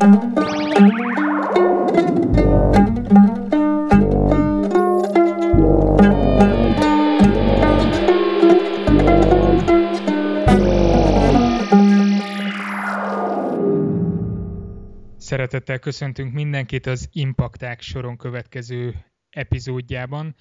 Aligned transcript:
Szeretettel 0.00 0.18
köszöntünk 15.78 16.32
mindenkit 16.32 16.86
az 16.86 17.08
Impakták 17.12 17.80
soron 17.80 18.16
következő 18.16 18.94
epizódjában. 19.30 20.34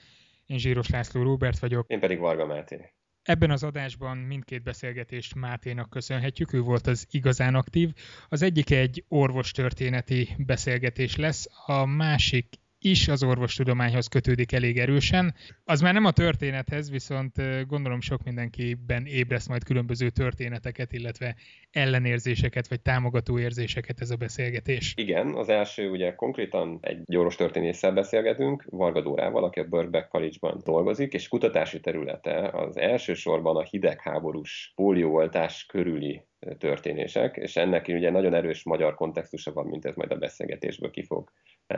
Én 0.46 0.58
Zsíros 0.58 0.90
László 0.90 1.24
Róbert 1.24 1.60
vagyok. 1.60 1.88
Én 1.88 2.00
pedig 2.00 2.20
Varga 2.20 2.46
Máté. 2.46 2.94
Ebben 3.24 3.52
az 3.52 3.64
adásban 3.64 4.18
mindkét 4.18 4.64
beszélgetést 4.64 5.36
Máténak 5.36 5.90
köszönhetjük, 5.90 6.54
ő 6.54 6.62
volt 6.62 6.88
az 6.88 7.06
igazán 7.10 7.56
aktív. 7.56 7.94
Az 8.30 8.42
egyik 8.42 8.70
egy 8.70 9.06
orvostörténeti 9.08 10.36
beszélgetés 10.38 11.16
lesz, 11.16 11.48
a 11.66 11.86
másik 11.86 12.60
is 12.82 13.08
az 13.08 13.24
orvostudományhoz 13.24 14.08
kötődik 14.08 14.52
elég 14.52 14.78
erősen. 14.78 15.34
Az 15.64 15.82
már 15.82 15.94
nem 15.94 16.06
a 16.06 16.12
történethez, 16.12 16.92
viszont 16.92 17.34
gondolom 17.68 18.02
sok 18.02 18.24
mindenkiben 18.24 19.06
ébreszt 19.06 19.48
majd 19.48 19.64
különböző 19.64 20.10
történeteket, 20.10 20.94
illetve 20.94 21.36
ellenérzéseket, 21.72 22.68
vagy 22.68 22.82
támogató 22.82 23.40
érzéseket 23.40 24.02
ez 24.02 24.10
a 24.10 24.16
beszélgetés. 24.16 24.94
Igen, 24.98 25.28
az 25.28 25.50
első 25.50 25.90
ugye 25.90 26.16
konkrétan 26.16 26.78
egy 26.82 27.16
orvos 27.16 27.36
történésszel 27.36 27.92
beszélgetünk, 27.92 28.64
Varga 28.70 29.02
Dórával, 29.02 29.44
aki 29.44 29.60
a 29.60 29.64
Birkbeck 29.64 30.10
College-ban 30.10 30.62
dolgozik, 30.64 31.14
és 31.14 31.28
kutatási 31.28 31.80
területe 31.80 32.50
az 32.50 32.78
elsősorban 32.78 33.56
a 33.56 33.64
hidegháborús 33.64 34.72
pólióoltás 34.76 35.66
körüli 35.66 36.24
történések, 36.58 37.36
és 37.36 37.56
ennek 37.56 37.88
ugye 37.88 38.12
nagyon 38.12 38.34
erős 38.34 38.64
magyar 38.64 38.96
kontextusa 38.96 39.54
van, 39.54 39.66
mint 39.66 39.86
ez 39.86 39.96
majd 39.96 40.12
a 40.12 40.18
beszélgetésből 40.18 40.90
ki 40.90 41.04
fog 41.04 41.32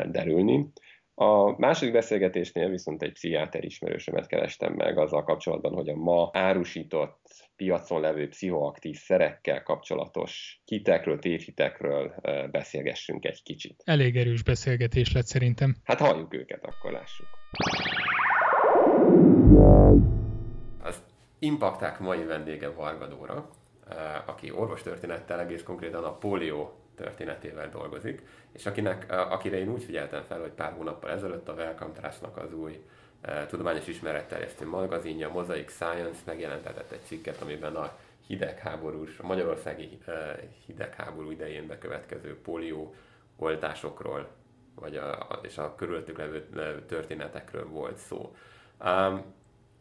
derülni. 0.05 0.65
A 1.21 1.55
második 1.57 1.93
beszélgetésnél 1.93 2.69
viszont 2.69 3.01
egy 3.01 3.11
pszichiáter 3.11 3.63
ismerősömet 3.63 4.27
kerestem 4.27 4.73
meg 4.73 4.97
azzal 4.97 5.23
kapcsolatban, 5.23 5.73
hogy 5.73 5.89
a 5.89 5.95
ma 5.95 6.29
árusított 6.33 7.49
piacon 7.55 8.01
levő 8.01 8.27
pszichoaktív 8.27 8.95
szerekkel 8.95 9.63
kapcsolatos 9.63 10.61
hitekről, 10.65 11.19
tévhitekről 11.19 12.15
beszélgessünk 12.51 13.25
egy 13.25 13.43
kicsit. 13.43 13.81
Elég 13.85 14.17
erős 14.17 14.43
beszélgetés 14.43 15.13
lett 15.13 15.25
szerintem. 15.25 15.75
Hát 15.83 15.99
halljuk 15.99 16.33
őket, 16.33 16.65
akkor 16.65 16.91
lássuk. 16.91 17.27
Az 20.83 21.03
Impakták 21.39 21.99
mai 21.99 22.23
vendége 22.23 22.69
Varga 22.69 23.07
Dóra, 23.07 23.49
aki 24.25 24.51
orvostörténettel 24.51 25.39
egész 25.39 25.63
konkrétan 25.63 26.03
a 26.03 26.17
polió 26.17 26.75
történetével 26.95 27.69
dolgozik, 27.69 28.21
és 28.51 28.65
akinek, 28.65 29.05
akire 29.09 29.57
én 29.57 29.69
úgy 29.69 29.83
figyeltem 29.83 30.23
fel, 30.23 30.39
hogy 30.39 30.51
pár 30.51 30.71
hónappal 30.71 31.09
ezelőtt 31.09 31.49
a 31.49 31.53
Wellcome 31.53 31.93
Trust-nak 31.93 32.37
az 32.37 32.53
új 32.53 32.83
uh, 33.25 33.45
tudományos 33.45 33.87
ismeretterjesztő 33.87 34.67
magazinja, 34.67 35.29
Mosaic 35.29 35.71
Science 35.71 36.19
megjelentetett 36.25 36.91
egy 36.91 37.03
cikket, 37.05 37.41
amiben 37.41 37.75
a 37.75 37.97
hidegháborús, 38.27 39.19
a 39.19 39.25
magyarországi 39.25 39.99
uh, 40.07 40.15
hidegháború 40.65 41.31
idején 41.31 41.67
bekövetkező 41.67 42.37
polió 42.41 42.95
oltásokról, 43.37 44.27
vagy 44.75 44.95
a, 44.95 45.39
és 45.41 45.57
a 45.57 45.75
körülöttük 45.75 46.17
levő 46.17 46.85
történetekről 46.87 47.69
volt 47.69 47.97
szó. 47.97 48.35
Um, 48.85 49.23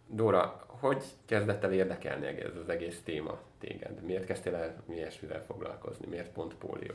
Dóra, 0.07 0.65
hogy 0.67 1.05
kezdett 1.27 1.65
el 1.65 1.73
érdekelni 1.73 2.27
ez 2.27 2.57
az 2.63 2.69
egész 2.69 3.01
téma 3.05 3.39
téged? 3.61 4.03
Miért 4.03 4.25
kezdtél 4.25 4.55
el 4.55 4.85
ilyesmivel 4.89 5.45
foglalkozni? 5.45 6.07
Miért 6.07 6.33
pont 6.33 6.55
pólió? 6.55 6.95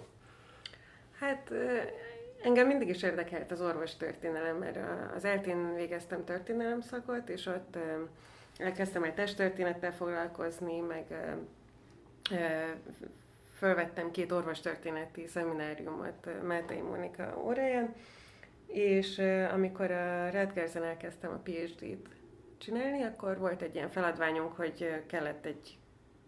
Hát 1.19 1.51
engem 2.43 2.67
mindig 2.67 2.89
is 2.89 3.03
érdekelt 3.03 3.51
az 3.51 3.61
orvos 3.61 3.95
történelem, 3.95 4.57
mert 4.57 4.77
az 5.15 5.25
eltén 5.25 5.75
végeztem 5.75 6.23
történelem 6.23 6.81
szakot, 6.81 7.29
és 7.29 7.45
ott 7.45 7.77
elkezdtem 8.57 9.03
egy 9.03 9.13
testtörténettel 9.13 9.93
foglalkozni, 9.93 10.79
meg 10.79 11.05
fölvettem 13.57 14.11
két 14.11 14.31
orvostörténeti 14.31 15.27
szemináriumot 15.27 16.43
Mátei 16.43 16.81
Mónika 16.81 17.41
óráján, 17.43 17.93
és 18.67 19.21
amikor 19.53 19.91
a 19.91 20.29
Rutgersen 20.29 20.83
elkezdtem 20.83 21.31
a 21.31 21.41
PhD-t 21.43 22.07
csinálni, 22.57 23.03
akkor 23.03 23.37
volt 23.37 23.61
egy 23.61 23.75
ilyen 23.75 23.89
feladványunk, 23.89 24.53
hogy 24.53 25.03
kellett 25.07 25.45
egy 25.45 25.77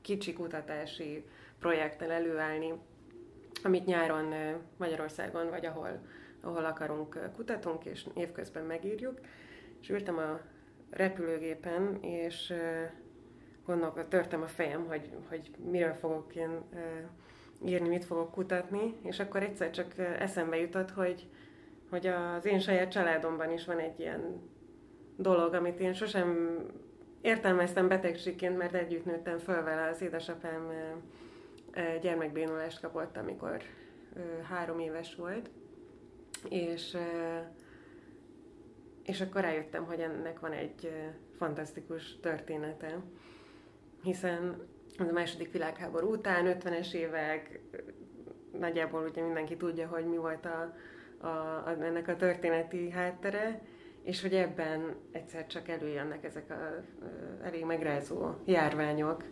kicsi 0.08 0.34
kutatási 0.34 1.24
projekten 1.60 2.12
előállni, 2.12 2.74
amit 3.64 3.86
nyáron 3.86 4.34
Magyarországon, 4.78 5.50
vagy 5.50 5.66
ahol, 5.66 6.02
ahol 6.42 6.66
akarunk, 6.66 7.32
kutatunk, 7.36 7.86
és 7.86 8.06
évközben 8.16 8.64
megírjuk. 8.64 9.20
És 9.82 9.90
ültem 9.90 10.18
a 10.18 10.40
repülőgépen, 10.90 11.98
és 12.02 12.54
gondolok, 13.66 14.08
törtem 14.08 14.42
a 14.42 14.48
fejem, 14.48 14.86
hogy, 14.88 15.10
hogy 15.30 15.52
miről 15.72 15.94
fogok 15.94 16.36
én 16.36 16.62
írni, 17.66 17.88
mit 17.88 18.06
fogok 18.06 18.32
kutatni, 18.32 18.96
és 19.04 19.20
akkor 19.20 19.44
egyszer 19.44 19.70
csak 19.70 19.98
eszembe 19.98 20.58
jutott, 20.58 20.92
hogy, 20.92 21.28
hogy 21.90 22.08
az 22.08 22.46
én 22.46 22.60
saját 22.60 22.92
családomban 22.92 23.52
is 23.52 23.66
van 23.66 23.80
egy 23.80 24.00
ilyen 24.00 24.50
dolog, 25.16 25.54
amit 25.54 25.80
én 25.80 25.94
sosem 25.94 26.60
értelmeztem 27.22 27.88
betegségként, 27.88 28.58
mert 28.58 28.74
együtt 28.74 29.06
nőttem 29.06 29.38
föl 29.38 29.64
vele. 29.64 29.88
Az 29.88 30.02
édesapám 30.02 30.72
gyermekbénulást 32.02 32.80
kapott, 32.80 33.18
amikor 33.18 33.62
három 34.50 34.80
éves 34.80 35.16
volt, 35.16 35.50
és, 36.50 36.98
és 39.04 39.22
akkor 39.22 39.42
rájöttem, 39.42 39.86
hogy 39.86 40.00
ennek 40.00 40.40
van 40.40 40.52
egy 40.52 40.92
fantasztikus 41.38 42.20
története, 42.20 43.00
hiszen 44.04 44.68
a 44.98 45.04
második 45.04 45.52
világháború 45.52 46.12
után, 46.12 46.58
50-es 46.60 46.94
évek, 46.94 47.60
nagyjából 48.52 49.04
ugye 49.04 49.24
mindenki 49.24 49.58
tudja, 49.58 49.88
hogy 49.88 50.06
mi 50.06 50.18
volt 50.18 50.46
a, 50.46 50.74
a, 51.18 51.28
a, 51.28 51.76
ennek 51.80 52.08
a 52.08 52.16
történeti 52.16 52.90
háttere, 52.90 53.62
és 54.08 54.22
hogy 54.22 54.34
ebben 54.34 54.96
egyszer 55.12 55.48
csak 55.48 55.68
előjönnek 55.68 56.24
ezek 56.24 56.50
a, 56.50 56.84
elég 57.46 57.66
megrázó 57.66 58.34
járványok, 58.46 59.24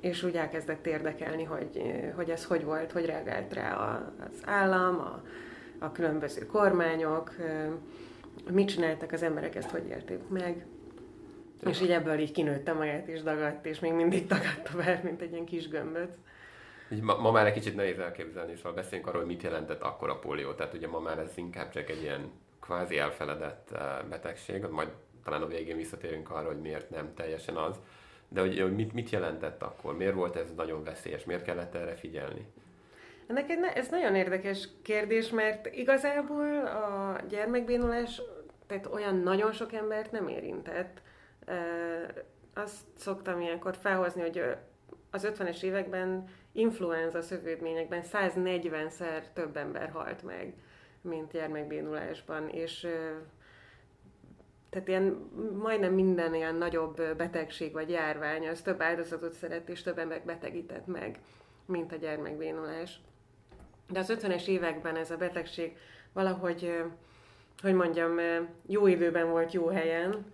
és 0.00 0.22
úgy 0.22 0.34
elkezdett 0.34 0.86
érdekelni, 0.86 1.44
hogy, 1.44 1.82
hogy 2.14 2.30
ez 2.30 2.44
hogy 2.44 2.64
volt, 2.64 2.92
hogy 2.92 3.06
reagált 3.06 3.54
rá 3.54 3.74
az 4.30 4.42
állam, 4.44 5.00
a, 5.00 5.22
a 5.78 5.92
különböző 5.92 6.46
kormányok, 6.46 7.34
mit 8.50 8.68
csináltak 8.68 9.12
az 9.12 9.22
emberek, 9.22 9.54
ezt 9.54 9.70
hogy 9.70 9.86
élték 9.88 10.28
meg. 10.28 10.66
És 11.66 11.80
így 11.80 11.90
ebből 11.90 12.18
így 12.18 12.32
kinőtte 12.32 12.72
magát, 12.72 13.08
és 13.08 13.22
dagadt, 13.22 13.66
és 13.66 13.80
még 13.80 13.92
mindig 13.92 14.26
dagadt 14.26 14.70
tovább, 14.70 15.04
mint 15.04 15.20
egy 15.20 15.32
ilyen 15.32 15.44
kis 15.44 15.68
gömböt. 15.68 16.16
Így 16.90 17.00
ma, 17.00 17.16
ma 17.16 17.30
már 17.30 17.46
egy 17.46 17.52
kicsit 17.52 17.74
nehéz 17.74 17.98
elképzelni, 17.98 18.56
szóval 18.56 18.72
beszéljünk 18.72 19.08
arról, 19.08 19.20
hogy 19.20 19.30
mit 19.30 19.42
jelentett 19.42 19.82
akkor 19.82 20.10
a 20.10 20.18
polió. 20.18 20.52
Tehát 20.52 20.74
ugye 20.74 20.88
ma 20.88 20.98
már 20.98 21.18
ez 21.18 21.32
inkább 21.36 21.70
csak 21.70 21.90
egy 21.90 22.02
ilyen 22.02 22.30
kvázi 22.60 22.98
elfeledett 22.98 23.68
betegség, 24.08 24.64
majd 24.64 24.88
talán 25.24 25.42
a 25.42 25.46
végén 25.46 25.76
visszatérünk 25.76 26.30
arra, 26.30 26.46
hogy 26.46 26.60
miért 26.60 26.90
nem 26.90 27.14
teljesen 27.14 27.56
az. 27.56 27.76
De 28.28 28.40
hogy, 28.40 28.60
hogy 28.60 28.74
mit, 28.74 28.92
mit 28.92 29.10
jelentett 29.10 29.62
akkor? 29.62 29.96
Miért 29.96 30.14
volt 30.14 30.36
ez 30.36 30.54
nagyon 30.56 30.84
veszélyes? 30.84 31.24
Miért 31.24 31.44
kellett 31.44 31.74
erre 31.74 31.94
figyelni? 31.94 32.46
Ennek 33.26 33.50
ez 33.74 33.88
nagyon 33.88 34.14
érdekes 34.14 34.68
kérdés, 34.82 35.30
mert 35.30 35.66
igazából 35.66 36.66
a 36.66 37.20
gyermekbénulás 37.28 38.22
tehát 38.68 38.86
olyan 38.86 39.16
nagyon 39.16 39.52
sok 39.52 39.72
embert 39.72 40.12
nem 40.12 40.28
érintett. 40.28 41.02
Azt 42.54 42.84
szoktam 42.96 43.40
ilyenkor 43.40 43.76
felhozni, 43.76 44.20
hogy 44.20 44.42
az 45.10 45.28
50-es 45.32 45.62
években 45.62 46.24
influenza 46.52 47.22
szövődményekben 47.22 48.02
140-szer 48.12 49.22
több 49.32 49.56
ember 49.56 49.90
halt 49.90 50.22
meg, 50.22 50.54
mint 51.00 51.32
gyermekbénulásban, 51.32 52.48
és 52.48 52.86
tehát 54.70 54.88
ilyen 54.88 55.30
majdnem 55.62 55.92
minden 55.92 56.34
ilyen 56.34 56.54
nagyobb 56.54 57.16
betegség 57.16 57.72
vagy 57.72 57.90
járvány, 57.90 58.48
az 58.48 58.62
több 58.62 58.82
áldozatot 58.82 59.32
szeret 59.32 59.68
és 59.68 59.82
több 59.82 59.98
ember 59.98 60.22
betegített 60.24 60.86
meg, 60.86 61.18
mint 61.66 61.92
a 61.92 61.96
gyermekbénulás. 61.96 63.00
De 63.88 63.98
az 63.98 64.12
50-es 64.20 64.46
években 64.46 64.96
ez 64.96 65.10
a 65.10 65.16
betegség 65.16 65.76
valahogy, 66.12 66.82
hogy 67.62 67.74
mondjam, 67.74 68.18
jó 68.66 68.86
időben 68.86 69.30
volt 69.30 69.52
jó 69.52 69.66
helyen, 69.66 70.32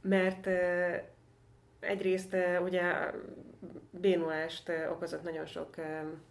mert 0.00 0.48
egyrészt 1.86 2.36
ugye 2.62 2.92
bénulást 3.90 4.72
okozott 4.90 5.22
nagyon 5.22 5.46
sok, 5.46 5.74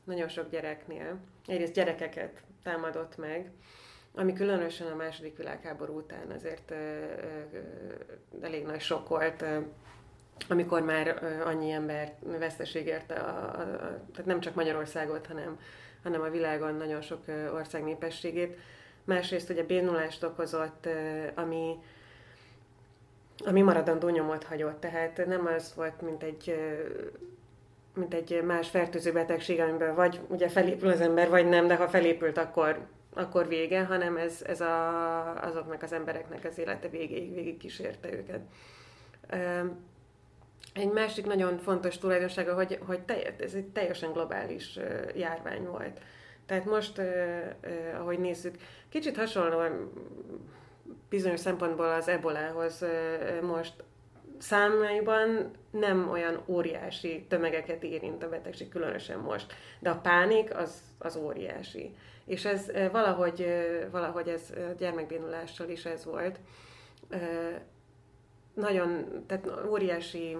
nagyon 0.04 0.28
sok 0.28 0.50
gyereknél. 0.50 1.18
Egyrészt 1.48 1.74
gyerekeket 1.74 2.42
támadott 2.63 3.18
meg, 3.18 3.52
ami 4.13 4.34
különösen 4.34 4.92
a 4.92 4.96
második 4.96 5.38
világháború 5.38 5.98
után 5.98 6.31
azért 6.31 6.74
elég 8.42 8.66
nagy 8.66 8.81
sok 8.81 9.07
volt 9.07 9.44
amikor 10.50 10.81
már 10.81 11.24
annyi 11.46 11.72
ember 11.72 12.13
veszteség 12.19 12.86
érte, 12.86 13.13
a, 13.13 13.30
a, 13.30 13.62
a, 13.62 13.78
tehát 14.12 14.25
nem 14.25 14.40
csak 14.40 14.56
Magyarországot, 14.56 15.28
hanem, 15.28 15.60
hanem 16.04 16.22
a 16.22 16.30
világon 16.30 16.75
nagyon 16.75 17.01
sok 17.01 17.24
ország 17.54 17.84
népességét. 17.84 18.58
Másrészt 19.04 19.50
ugye 19.50 19.63
bénulást 19.63 20.24
okozott, 20.24 20.88
ami, 21.36 21.75
ami 23.38 23.62
maradandó 23.62 24.10
nyomot 24.10 24.44
hagyott. 24.44 24.80
Tehát 24.80 25.26
nem 25.26 25.46
az 25.46 25.74
volt, 25.76 26.02
mint 26.02 26.24
egy, 26.24 26.56
mint 27.94 28.14
egy 28.14 28.44
más 28.44 28.70
fertőző 28.70 29.12
betegség, 29.12 29.60
amiben 29.60 29.96
vagy 29.96 30.20
ugye 30.28 30.50
felépül 30.50 30.90
az 30.90 31.02
ember, 31.02 31.30
vagy 31.30 31.48
nem, 31.48 31.68
de 31.68 31.76
ha 31.76 31.88
felépült, 31.88 32.38
akkor, 32.38 32.80
akkor 33.14 33.48
vége, 33.48 33.84
hanem 33.84 34.18
ez, 34.18 34.42
ez 34.46 34.62
a, 34.62 35.44
azoknak 35.44 35.84
az 35.84 35.92
embereknek 35.92 36.46
az 36.46 36.58
élete 36.58 36.88
végéig 36.88 37.34
végig 37.34 37.58
kísérte 37.58 38.14
őket. 38.14 38.42
Egy 40.74 40.92
másik 40.92 41.26
nagyon 41.26 41.58
fontos 41.58 41.98
tulajdonsága, 41.98 42.54
hogy, 42.54 42.80
hogy 42.86 43.00
ez 43.40 43.54
egy 43.54 43.68
teljesen 43.68 44.12
globális 44.12 44.80
járvány 45.16 45.66
volt. 45.66 46.00
Tehát 46.46 46.66
most, 46.66 47.02
ahogy 48.00 48.20
nézzük, 48.20 48.56
kicsit 48.90 49.18
hasonló 49.18 49.60
bizonyos 51.10 51.40
szempontból 51.40 51.92
az 51.92 52.08
ebolához 52.08 52.86
most 53.42 53.84
számaiban 54.38 55.52
nem 55.72 56.10
olyan 56.10 56.44
óriási 56.46 57.26
tömegeket 57.30 57.84
érint 57.84 58.24
a 58.24 58.30
betegség, 58.30 58.70
különösen 58.70 59.20
most. 59.20 59.54
De 59.80 59.90
a 59.90 60.00
pánik 60.00 60.56
az, 60.58 60.82
az 60.98 61.16
óriási. 61.16 61.96
És 62.26 62.46
ez 62.46 62.72
valahogy, 62.92 63.48
valahogy 63.92 64.28
ez 64.28 64.54
gyermekbénulással 64.78 65.70
is 65.70 65.86
ez 65.86 66.06
volt. 66.06 66.40
Nagyon, 68.54 69.06
tehát 69.28 69.50
óriási 69.68 70.38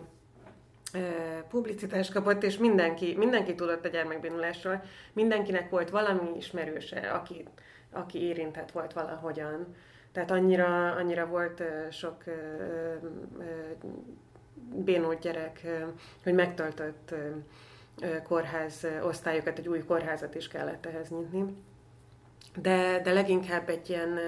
publicitást 1.50 2.14
kapott, 2.14 2.44
és 2.44 2.58
mindenki, 2.58 3.16
mindenki 3.18 3.56
tudott 3.56 3.86
a 3.86 3.90
gyermekbénulásról. 3.90 4.84
Mindenkinek 5.14 5.70
volt 5.70 5.90
valami 5.90 6.30
ismerőse, 6.38 7.00
aki, 7.00 7.48
aki 7.92 8.22
érintett 8.22 8.72
volt 8.72 8.94
valahogyan. 8.94 9.76
Tehát 10.16 10.32
annyira, 10.32 10.92
annyira 10.92 11.26
volt 11.26 11.64
sok 11.92 12.24
bénult 14.76 15.20
gyerek, 15.20 15.68
hogy 16.24 16.34
megtöltött 16.34 17.14
kórház 18.24 18.88
osztályokat, 19.04 19.58
egy 19.58 19.68
új 19.68 19.84
kórházat 19.84 20.36
is 20.36 20.48
kellett 20.48 20.86
ehhez 20.86 21.10
nyitni. 21.10 21.56
De, 22.56 23.02
de 23.04 23.14
leginkább 23.14 23.70
egy 23.70 23.90
ilyen 23.90 24.20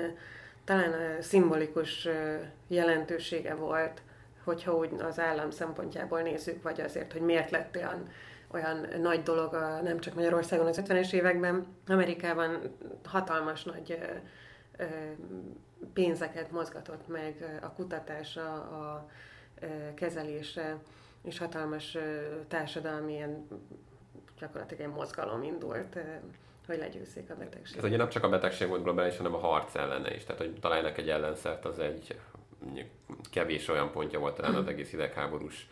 talán 0.63 1.21
szimbolikus 1.21 2.07
jelentősége 2.67 3.55
volt 3.55 4.01
hogyha 4.43 4.75
úgy 4.75 4.89
az 4.99 5.19
állam 5.19 5.51
szempontjából 5.51 6.21
nézzük, 6.21 6.63
vagy 6.63 6.81
azért, 6.81 7.11
hogy 7.11 7.21
miért 7.21 7.51
lett 7.51 7.75
olyan, 7.75 8.09
olyan 8.51 8.87
nagy 9.01 9.23
dolog 9.23 9.53
a, 9.53 9.81
nem 9.81 9.99
csak 9.99 10.13
Magyarországon 10.13 10.65
az 10.65 10.81
50-es 10.85 11.13
években, 11.13 11.65
Amerikában 11.87 12.75
hatalmas 13.03 13.63
nagy 13.63 13.99
pénzeket 15.93 16.51
mozgatott 16.51 17.07
meg 17.07 17.59
a 17.61 17.71
kutatása, 17.71 18.53
a 18.53 19.09
kezelése, 19.95 20.77
és 21.23 21.37
hatalmas 21.37 21.97
társadalmi 22.47 23.13
ilyen, 23.13 23.47
gyakorlatilag 24.39 24.83
egy 24.83 24.95
mozgalom 24.95 25.43
indult, 25.43 25.99
hogy 26.67 26.77
legyőzzék 26.77 27.29
a 27.29 27.35
betegséget. 27.35 27.83
Ez 27.83 27.89
ugye 27.89 27.97
nem 27.97 28.09
csak 28.09 28.23
a 28.23 28.29
betegség 28.29 28.67
volt 28.67 28.83
globális, 28.83 29.17
hanem 29.17 29.33
a 29.33 29.37
harc 29.37 29.75
ellene 29.75 30.15
is. 30.15 30.23
Tehát, 30.23 30.41
hogy 30.41 30.53
találnak 30.59 30.97
egy 30.97 31.09
ellenszert, 31.09 31.65
az 31.65 31.79
egy 31.79 32.19
kevés 33.31 33.67
olyan 33.67 33.91
pontja 33.91 34.19
volt 34.19 34.35
talán 34.35 34.55
az 34.55 34.67
egész 34.67 34.89
hidegháborús 34.89 35.69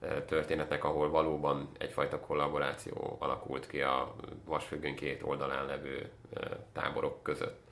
eh, 0.00 0.22
történetnek, 0.26 0.84
ahol 0.84 1.10
valóban 1.10 1.68
egyfajta 1.78 2.20
kollaboráció 2.20 3.16
alakult 3.20 3.66
ki 3.66 3.80
a 3.80 4.14
vasfüggöny 4.44 4.94
két 4.94 5.22
oldalán 5.22 5.66
levő 5.66 6.10
táborok 6.72 7.22
között. 7.22 7.65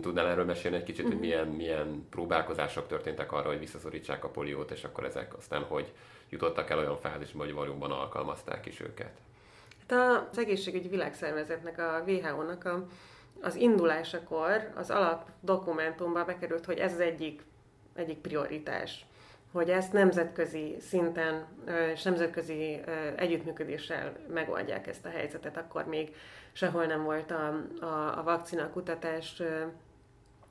Tudnál 0.00 0.26
erről 0.26 0.44
mesélni 0.44 0.76
egy 0.76 0.82
kicsit, 0.82 1.04
hogy 1.04 1.12
mhm. 1.12 1.22
milyen, 1.22 1.48
milyen 1.48 2.06
próbálkozások 2.10 2.86
történtek 2.86 3.32
arra, 3.32 3.48
hogy 3.48 3.58
visszaszorítsák 3.58 4.24
a 4.24 4.28
poliót, 4.28 4.70
és 4.70 4.84
akkor 4.84 5.04
ezek 5.04 5.36
aztán 5.36 5.62
hogy 5.62 5.92
jutottak 6.28 6.70
el 6.70 6.78
olyan 6.78 7.00
fázisba, 7.00 7.44
hogy 7.44 7.52
valóban 7.52 7.90
alkalmazták 7.90 8.66
is 8.66 8.80
őket? 8.80 9.12
Hát 9.88 10.28
az 10.30 10.38
egészségügyi 10.38 10.88
világszervezetnek, 10.88 11.78
a 11.78 12.02
WHO-nak 12.06 12.64
a, 12.64 12.86
az 13.40 13.54
indulásakor 13.54 14.70
az 14.74 14.90
alap 14.90 15.28
dokumentumba 15.40 16.24
bekerült, 16.24 16.64
hogy 16.64 16.78
ez 16.78 16.92
az 16.92 17.00
egyik 17.00 17.42
egyik 17.94 18.18
prioritás, 18.18 19.04
hogy 19.52 19.70
ezt 19.70 19.92
nemzetközi 19.92 20.76
szinten 20.80 21.46
és 21.92 22.02
nemzetközi 22.02 22.80
együttműködéssel 23.16 24.12
megoldják 24.28 24.86
ezt 24.86 25.06
a 25.06 25.08
helyzetet. 25.08 25.56
Akkor 25.56 25.86
még 25.86 26.14
sehol 26.52 26.84
nem 26.84 27.02
volt 27.02 27.30
a, 27.30 27.64
a, 27.80 28.18
a 28.18 28.22
vakcina 28.22 28.70
kutatás, 28.70 29.42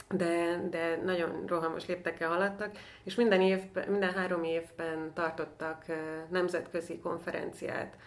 de, 0.09 0.61
de 0.69 0.99
nagyon 1.03 1.43
rohamos 1.47 1.85
léptekkel 1.85 2.29
haladtak, 2.29 2.77
és 3.03 3.15
minden, 3.15 3.41
évben, 3.41 3.89
minden 3.89 4.13
három 4.13 4.43
évben 4.43 5.13
tartottak 5.13 5.85
nemzetközi 6.29 6.99
konferenciát, 6.99 7.97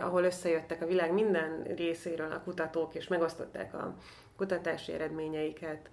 ahol 0.00 0.24
összejöttek 0.24 0.82
a 0.82 0.86
világ 0.86 1.12
minden 1.12 1.62
részéről 1.76 2.32
a 2.32 2.42
kutatók, 2.42 2.94
és 2.94 3.08
megosztották 3.08 3.74
a 3.74 3.96
kutatási 4.36 4.92
eredményeiket, 4.92 5.90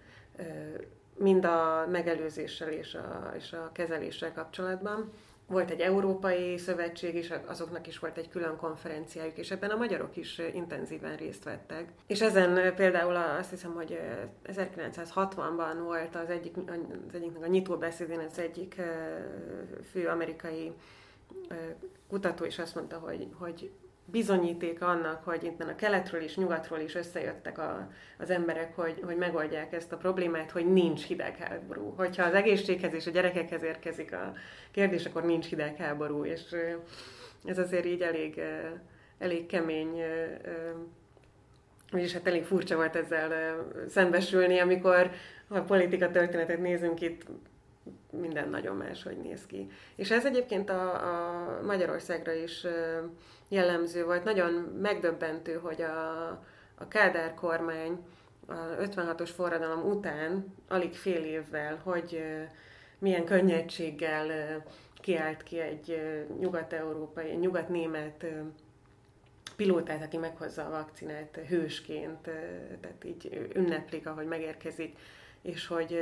mind 1.19 1.45
a 1.45 1.87
megelőzéssel 1.91 2.69
és 2.69 2.93
a, 2.93 3.33
és 3.37 3.53
a 3.53 3.69
kezeléssel 3.73 4.33
kapcsolatban. 4.33 5.11
Volt 5.47 5.69
egy 5.69 5.79
európai 5.79 6.57
szövetség 6.57 7.15
is, 7.15 7.33
azoknak 7.45 7.87
is 7.87 7.99
volt 7.99 8.17
egy 8.17 8.29
külön 8.29 8.55
konferenciájuk, 8.57 9.37
és 9.37 9.51
ebben 9.51 9.69
a 9.69 9.75
magyarok 9.75 10.17
is 10.17 10.41
intenzíven 10.53 11.15
részt 11.15 11.43
vettek. 11.43 11.91
És 12.07 12.21
ezen 12.21 12.75
például 12.75 13.15
azt 13.15 13.49
hiszem, 13.49 13.73
hogy 13.73 13.99
1960-ban 14.45 15.77
volt 15.83 16.15
az 16.15 16.29
egyik, 16.29 16.57
az 17.07 17.13
egyiknek 17.13 17.43
a 17.43 17.47
nyitó 17.47 17.77
beszédén 17.77 18.19
az 18.19 18.39
egyik 18.39 18.81
fő 19.91 20.07
amerikai 20.07 20.73
kutató 22.07 22.45
is 22.45 22.59
azt 22.59 22.75
mondta, 22.75 22.97
hogy, 22.97 23.27
hogy 23.37 23.71
bizonyíték 24.11 24.81
annak, 24.81 25.23
hogy 25.23 25.43
itt 25.43 25.61
a 25.61 25.75
keletről 25.75 26.21
és 26.21 26.35
nyugatról 26.35 26.79
is 26.79 26.95
összejöttek 26.95 27.57
a, 27.57 27.91
az 28.17 28.29
emberek, 28.29 28.75
hogy, 28.75 29.01
hogy 29.05 29.17
megoldják 29.17 29.73
ezt 29.73 29.91
a 29.91 29.97
problémát, 29.97 30.51
hogy 30.51 30.73
nincs 30.73 31.05
hidegháború. 31.05 31.93
Hogyha 31.97 32.23
az 32.23 32.33
egészséghez 32.33 32.93
és 32.93 33.07
a 33.07 33.11
gyerekekhez 33.11 33.63
érkezik 33.63 34.13
a 34.13 34.33
kérdés, 34.71 35.05
akkor 35.05 35.23
nincs 35.23 35.45
hidegháború, 35.45 36.25
és 36.25 36.55
ez 37.45 37.57
azért 37.57 37.85
így 37.85 38.01
elég, 38.01 38.41
elég 39.17 39.45
kemény, 39.45 40.01
és 41.91 42.13
hát 42.13 42.27
elég 42.27 42.43
furcsa 42.43 42.75
volt 42.75 42.95
ezzel 42.95 43.57
szembesülni, 43.87 44.59
amikor 44.59 45.11
a 45.47 45.59
politika 45.59 46.11
történetet 46.11 46.59
nézünk 46.59 47.01
itt, 47.01 47.25
minden 48.11 48.49
nagyon 48.49 48.75
máshogy 48.75 49.17
néz 49.17 49.45
ki. 49.45 49.69
És 49.95 50.11
ez 50.11 50.25
egyébként 50.25 50.69
a, 50.69 50.93
a 50.93 51.61
Magyarországra 51.65 52.33
is 52.33 52.65
jellemző 53.49 54.05
volt. 54.05 54.23
Nagyon 54.23 54.51
megdöbbentő, 54.81 55.53
hogy 55.53 55.81
a, 55.81 56.27
a 56.75 56.87
Kádár 56.87 57.33
kormány 57.33 58.05
a 58.47 58.53
56-os 58.53 59.29
forradalom 59.35 59.91
után, 59.91 60.55
alig 60.67 60.93
fél 60.93 61.23
évvel, 61.23 61.79
hogy 61.83 62.23
milyen 62.99 63.25
könnyedséggel 63.25 64.63
kiállt 65.01 65.43
ki 65.43 65.59
egy 65.59 66.01
nyugat-európai, 66.39 67.29
egy 67.29 67.39
nyugat-német 67.39 68.25
pilótát, 69.55 70.03
aki 70.03 70.17
meghozza 70.17 70.65
a 70.65 70.69
vakcinát 70.69 71.39
hősként, 71.47 72.21
tehát 72.81 73.03
így 73.03 73.49
ünneplik, 73.55 74.07
ahogy 74.07 74.25
megérkezik, 74.25 74.97
és 75.41 75.67
hogy, 75.67 75.99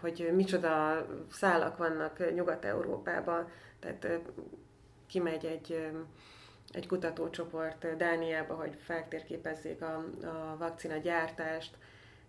hogy 0.00 0.30
micsoda 0.34 1.06
szálak 1.30 1.76
vannak 1.76 2.34
Nyugat-Európában, 2.34 3.48
tehát 3.80 4.20
kimegy 5.06 5.44
egy 5.44 5.90
egy 6.70 6.86
kutatócsoport 6.86 7.96
Dániába, 7.96 8.54
hogy 8.54 8.76
feltérképezzék 8.78 9.82
a, 9.82 10.04
a 10.22 10.56
vakcina 10.58 10.96
gyártást, 10.96 11.76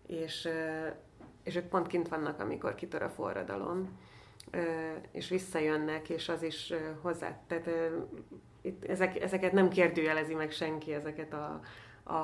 és, 0.08 0.50
és 1.44 1.56
ők 1.56 1.66
pont 1.66 1.88
kint 1.88 2.08
vannak, 2.08 2.40
amikor 2.40 2.76
kitör 2.76 3.02
a 3.02 3.10
forradalom, 3.10 4.00
és 5.12 5.30
visszajönnek, 5.30 6.10
és 6.10 6.30
az 6.30 6.44
is 6.44 6.74
hozzá, 7.02 7.40
tehát 7.48 7.70
itt 8.62 8.86
ezek, 8.86 9.22
ezeket 9.22 9.52
nem 9.52 9.70
kérdőjelezi 9.70 10.34
meg 10.34 10.52
senki, 10.52 10.94
ezeket 10.94 11.34
a, 11.34 11.62
a, 12.04 12.18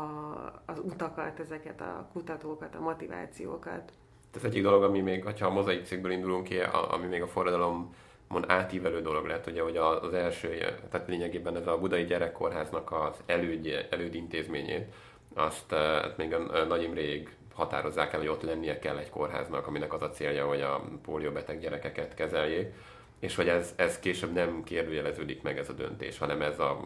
az 0.66 0.80
utakat, 0.80 1.40
ezeket 1.40 1.82
a 1.82 2.10
kutatókat, 2.14 2.76
a 2.76 2.80
motivációkat. 2.80 3.92
Ez 4.36 4.44
egyik 4.44 4.64
dolog, 4.64 4.84
ami 4.84 5.00
még, 5.00 5.24
ha 5.24 5.46
a 5.46 5.50
mozaik 5.50 5.86
cégből 5.86 6.12
indulunk 6.12 6.44
ki, 6.44 6.58
ami 6.90 7.08
még 7.08 7.22
a 7.22 7.28
forradalom 7.28 7.96
mond 8.30 8.46
átívelő 8.48 9.02
dolog 9.02 9.26
lett, 9.26 9.48
ugye, 9.48 9.62
hogy 9.62 9.78
az 9.78 10.14
első, 10.14 10.48
tehát 10.92 11.08
lényegében 11.08 11.56
ez 11.56 11.68
a 11.68 11.78
Budai 11.78 12.06
Gyerekkórháznak 12.06 12.92
az 12.92 13.16
előd, 13.26 13.88
elődintézményét, 13.90 14.94
azt 15.34 15.72
hát 15.74 16.18
még 16.18 16.34
a 16.34 16.66
Nagy 16.66 16.84
Imréig 16.84 17.30
határozzák 17.54 18.14
el, 18.14 18.20
hogy 18.20 18.28
ott 18.28 18.42
lennie 18.42 18.80
kell 18.80 18.98
egy 18.98 19.10
kórháznak, 19.10 19.68
aminek 19.68 19.94
az 19.94 20.02
a 20.02 20.10
célja, 20.10 20.48
hogy 20.48 20.62
a 20.62 20.84
pólióbeteg 21.04 21.60
gyerekeket 21.60 22.14
kezeljék. 22.14 22.74
és 23.20 23.36
hogy 23.36 23.48
ez, 23.48 23.74
ez 23.76 24.00
később 24.00 24.34
nem 24.34 24.64
kérdőjeleződik 24.64 25.42
meg 25.42 25.58
ez 25.58 25.70
a 25.70 25.74
döntés, 25.74 26.18
hanem 26.18 26.42
ez 26.42 26.60
a, 26.60 26.80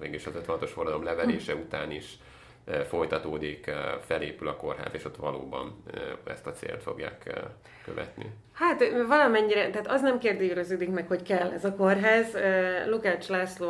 mégis 0.00 0.26
az 0.26 0.32
56-os 0.46 0.70
forradalom 0.72 1.04
leverése 1.04 1.54
után 1.54 1.90
is 1.90 2.18
folytatódik, 2.88 3.70
felépül 4.00 4.48
a 4.48 4.56
kórház, 4.56 4.90
és 4.92 5.04
ott 5.04 5.16
valóban 5.16 5.82
ezt 6.24 6.46
a 6.46 6.52
célt 6.52 6.82
fogják 6.82 7.40
követni. 7.84 8.32
Hát 8.52 8.84
valamennyire, 9.06 9.70
tehát 9.70 9.86
az 9.86 10.02
nem 10.02 10.18
kérdőjeleződik 10.18 10.90
meg, 10.90 11.06
hogy 11.06 11.22
kell 11.22 11.50
ez 11.50 11.64
a 11.64 11.74
kórház. 11.74 12.36
Lukács 12.86 13.28
László 13.28 13.68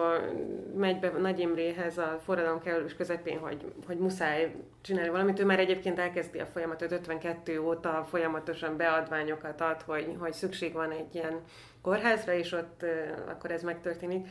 megy 0.76 0.98
be 0.98 1.10
Nagy 1.10 1.38
Imréhez 1.38 1.98
a 1.98 2.20
forradalom 2.24 2.62
kerülős 2.62 2.94
közepén, 2.94 3.38
hogy, 3.38 3.64
hogy 3.86 3.98
muszáj 3.98 4.54
csinálni 4.80 5.10
valamit. 5.10 5.40
Ő 5.40 5.44
már 5.44 5.58
egyébként 5.58 5.98
elkezdi 5.98 6.38
a 6.38 6.46
folyamatot, 6.46 6.92
52 6.92 7.60
óta 7.60 8.06
folyamatosan 8.10 8.76
beadványokat 8.76 9.60
ad, 9.60 9.82
hogy, 9.82 10.16
hogy 10.18 10.32
szükség 10.32 10.72
van 10.72 10.90
egy 10.90 11.14
ilyen 11.14 11.40
kórházra, 11.82 12.32
és 12.32 12.52
ott 12.52 12.84
akkor 13.28 13.50
ez 13.50 13.62
megtörténik 13.62 14.26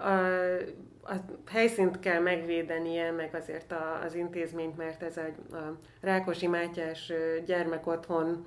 a, 0.00 1.12
a 1.12 1.14
helyszínt 1.46 1.98
kell 2.00 2.20
megvédenie, 2.20 3.10
meg 3.10 3.34
azért 3.34 3.72
a, 3.72 4.00
az 4.04 4.14
intézményt, 4.14 4.76
mert 4.76 5.02
ez 5.02 5.16
egy 5.16 5.54
a 5.54 5.78
Rákosi 6.00 6.46
Mátyás 6.46 7.12
gyermekotthon 7.46 8.46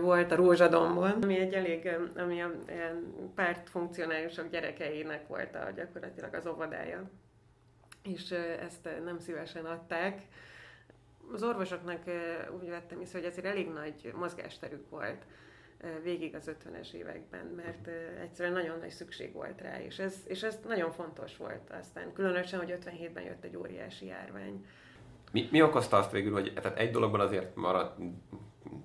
volt 0.00 0.32
a 0.32 0.36
Rózsadomban, 0.36 1.22
ami 1.22 1.38
egy 1.38 1.52
elég, 1.52 1.90
ami 2.16 2.42
a 2.42 2.50
pártfunkcionálisok 3.34 4.50
gyerekeinek 4.50 5.28
volt 5.28 5.54
a, 5.54 5.70
gyakorlatilag 5.76 6.34
az 6.34 6.46
óvodája. 6.46 7.10
És 8.02 8.30
ezt 8.60 8.88
nem 9.04 9.18
szívesen 9.18 9.64
adták. 9.64 10.22
Az 11.32 11.42
orvosoknak 11.42 12.02
úgy 12.60 12.68
vettem 12.68 13.00
észre, 13.00 13.18
hogy 13.18 13.28
ezért 13.28 13.46
elég 13.46 13.70
nagy 13.70 14.12
mozgásterük 14.16 14.90
volt 14.90 15.24
végig 16.02 16.34
az 16.34 16.50
50-es 16.50 16.92
években, 16.92 17.46
mert 17.46 17.88
egyszerűen 18.22 18.54
nagyon 18.54 18.78
nagy 18.78 18.90
szükség 18.90 19.32
volt 19.32 19.60
rá, 19.60 19.82
és 19.82 19.98
ez, 19.98 20.14
és 20.24 20.42
ez 20.42 20.58
nagyon 20.66 20.90
fontos 20.90 21.36
volt 21.36 21.70
aztán, 21.80 22.12
különösen, 22.12 22.58
hogy 22.58 22.78
57-ben 22.84 23.24
jött 23.24 23.44
egy 23.44 23.56
óriási 23.56 24.06
járvány. 24.06 24.66
Mi, 25.32 25.48
mi 25.50 25.62
okozta 25.62 25.96
azt 25.96 26.10
végül, 26.10 26.32
hogy 26.32 26.52
tehát 26.54 26.78
egy 26.78 26.90
dologban 26.90 27.20
azért 27.20 27.56
maradt 27.56 27.98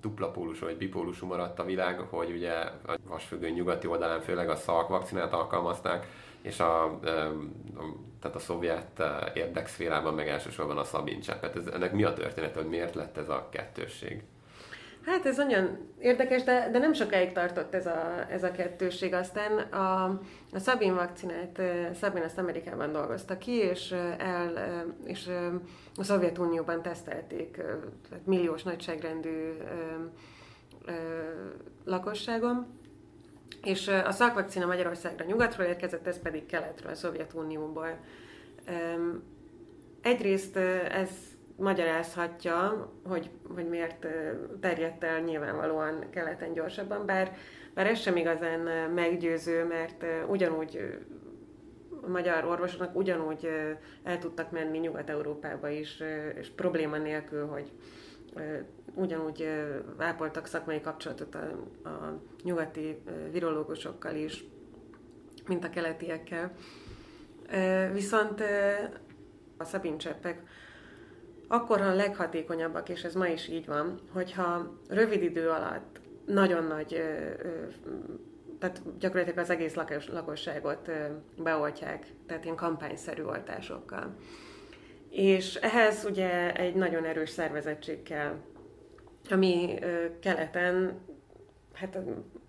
dupla 0.00 0.30
pólusú 0.30 0.66
vagy 0.66 0.76
bipólusú 0.76 1.26
maradt 1.26 1.58
a 1.58 1.64
világ, 1.64 1.98
hogy 1.98 2.30
ugye 2.30 2.52
a 2.52 2.96
vasfüggő 3.04 3.50
nyugati 3.50 3.86
oldalán 3.86 4.20
főleg 4.20 4.48
a 4.48 4.56
szalk 4.56 4.88
vakcinát 4.88 5.32
alkalmazták, 5.32 6.06
és 6.42 6.60
a, 6.60 6.98
tehát 8.20 8.36
a 8.36 8.38
szovjet 8.38 9.02
érdekszférában 9.34 10.14
meg 10.14 10.28
elsősorban 10.28 10.78
a 10.78 10.84
szabincseppet. 10.84 11.56
Ez, 11.56 11.66
ennek 11.66 11.92
mi 11.92 12.04
a 12.04 12.12
történet, 12.12 12.54
hogy 12.54 12.68
miért 12.68 12.94
lett 12.94 13.16
ez 13.16 13.28
a 13.28 13.48
kettősség? 13.50 14.22
Hát 15.04 15.26
ez 15.26 15.36
nagyon 15.36 15.78
érdekes, 15.98 16.42
de, 16.42 16.68
de 16.72 16.78
nem 16.78 16.92
sokáig 16.92 17.32
tartott 17.32 17.74
ez 17.74 17.86
a, 17.86 18.26
ez 18.30 18.42
a 18.42 18.50
kettőség. 18.50 19.14
Aztán 19.14 19.58
a, 19.58 20.04
a 20.52 20.58
Sabin 20.58 20.94
vakcinát, 20.94 21.60
Sabin 21.98 22.22
azt 22.22 22.38
Amerikában 22.38 22.92
dolgozta 22.92 23.38
ki, 23.38 23.52
és, 23.52 23.92
el, 24.18 24.84
és 25.04 25.30
a 25.96 26.02
Szovjetunióban 26.02 26.82
tesztelték 26.82 27.50
tehát 28.08 28.26
milliós 28.26 28.62
nagyságrendű 28.62 29.52
lakosságon. 31.84 32.66
És 33.62 33.88
a 33.88 34.10
szakvakcina 34.10 34.66
Magyarországra 34.66 35.24
nyugatról 35.24 35.66
érkezett, 35.66 36.06
ez 36.06 36.18
pedig 36.18 36.46
keletről, 36.46 36.92
a 36.92 36.94
Szovjetunióból. 36.94 37.98
Egyrészt 40.02 40.56
ez 40.90 41.10
magyarázhatja, 41.60 42.90
hogy, 43.08 43.30
hogy 43.54 43.68
miért 43.68 44.06
terjedt 44.60 45.04
el 45.04 45.20
nyilvánvalóan 45.20 46.10
keleten 46.10 46.52
gyorsabban, 46.52 47.06
bár, 47.06 47.36
bár 47.74 47.86
ez 47.86 47.98
sem 47.98 48.16
igazán 48.16 48.90
meggyőző, 48.90 49.64
mert 49.64 50.04
ugyanúgy 50.28 50.98
a 52.02 52.08
magyar 52.08 52.44
orvosoknak 52.44 52.96
ugyanúgy 52.96 53.48
el 54.02 54.18
tudtak 54.18 54.50
menni 54.50 54.78
Nyugat-Európába 54.78 55.68
is, 55.68 56.02
és 56.34 56.48
probléma 56.48 56.96
nélkül, 56.96 57.46
hogy 57.46 57.72
ugyanúgy 58.94 59.48
ápoltak 59.98 60.46
szakmai 60.46 60.80
kapcsolatot 60.80 61.34
a, 61.34 61.38
a 61.88 62.20
nyugati 62.42 63.02
virológusokkal 63.32 64.14
is, 64.14 64.44
mint 65.46 65.64
a 65.64 65.70
keletiekkel. 65.70 66.52
Viszont 67.92 68.42
a 69.56 69.64
szabincseppek 69.64 70.42
akkor 71.52 71.80
a 71.80 71.94
leghatékonyabbak, 71.94 72.88
és 72.88 73.02
ez 73.02 73.14
ma 73.14 73.26
is 73.26 73.48
így 73.48 73.66
van, 73.66 74.00
hogyha 74.12 74.78
rövid 74.88 75.22
idő 75.22 75.48
alatt 75.48 76.00
nagyon 76.26 76.64
nagy, 76.64 77.02
tehát 78.58 78.82
gyakorlatilag 78.98 79.38
az 79.38 79.50
egész 79.50 79.74
lakosságot 80.12 80.90
beoltják, 81.36 82.06
tehát 82.26 82.44
ilyen 82.44 82.56
kampányszerű 82.56 83.22
oltásokkal. 83.22 84.16
És 85.08 85.54
ehhez 85.54 86.04
ugye 86.04 86.52
egy 86.52 86.74
nagyon 86.74 87.04
erős 87.04 87.30
szervezettség 87.30 88.02
kell, 88.02 88.34
ami 89.30 89.78
keleten 90.20 90.98
hát 91.72 91.98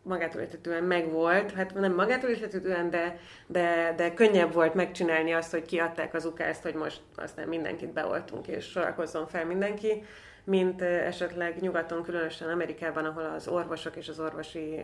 magától 0.03 0.41
értetően 0.41 0.83
megvolt, 0.83 1.51
hát 1.51 1.73
nem 1.73 1.93
magától 1.93 2.29
értetően, 2.29 2.89
de, 2.89 3.17
de, 3.47 3.93
de 3.97 4.13
könnyebb 4.13 4.53
volt 4.53 4.73
megcsinálni 4.73 5.31
azt, 5.31 5.51
hogy 5.51 5.65
kiadták 5.65 6.13
az 6.13 6.25
ukázt, 6.25 6.63
hogy 6.63 6.73
most 6.73 7.01
aztán 7.15 7.47
mindenkit 7.47 7.93
beoltunk, 7.93 8.47
és 8.47 8.65
sorakozzon 8.65 9.27
fel 9.27 9.45
mindenki, 9.45 10.03
mint 10.43 10.81
esetleg 10.81 11.59
nyugaton, 11.59 12.03
különösen 12.03 12.49
Amerikában, 12.49 13.05
ahol 13.05 13.25
az 13.25 13.47
orvosok 13.47 13.95
és 13.95 14.09
az 14.09 14.19
orvosi 14.19 14.81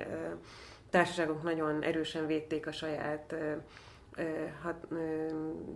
társaságok 0.90 1.44
nagyon 1.44 1.84
erősen 1.84 2.28
védték 2.28 2.68
a 2.68 2.72
saját 2.72 3.36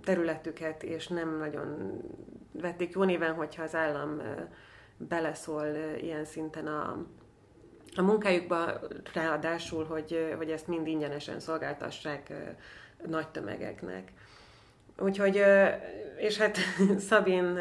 területüket, 0.03 0.83
és 0.83 1.07
nem 1.07 1.37
nagyon 1.37 1.99
vették 2.51 2.93
jó 2.93 3.03
néven, 3.03 3.33
hogyha 3.33 3.63
az 3.63 3.75
állam 3.75 4.21
beleszól 4.97 5.65
ilyen 5.97 6.25
szinten 6.25 6.67
a, 6.67 7.05
a 7.95 8.01
munkájukba 8.01 8.79
ráadásul, 9.13 9.85
hogy, 9.85 10.33
hogy 10.37 10.49
ezt 10.49 10.67
mind 10.67 10.87
ingyenesen 10.87 11.39
szolgáltassák 11.39 12.33
nagy 13.07 13.27
tömegeknek. 13.27 14.11
Úgyhogy, 14.97 15.43
és 16.17 16.37
hát 16.37 16.57
Szabin 17.09 17.59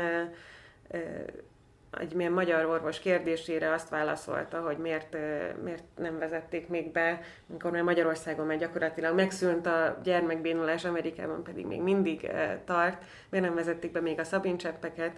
egy 1.98 2.14
milyen 2.14 2.32
magyar 2.32 2.64
orvos 2.64 2.98
kérdésére 2.98 3.72
azt 3.72 3.88
válaszolta, 3.88 4.60
hogy 4.60 4.78
miért, 4.78 5.16
miért 5.62 5.84
nem 5.96 6.18
vezették 6.18 6.68
még 6.68 6.92
be, 6.92 7.20
amikor 7.48 7.70
már 7.70 7.82
Magyarországon 7.82 8.46
már 8.46 8.58
gyakorlatilag 8.58 9.14
megszűnt 9.14 9.66
a 9.66 9.98
gyermekbénulás, 10.02 10.84
Amerikában 10.84 11.42
pedig 11.42 11.66
még 11.66 11.80
mindig 11.80 12.30
tart, 12.64 13.02
miért 13.28 13.46
nem 13.46 13.54
vezették 13.54 13.92
be 13.92 14.00
még 14.00 14.18
a 14.18 14.24
szabincseppeket, 14.24 15.12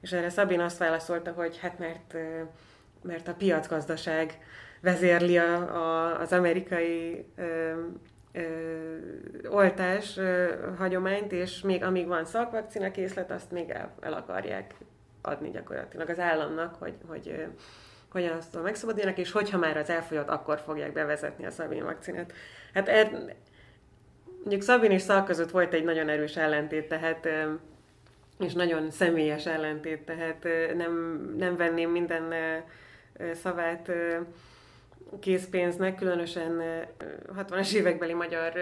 és 0.00 0.12
erre 0.12 0.28
Szabin 0.28 0.60
azt 0.60 0.78
válaszolta, 0.78 1.32
hogy 1.32 1.58
hát 1.58 1.78
mert 1.78 2.16
mert 3.02 3.28
a 3.28 3.34
piacgazdaság 3.34 4.38
vezérli 4.80 5.38
a, 5.38 5.54
a, 5.56 6.20
az 6.20 6.32
amerikai 6.32 7.26
ö, 7.36 7.72
ö, 8.32 8.42
oltás 9.48 10.16
ö, 10.16 10.54
hagyományt, 10.78 11.32
és 11.32 11.60
még 11.60 11.82
amíg 11.82 12.06
van 12.06 12.24
szakvakcina 12.24 12.90
készlet, 12.90 13.30
azt 13.30 13.50
még 13.50 13.70
el, 13.70 13.94
el 14.00 14.12
akarják 14.12 14.74
adni 15.22 15.50
gyakorlatilag 15.50 16.08
az 16.08 16.18
államnak, 16.18 16.74
hogy, 16.74 16.94
hogy 17.06 17.46
hogyan 18.10 18.36
azt 18.36 18.62
megszabaduljanak, 18.62 19.18
és 19.18 19.32
hogyha 19.32 19.58
már 19.58 19.76
az 19.76 19.90
elfogyott, 19.90 20.28
akkor 20.28 20.58
fogják 20.58 20.92
bevezetni 20.92 21.46
a 21.46 21.50
Szabin 21.50 21.84
vakcinát. 21.84 22.32
Hát 22.74 22.88
er, 22.88 23.10
mondjuk 24.38 24.62
Szabin 24.62 24.90
és 24.90 25.02
Szal 25.02 25.24
között 25.24 25.50
volt 25.50 25.74
egy 25.74 25.84
nagyon 25.84 26.08
erős 26.08 26.36
ellentét, 26.36 26.88
tehát 26.88 27.28
és 28.38 28.52
nagyon 28.52 28.90
személyes 28.90 29.46
ellentét, 29.46 30.00
tehát 30.00 30.48
nem, 30.76 31.20
nem 31.36 31.56
venném 31.56 31.90
minden 31.90 32.32
szavát 33.34 33.92
készpénznek, 35.20 35.94
különösen 35.94 36.62
60-as 37.36 37.72
évekbeli 37.72 38.14
magyar 38.14 38.52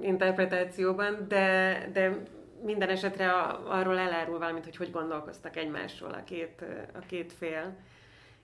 interpretációban, 0.00 1.26
de, 1.28 1.78
de 1.92 2.22
minden 2.64 2.88
esetre 2.88 3.32
arról 3.68 3.98
elárul 3.98 4.38
valamit, 4.38 4.64
hogy 4.64 4.76
hogy 4.76 4.90
gondolkoztak 4.90 5.56
egymásról 5.56 6.12
a 6.12 6.24
két, 6.24 6.64
a 6.94 6.98
két 7.06 7.32
fél. 7.32 7.76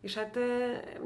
És 0.00 0.14
hát 0.14 0.38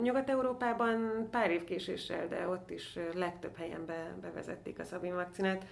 Nyugat-Európában 0.03 1.29
pár 1.31 1.51
év 1.51 1.65
késéssel, 1.65 2.29
de 2.29 2.49
ott 2.49 2.71
is 2.71 2.99
legtöbb 3.15 3.57
helyen 3.57 3.87
be, 3.87 4.15
bevezették 4.21 4.79
a 4.79 4.85
Szabin 4.85 5.15
vakcinát. 5.15 5.65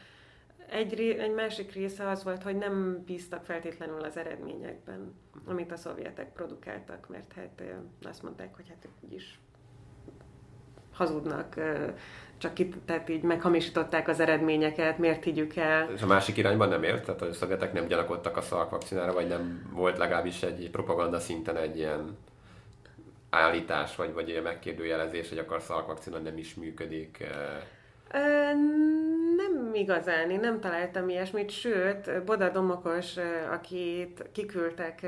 Egy, 0.71 0.95
ré, 0.95 1.19
egy 1.19 1.35
másik 1.35 1.73
része 1.73 2.09
az 2.09 2.25
volt, 2.25 2.43
hogy 2.43 2.57
nem 2.57 3.03
bíztak 3.07 3.45
feltétlenül 3.45 4.01
az 4.01 4.17
eredményekben, 4.17 5.15
amit 5.47 5.73
a 5.73 5.77
szovjetek 5.77 6.33
produkáltak, 6.33 7.09
mert 7.09 7.33
hát 7.33 7.63
azt 8.03 8.23
mondták, 8.23 8.55
hogy 8.55 8.69
hát 8.69 8.85
ők 8.85 9.11
úgyis 9.11 9.39
hazudnak, 10.93 11.55
csak 12.39 12.59
itt, 12.59 12.75
tehát 12.85 13.09
így 13.09 13.23
meghamisították 13.23 14.09
az 14.09 14.21
eredményeket, 14.21 14.99
miért 14.99 15.25
higgyük 15.25 15.57
el. 15.57 15.91
És 15.91 16.03
a 16.03 16.07
másik 16.07 16.37
irányban 16.37 16.69
nem 16.69 16.83
ért? 16.83 17.05
Tehát 17.05 17.23
a 17.23 17.33
szovjetek 17.33 17.73
nem 17.73 17.87
gyanakodtak 17.87 18.37
a 18.37 18.41
szalkvakcinára, 18.41 19.13
vagy 19.13 19.29
nem 19.29 19.71
volt 19.73 19.99
legalábbis 19.99 20.43
egy 20.43 20.71
propaganda 20.71 21.21
szinten 21.21 21.57
egy 21.57 21.77
ilyen 21.77 22.17
állítás, 23.31 23.97
vagy, 23.97 24.13
vagy 24.13 24.29
ilyen 24.29 24.43
megkérdőjelezés, 24.43 25.29
hogy 25.29 25.39
akkor 25.39 25.57
a 25.57 25.61
szalkvakcina 25.61 26.19
nem 26.19 26.37
is 26.37 26.55
működik? 26.55 27.27
Nem 28.13 29.16
igazán, 29.77 30.31
én 30.31 30.41
nem 30.41 30.61
találtam 30.61 31.09
ilyesmit, 31.09 31.51
sőt, 31.51 32.25
Boda 32.25 32.49
Domokos, 32.49 33.17
akit 33.51 34.29
kiküldtek 34.33 35.07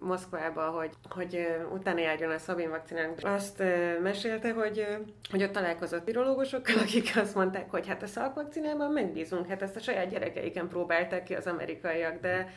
Moszkvába, 0.00 0.62
hogy, 0.62 0.90
hogy 1.10 1.46
utána 1.72 2.00
járjon 2.00 2.30
a 2.30 2.38
Szabin 2.38 2.70
vakcinán, 2.70 3.14
azt 3.22 3.62
mesélte, 4.02 4.52
hogy, 4.52 4.86
hogy 5.30 5.42
ott 5.42 5.52
találkozott 5.52 6.04
virológusokkal, 6.04 6.78
akik 6.78 7.12
azt 7.16 7.34
mondták, 7.34 7.70
hogy 7.70 7.86
hát 7.86 8.02
a 8.02 8.06
szalkvakcinában 8.06 8.90
megbízunk, 8.90 9.48
hát 9.48 9.62
ezt 9.62 9.76
a 9.76 9.80
saját 9.80 10.08
gyerekeiken 10.08 10.68
próbálták 10.68 11.22
ki 11.22 11.34
az 11.34 11.46
amerikaiak, 11.46 12.20
de 12.20 12.48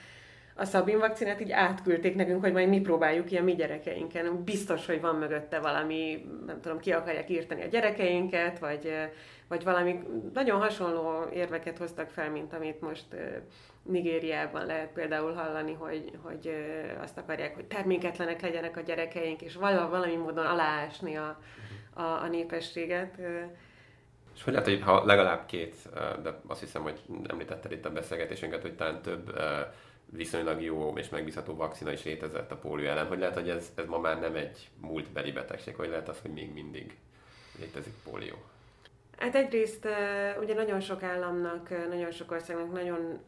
a 0.60 0.66
Szabin 0.66 1.00
vakcinát 1.00 1.42
így 1.42 1.52
átküldték 1.52 2.16
nekünk, 2.16 2.42
hogy 2.42 2.52
majd 2.54 2.70
mi 2.70 2.82
próbáljuk 2.82 3.26
ki 3.26 3.38
a 3.38 3.44
mi 3.44 3.56
gyerekeinken. 3.56 4.44
Biztos, 4.44 4.86
hogy 4.86 5.02
van 5.02 5.16
mögötte 5.16 5.60
valami, 5.60 6.26
nem 6.46 6.62
tudom, 6.62 6.80
ki 6.80 6.92
akarják 6.92 7.30
írtani 7.30 7.64
a 7.64 7.68
gyerekeinket, 7.68 8.60
vagy, 8.60 8.92
vagy 9.50 9.64
valami 9.64 10.00
nagyon 10.34 10.60
hasonló 10.60 11.30
érveket 11.34 11.78
hoztak 11.78 12.10
fel, 12.10 12.32
mint 12.32 12.54
amit 12.54 12.82
most 12.82 13.06
Nigériában 13.84 14.66
lehet 14.66 14.92
például 14.92 15.34
hallani, 15.34 15.74
hogy, 15.74 16.18
hogy 16.22 16.52
azt 17.02 17.18
akarják, 17.18 17.56
hogy 17.56 17.66
terméketlenek 17.66 18.42
legyenek 18.42 18.78
a 18.78 18.82
gyerekeink, 18.82 19.42
és 19.42 19.56
valami 19.56 20.16
módon 20.16 20.46
aláásni 20.46 21.18
a, 21.18 21.40
a, 21.94 22.02
a 22.02 22.28
népességet. 22.28 23.18
És 24.36 24.44
hogy 24.44 24.54
lehet, 24.54 24.68
hogy 24.68 24.82
ha 24.82 25.06
legalább 25.06 25.46
két, 25.46 25.76
de 26.24 26.40
azt 26.48 26.60
hiszem, 26.60 26.82
hogy 26.82 27.00
említetted 27.28 27.72
itt 27.72 27.86
a 27.86 27.92
beszélgetésünket, 27.92 28.62
hogy 28.62 28.76
talán 28.76 29.02
több 29.02 29.40
viszonylag 30.06 30.62
jó 30.62 30.98
és 30.98 31.10
megbízható 31.10 31.56
vakcina 31.56 31.92
is 31.92 32.04
létezett 32.04 32.52
a 32.52 32.58
pólió 32.58 32.88
ellen. 32.88 33.08
Hogy 33.08 33.20
lehet, 33.20 33.36
hogy 33.36 33.50
ez, 33.50 33.72
ez 33.76 33.86
ma 33.86 34.00
már 34.00 34.20
nem 34.20 34.36
egy 34.36 34.70
múltbeli 34.82 35.32
betegség, 35.32 35.76
hogy 35.76 35.90
lehet 35.90 36.10
az, 36.10 36.20
hogy 36.22 36.32
még 36.32 36.54
mindig 36.54 36.98
létezik 37.60 37.94
pólió? 38.04 38.36
Hát 39.20 39.36
egyrészt 39.36 39.88
ugye 40.40 40.54
nagyon 40.54 40.80
sok 40.80 41.04
államnak, 41.04 41.88
nagyon 41.90 42.12
sok 42.12 42.32
országnak 42.32 42.72
nagyon, 42.72 43.20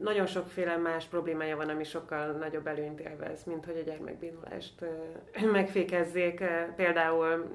nagyon 0.00 0.26
sokféle 0.26 0.76
más 0.76 1.04
problémája 1.04 1.56
van, 1.56 1.68
ami 1.68 1.84
sokkal 1.84 2.32
nagyobb 2.32 2.66
előnyt 2.66 3.00
élvez, 3.00 3.44
mint 3.44 3.64
hogy 3.64 3.76
a 3.76 3.90
gyermekbénulást 3.90 4.84
megfékezzék. 5.52 6.44
Például 6.76 7.48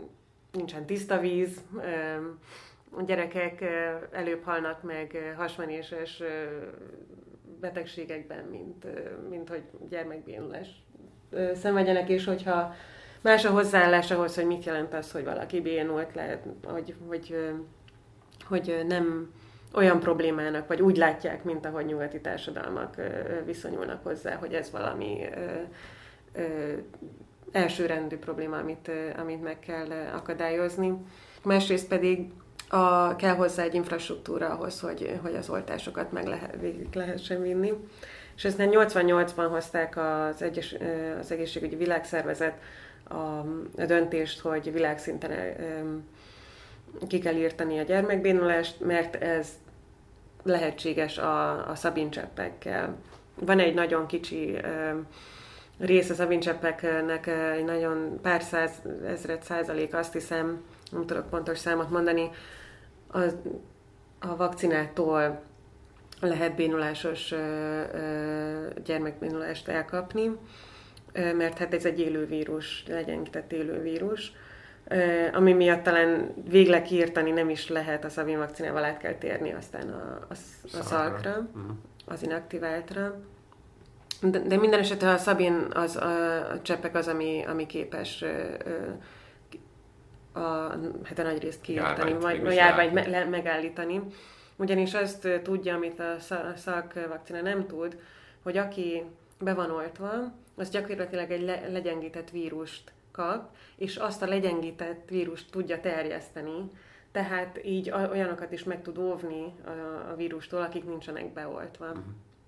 nincsen 0.52 0.86
tiszta 0.86 1.20
víz, 1.20 1.62
a 2.98 3.02
gyerekek 3.02 3.64
előbb 4.12 4.44
halnak 4.44 4.84
meg 4.84 5.34
hasmenéses 5.38 6.24
betegségekben, 7.60 8.44
mint, 8.46 8.86
mint 9.30 9.50
hogy 9.50 9.64
gyermekbénulás 9.90 10.68
szenvedjenek, 11.54 12.10
és 12.10 12.26
hogyha 12.26 12.76
más 13.22 13.46
a 13.46 13.52
hozzáállás 13.52 14.12
ahhoz, 14.12 14.36
hogy 14.36 14.46
mit 14.46 14.64
jelent 14.64 14.94
az, 14.94 15.12
hogy 15.12 15.24
valaki 15.24 15.62
bénult, 15.62 16.16
lehet, 16.16 16.46
hogy, 16.64 16.96
hogy, 17.08 17.36
hogy 18.48 18.84
nem 18.88 19.34
olyan 19.74 20.00
problémának, 20.00 20.68
vagy 20.68 20.82
úgy 20.82 20.98
látják, 20.98 21.44
mint 21.44 21.66
ahogy 21.66 21.86
nyugati 21.86 22.22
társadalmak 22.22 22.96
viszonyulnak 23.46 24.04
hozzá, 24.04 24.36
hogy 24.36 24.54
ez 24.54 24.72
valami 24.72 25.26
elsőrendű 27.52 28.18
probléma, 28.18 28.58
amit, 28.58 28.92
amit 29.18 29.44
meg 29.44 29.60
kell 29.60 29.92
akadályozni. 30.14 30.94
Másrészt 31.44 31.88
pedig 31.88 32.32
a, 32.70 33.16
kell 33.16 33.36
hozzá 33.36 33.64
egy 33.64 33.74
infrastruktúra 33.74 34.50
ahhoz, 34.50 34.80
hogy, 34.80 35.20
hogy 35.22 35.36
az 35.36 35.50
oltásokat 35.50 36.12
meg 36.12 36.28
lehet, 36.28 36.60
végig 36.60 36.88
lehessen 36.94 37.42
vinni. 37.42 37.74
És 38.36 38.46
ezt 38.46 38.58
88-ban 38.60 39.48
hozták 39.50 39.98
az, 39.98 40.42
egyes, 40.42 40.76
az 41.20 41.32
egészségügyi 41.32 41.76
világszervezet 41.76 42.58
a, 43.04 43.14
a 43.78 43.86
döntést, 43.86 44.40
hogy 44.40 44.72
világszinten 44.72 45.32
ki 47.08 47.20
kell 47.20 47.36
írtani 47.36 47.80
a 47.80 47.84
gyermekbénulást, 47.84 48.80
mert 48.80 49.16
ez 49.16 49.50
lehetséges 50.44 51.18
a, 51.18 51.70
a 51.70 51.76
szabincseppekkel. 51.76 52.96
Van 53.36 53.60
egy 53.60 53.74
nagyon 53.74 54.08
kicsi 54.08 54.58
rész 55.80 56.10
a 56.10 56.14
szabincseppeknek, 56.14 57.28
egy 57.28 57.66
nagyon 57.66 58.20
pár 58.22 58.42
száz, 58.42 58.72
ezret 59.06 59.44
százalék, 59.44 59.96
azt 59.96 60.14
hiszem, 60.14 60.64
nem 60.92 61.06
tudok 61.06 61.30
pontos 61.30 61.58
számot 61.58 61.90
mondani, 61.90 62.30
a, 63.08 63.20
a 64.20 64.36
vakcinától 64.36 65.42
lehet 66.22 66.56
bénulásos 66.56 67.34
gyermekbénulást 68.84 69.68
elkapni, 69.68 70.32
mert 71.14 71.58
hát 71.58 71.74
ez 71.74 71.86
egy 71.86 72.00
élő 72.00 72.26
vírus, 72.26 72.84
legyengített 72.88 73.52
élő 73.52 73.82
vírus, 73.82 74.34
ami 75.34 75.54
miatt 75.54 75.84
talán 75.84 76.34
végleg 76.50 76.82
kiírtani 76.82 77.32
nem 77.32 77.50
is 77.50 77.70
lehet, 77.70 78.06
a 78.06 78.10
Szabin 78.10 78.38
vakcinával 78.38 78.84
át 78.84 78.98
kell 78.98 79.14
térni 79.14 79.54
aztán 79.54 79.90
a, 79.90 80.26
a, 80.30 80.34
a 80.78 80.84
szalkra, 80.84 81.32
uh-huh. 81.32 81.76
az 82.06 82.24
inaktiváltra. 82.24 83.16
De, 84.22 84.40
de 84.40 84.58
minden 84.58 84.80
esetre 84.80 85.10
a 85.10 85.18
Szabin, 85.18 85.68
az, 85.74 85.96
a, 85.96 86.52
a 86.52 86.62
cseppek 86.62 86.96
az, 86.96 87.08
ami, 87.08 87.44
ami 87.48 87.66
képes 87.66 88.24
a, 90.34 90.40
hát 91.04 91.20
a 91.20 91.24
nagy 91.24 91.42
részt 91.42 91.62
kiírtani, 91.62 92.14
vagy 92.14 92.46
a 92.46 92.52
járványt 92.52 92.94
me, 92.94 93.08
le, 93.08 93.26
megállítani. 93.26 94.02
Ugyanis 94.56 94.94
azt 94.94 95.28
tudja, 95.44 95.76
amit 95.76 96.00
a 96.00 96.16
szakvakcina 96.56 97.42
nem 97.42 97.68
tud, 97.68 97.98
hogy 98.44 98.58
aki 98.58 99.04
be 99.40 99.54
van 99.54 99.72
oltva, 99.72 100.34
az 100.56 100.70
gyakorlatilag 100.70 101.32
egy 101.32 101.42
le, 101.42 101.68
legyengített 101.72 102.30
vírust 102.30 102.92
kap, 103.14 103.56
és 103.76 103.96
azt 103.96 104.22
a 104.22 104.28
legyengített 104.28 105.10
vírust 105.10 105.52
tudja 105.52 105.80
terjeszteni, 105.80 106.72
tehát 107.12 107.60
így 107.66 107.92
olyanokat 107.92 108.52
is 108.52 108.64
meg 108.64 108.82
tud 108.82 108.98
óvni 108.98 109.54
a, 109.66 109.70
a 110.12 110.16
vírustól, 110.16 110.62
akik 110.62 110.86
nincsenek 110.86 111.34
beoltva. 111.34 111.86
Uh-huh 111.86 112.04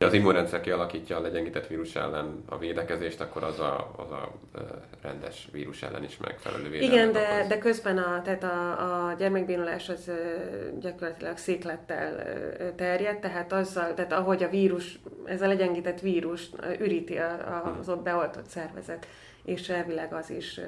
az 0.05 0.13
immunrendszer 0.13 0.61
kialakítja 0.61 1.17
a 1.17 1.21
legyengített 1.21 1.67
vírus 1.67 1.95
ellen 1.95 2.43
a 2.45 2.57
védekezést, 2.57 3.21
akkor 3.21 3.43
az 3.43 3.59
a, 3.59 3.93
az 3.97 4.11
a 4.11 4.31
rendes 5.01 5.47
vírus 5.51 5.83
ellen 5.83 6.03
is 6.03 6.17
megfelelő 6.17 6.69
védelmet 6.69 6.93
Igen, 6.93 7.11
de, 7.11 7.45
de 7.47 7.57
közben 7.57 7.97
a, 7.97 8.21
tehát 8.21 8.43
a, 8.43 9.07
a 9.09 9.13
gyermekbénulás 9.13 9.89
az 9.89 10.11
gyakorlatilag 10.79 11.37
széklettel 11.37 12.23
terjed, 12.75 13.19
tehát, 13.19 13.53
azzal, 13.53 13.93
tehát 13.93 14.13
ahogy 14.13 14.43
a 14.43 14.49
vírus, 14.49 14.99
ez 15.25 15.41
a 15.41 15.47
legyengített 15.47 15.99
vírus 15.99 16.49
üríti 16.79 17.17
az 17.79 17.89
ott 17.89 18.03
beoltott 18.03 18.47
szervezet, 18.47 19.07
és 19.45 19.69
elvileg 19.69 20.13
az 20.13 20.29
is 20.29 20.59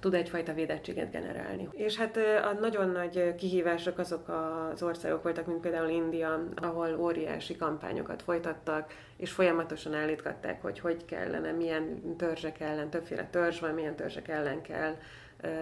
tud 0.00 0.14
egyfajta 0.14 0.52
védettséget 0.52 1.10
generálni. 1.10 1.68
És 1.72 1.96
hát 1.96 2.16
a 2.16 2.52
nagyon 2.60 2.88
nagy 2.88 3.34
kihívások 3.34 3.98
azok 3.98 4.28
az 4.72 4.82
országok 4.82 5.22
voltak, 5.22 5.46
mint 5.46 5.60
például 5.60 5.88
India, 5.88 6.44
ahol 6.54 6.96
óriási 6.98 7.56
kampányokat 7.56 8.22
folytattak, 8.22 8.92
és 9.16 9.30
folyamatosan 9.30 9.94
állítgatták, 9.94 10.62
hogy 10.62 10.78
hogy 10.78 11.04
kellene, 11.04 11.52
milyen 11.52 12.16
törzsek 12.16 12.60
ellen, 12.60 12.90
többféle 12.90 13.26
törzs 13.26 13.60
van, 13.60 13.74
milyen 13.74 13.96
törzsek 13.96 14.28
ellen 14.28 14.62
kell, 14.62 14.96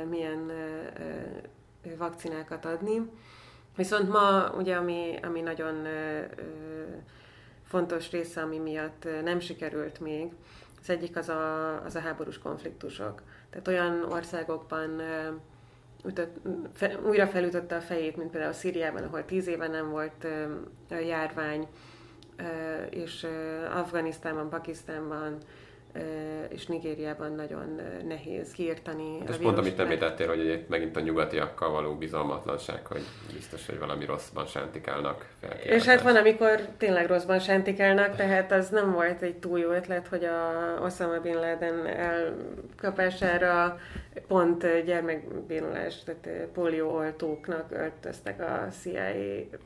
milyen 0.09 0.53
vakcinákat 1.97 2.65
adni. 2.65 3.11
Viszont 3.77 4.09
ma, 4.09 4.51
ugye, 4.57 4.77
ami, 4.77 5.19
ami 5.23 5.41
nagyon 5.41 5.87
fontos 7.65 8.11
része, 8.11 8.41
ami 8.41 8.59
miatt 8.59 9.09
nem 9.25 9.41
sikerült 9.41 10.01
még, 10.01 10.33
az 10.89 10.95
egyik 10.95 11.17
az 11.17 11.29
a, 11.29 11.85
az 11.85 11.95
a 11.95 12.01
háborús 12.01 12.39
konfliktusok. 12.39 13.23
Tehát 13.51 13.69
olyan 13.69 14.05
országokban 14.11 15.01
ütött, 16.05 16.37
fe, 16.73 16.99
újra 17.07 17.27
felütötte 17.27 17.77
a 17.77 17.81
fejét, 17.81 18.17
mint 18.17 18.31
például 18.31 18.53
Szíriában, 18.53 19.03
ahol 19.03 19.25
tíz 19.25 19.47
éve 19.47 19.69
nem 19.69 19.91
volt 19.91 20.27
járvány, 20.89 21.69
és 22.91 23.27
Afganisztánban, 23.75 24.49
Pakisztánban, 24.49 25.39
és 26.49 26.67
Nigériában 26.67 27.33
nagyon 27.33 27.81
nehéz 28.09 28.53
kiirtani. 28.53 29.19
És 29.29 29.37
pont 29.37 29.59
amit 29.59 29.79
említettél, 29.79 30.29
hogy 30.29 30.65
megint 30.69 30.97
a 30.97 31.01
nyugatiakkal 31.01 31.71
való 31.71 31.95
bizalmatlanság, 31.95 32.87
hogy 32.87 33.03
biztos, 33.33 33.67
hogy 33.67 33.79
valami 33.79 34.05
rosszban 34.05 34.47
sántikálnak. 34.47 35.27
És 35.63 35.85
hát 35.85 36.03
van, 36.03 36.17
amikor 36.17 36.61
tényleg 36.77 37.07
rosszban 37.07 37.39
sántikálnak, 37.39 38.17
tehát 38.17 38.53
az 38.53 38.69
nem 38.69 38.93
volt 38.93 39.23
egy 39.23 39.37
túl 39.37 39.59
jó 39.59 39.71
ötlet, 39.71 40.09
hogy 40.09 40.25
a 40.25 40.79
Osama 40.83 41.21
Bin 41.21 41.35
Laden 41.35 41.87
elkapására 41.87 43.79
pont 44.27 44.85
gyermekbénulás, 44.85 46.03
tehát 46.05 46.47
polióoltóknak 46.47 47.71
öltöztek 47.71 48.41
a 48.41 48.69
CIA 48.83 49.13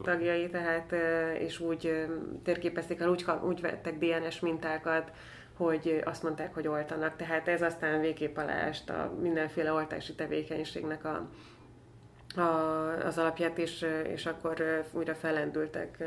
tagjai, 0.03 0.49
tehát 0.49 0.95
és 1.39 1.61
úgy 1.61 2.07
térképezték 2.45 3.01
el, 3.01 3.09
úgy, 3.09 3.25
úgy 3.43 3.61
vettek 3.61 3.99
DNS 3.99 4.41
mintákat, 4.41 5.11
hogy 5.57 6.03
azt 6.05 6.23
mondták, 6.23 6.55
hogy 6.55 6.69
oltanak. 6.69 7.17
Tehát 7.17 7.49
ez 7.49 7.63
aztán 7.63 8.01
végképp 8.01 8.37
aláást 8.37 8.91
a 8.91 9.13
mindenféle 9.21 9.73
oltási 9.73 10.15
tevékenységnek 10.15 11.05
a, 11.05 11.29
a, 12.41 13.07
az 13.07 13.19
alapját, 13.19 13.59
és, 13.59 13.87
és 14.13 14.27
akkor 14.27 14.85
újra 14.93 15.15
fellendültek 15.15 16.05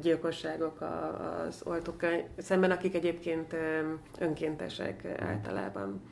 gyilkosságok 0.00 0.80
az 0.80 1.62
oltókkal 1.64 2.28
szemben, 2.38 2.70
akik 2.70 2.94
egyébként 2.94 3.56
önkéntesek 4.18 5.04
általában. 5.18 6.02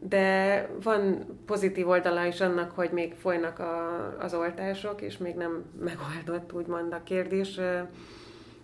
de 0.00 0.68
van 0.82 1.26
pozitív 1.46 1.88
oldala 1.88 2.24
is 2.24 2.40
annak, 2.40 2.70
hogy 2.70 2.90
még 2.90 3.14
folynak 3.14 3.58
a, 3.58 3.98
az 4.18 4.34
oltások, 4.34 5.00
és 5.00 5.16
még 5.16 5.34
nem 5.34 5.64
megoldott 5.80 6.52
úgymond 6.52 6.92
a 6.92 7.02
kérdés. 7.02 7.60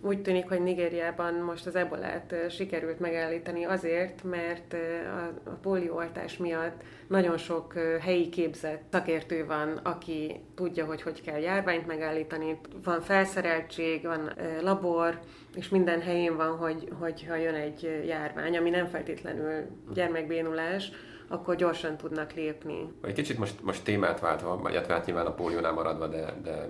Úgy 0.03 0.21
tűnik, 0.21 0.47
hogy 0.47 0.61
Nigériában 0.61 1.33
most 1.33 1.65
az 1.65 1.75
ebolát 1.75 2.35
sikerült 2.49 2.99
megállítani 2.99 3.63
azért, 3.63 4.23
mert 4.23 4.73
a, 5.15 5.49
a 5.49 5.57
polióoltás 5.61 6.37
miatt 6.37 6.81
nagyon 7.07 7.37
sok 7.37 7.73
helyi 7.99 8.29
képzett 8.29 8.81
szakértő 8.91 9.45
van, 9.45 9.79
aki 9.83 10.39
tudja, 10.55 10.85
hogy 10.85 11.01
hogy 11.01 11.21
kell 11.21 11.39
járványt 11.39 11.87
megállítani. 11.87 12.59
Van 12.83 13.01
felszereltség, 13.01 14.03
van 14.03 14.31
labor, 14.61 15.19
és 15.55 15.69
minden 15.69 16.01
helyén 16.01 16.35
van, 16.35 16.57
hogy, 16.57 16.89
hogyha 16.99 17.35
jön 17.35 17.55
egy 17.55 18.03
járvány, 18.05 18.57
ami 18.57 18.69
nem 18.69 18.87
feltétlenül 18.87 19.65
gyermekbénulás, 19.93 20.91
akkor 21.27 21.55
gyorsan 21.55 21.97
tudnak 21.97 22.33
lépni. 22.33 22.93
Egy 23.03 23.13
kicsit 23.13 23.37
most, 23.37 23.63
most 23.63 23.83
témát 23.83 24.19
váltva, 24.19 24.69
illetve 24.69 24.93
hát 24.93 25.05
nyilván 25.05 25.25
a 25.25 25.33
póliónál 25.33 25.73
maradva, 25.73 26.07
de, 26.07 26.33
de 26.43 26.69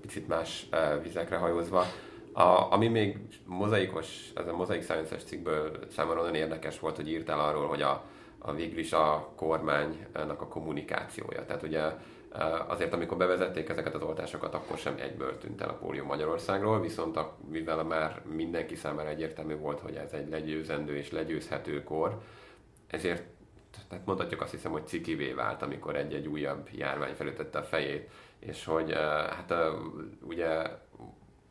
picit 0.00 0.28
más 0.28 0.68
vizekre 1.02 1.36
hajózva, 1.36 1.84
a, 2.36 2.72
ami 2.72 2.88
még 2.88 3.18
mozaikos, 3.44 4.30
ez 4.34 4.48
a 4.48 4.56
Mosaic 4.56 4.84
Science-es 4.84 5.24
cikkből 5.24 5.78
számomra 5.90 6.20
nagyon 6.20 6.34
érdekes 6.34 6.78
volt, 6.78 6.96
hogy 6.96 7.08
írtál 7.08 7.40
arról, 7.40 7.66
hogy 7.66 7.82
a, 7.82 8.04
a 8.38 8.54
végül 8.54 8.78
is 8.78 8.92
a 8.92 9.32
kormánynak 9.36 10.40
a 10.40 10.46
kommunikációja. 10.46 11.44
Tehát 11.44 11.62
ugye 11.62 11.82
azért, 12.66 12.92
amikor 12.92 13.16
bevezették 13.16 13.68
ezeket 13.68 13.94
az 13.94 14.02
oltásokat, 14.02 14.54
akkor 14.54 14.78
sem 14.78 14.94
egyből 14.98 15.38
tűnt 15.38 15.60
el 15.60 15.68
a 15.68 15.72
pólió 15.72 16.04
Magyarországról, 16.04 16.80
viszont 16.80 17.16
a, 17.16 17.36
mivel 17.50 17.84
már 17.84 18.22
mindenki 18.24 18.74
számára 18.74 19.08
egyértelmű 19.08 19.56
volt, 19.56 19.80
hogy 19.80 19.94
ez 19.94 20.12
egy 20.12 20.28
legyőzendő 20.28 20.96
és 20.96 21.10
legyőzhető 21.10 21.82
kor, 21.82 22.20
ezért 22.86 23.24
tehát 23.88 24.06
mondhatjuk 24.06 24.40
azt 24.40 24.50
hiszem, 24.50 24.72
hogy 24.72 24.86
cikivé 24.86 25.32
vált, 25.32 25.62
amikor 25.62 25.96
egy-egy 25.96 26.26
újabb 26.26 26.68
járvány 26.72 27.14
felütötte 27.14 27.58
a 27.58 27.62
fejét, 27.62 28.10
és 28.38 28.64
hogy 28.64 28.92
hát 29.30 29.54
ugye 30.22 30.62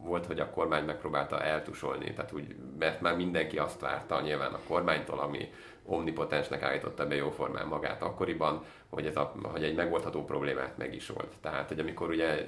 volt, 0.05 0.25
hogy 0.25 0.39
a 0.39 0.49
kormány 0.49 0.85
megpróbálta 0.85 1.41
eltusolni, 1.41 2.13
tehát 2.13 2.31
úgy, 2.31 2.55
mert 2.79 3.01
már 3.01 3.15
mindenki 3.15 3.57
azt 3.57 3.79
várta 3.79 4.21
nyilván 4.21 4.53
a 4.53 4.59
kormánytól, 4.67 5.19
ami 5.19 5.49
omnipotensnek 5.85 6.61
állította 6.61 7.07
be 7.07 7.15
jóformán 7.15 7.67
magát 7.67 8.01
akkoriban, 8.01 8.63
hogy, 8.89 9.05
ez 9.05 9.15
a, 9.15 9.33
hogy 9.43 9.63
egy 9.63 9.75
megoldható 9.75 10.25
problémát 10.25 10.77
meg 10.77 10.93
is 10.93 11.07
volt. 11.07 11.33
Tehát, 11.41 11.67
hogy 11.67 11.79
amikor 11.79 12.09
ugye 12.09 12.45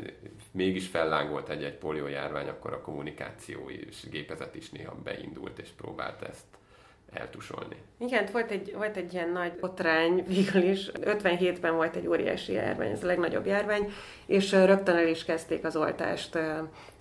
mégis 0.52 0.88
fellángolt 0.88 1.50
egy-egy 1.50 1.78
poliójárvány, 1.78 2.48
akkor 2.48 2.74
a 2.74 2.82
kommunikáció 2.82 3.70
és 3.70 4.10
gépezet 4.10 4.56
is 4.56 4.70
néha 4.70 4.96
beindult 5.04 5.60
és 5.60 5.70
próbált 5.70 6.22
ezt 6.22 6.46
eltusolni. 7.13 7.76
Igen, 7.98 8.28
volt 8.32 8.52
egy, 8.52 8.74
volt 8.76 8.98
egy 8.98 9.13
ilyen 9.13 9.30
nagy 9.30 9.52
botrány 9.60 10.24
végül 10.28 10.62
is. 10.62 10.91
57-ben 10.93 11.76
volt 11.76 11.96
egy 11.96 12.08
óriási 12.08 12.54
járvány, 12.54 12.91
ez 12.91 13.04
a 13.04 13.06
legnagyobb 13.06 13.46
járvány, 13.46 13.91
és 14.26 14.52
rögtön 14.52 14.96
el 14.96 15.08
is 15.08 15.26
kezdték 15.26 15.65
az 15.65 15.76
oltást 15.76 16.38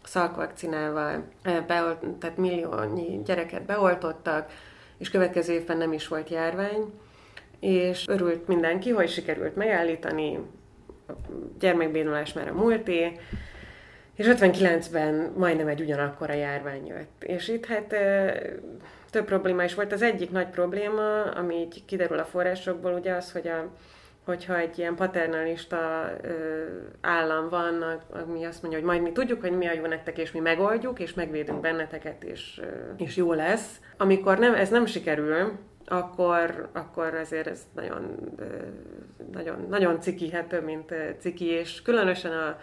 szalkvakcinával, 0.07 1.25
beolt, 1.67 2.07
tehát 2.19 2.37
milliónyi 2.37 3.21
gyereket 3.25 3.63
beoltottak, 3.63 4.51
és 4.99 5.11
következő 5.11 5.53
évben 5.53 5.77
nem 5.77 5.93
is 5.93 6.09
volt 6.09 6.29
járvány, 6.29 6.93
és 7.61 8.05
örült 8.09 8.47
mindenki, 8.47 8.91
hogy 8.91 9.09
sikerült 9.09 9.57
megállítani, 9.57 10.39
a 11.09 11.13
gyermekbénulás 11.59 12.33
már 12.33 12.49
a 12.49 12.55
múlté, 12.55 13.13
és 14.15 14.27
59-ben 14.29 15.33
majdnem 15.37 15.69
egy 15.69 15.81
ugyanakkor 15.81 16.31
a 16.31 16.35
járvány 16.35 16.87
jött. 16.87 17.25
És 17.25 17.49
itt 17.49 17.67
hát 17.67 17.95
több 19.11 19.25
probléma 19.25 19.65
is 19.65 19.75
volt. 19.75 19.93
Az 19.93 20.03
egyik 20.03 20.31
nagy 20.31 20.49
probléma, 20.49 21.23
ami 21.23 21.55
így 21.55 21.85
kiderül 21.85 22.19
a 22.19 22.25
forrásokból, 22.25 22.93
ugye 22.93 23.13
az, 23.13 23.33
hogy 23.33 23.49
a, 23.49 23.71
hogyha 24.27 24.59
egy 24.59 24.79
ilyen 24.79 24.95
paternalista 24.95 26.11
ö, 26.23 26.31
állam 27.01 27.49
van, 27.49 28.01
ami 28.11 28.45
azt 28.45 28.63
mondja, 28.63 28.81
hogy 28.81 28.89
majd 28.89 29.03
mi 29.03 29.13
tudjuk, 29.13 29.41
hogy 29.41 29.53
mi 29.53 29.67
a 29.67 29.73
jó 29.73 29.87
nektek, 29.87 30.19
és 30.19 30.33
mi 30.33 30.41
megoldjuk, 30.41 30.99
és 30.99 31.15
megvédünk 31.15 31.61
benneteket, 31.61 32.25
és, 32.25 32.61
ö, 32.63 33.03
és 33.05 33.17
jó 33.17 33.33
lesz. 33.33 33.81
Amikor 33.97 34.39
nem, 34.39 34.55
ez 34.55 34.69
nem 34.69 34.87
sikerül, 34.87 35.53
akkor, 35.85 36.69
akkor 36.73 37.15
ezért 37.15 37.47
ez 37.47 37.61
nagyon, 37.75 38.17
ö, 38.39 38.45
nagyon, 39.33 39.67
nagyon 39.69 40.01
cikihető, 40.01 40.61
mint 40.61 40.95
ciki, 41.19 41.47
és 41.47 41.83
különösen 41.83 42.33
a 42.33 42.57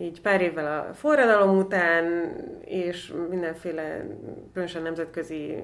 így 0.00 0.20
pár 0.20 0.40
évvel 0.40 0.78
a 0.78 0.94
forradalom 0.94 1.58
után, 1.58 2.34
és 2.64 3.12
mindenféle, 3.30 4.06
különösen 4.52 4.82
nemzetközi 4.82 5.62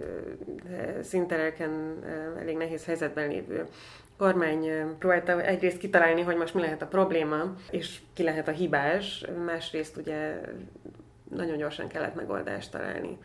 szintereken 1.03 1.99
elég 2.41 2.57
nehéz 2.57 2.85
helyzetben 2.85 3.29
lévő 3.29 3.67
kormány 4.19 4.97
próbálta 4.99 5.43
egyrészt 5.43 5.79
kitalálni, 5.79 6.23
hogy 6.23 6.37
most 6.37 6.55
mi 6.55 6.61
lehet 6.61 6.83
a 6.83 6.87
probléma, 6.87 7.55
és 7.71 7.99
ki 8.15 8.23
lehet 8.23 8.49
a 8.49 8.53
hibás, 8.53 9.25
másrészt 9.45 9.97
ugye 9.97 10.41
nagyon 11.31 11.57
gyorsan 11.57 11.89
kellett 11.89 12.15
megoldást 12.15 12.71
találni. 12.71 13.19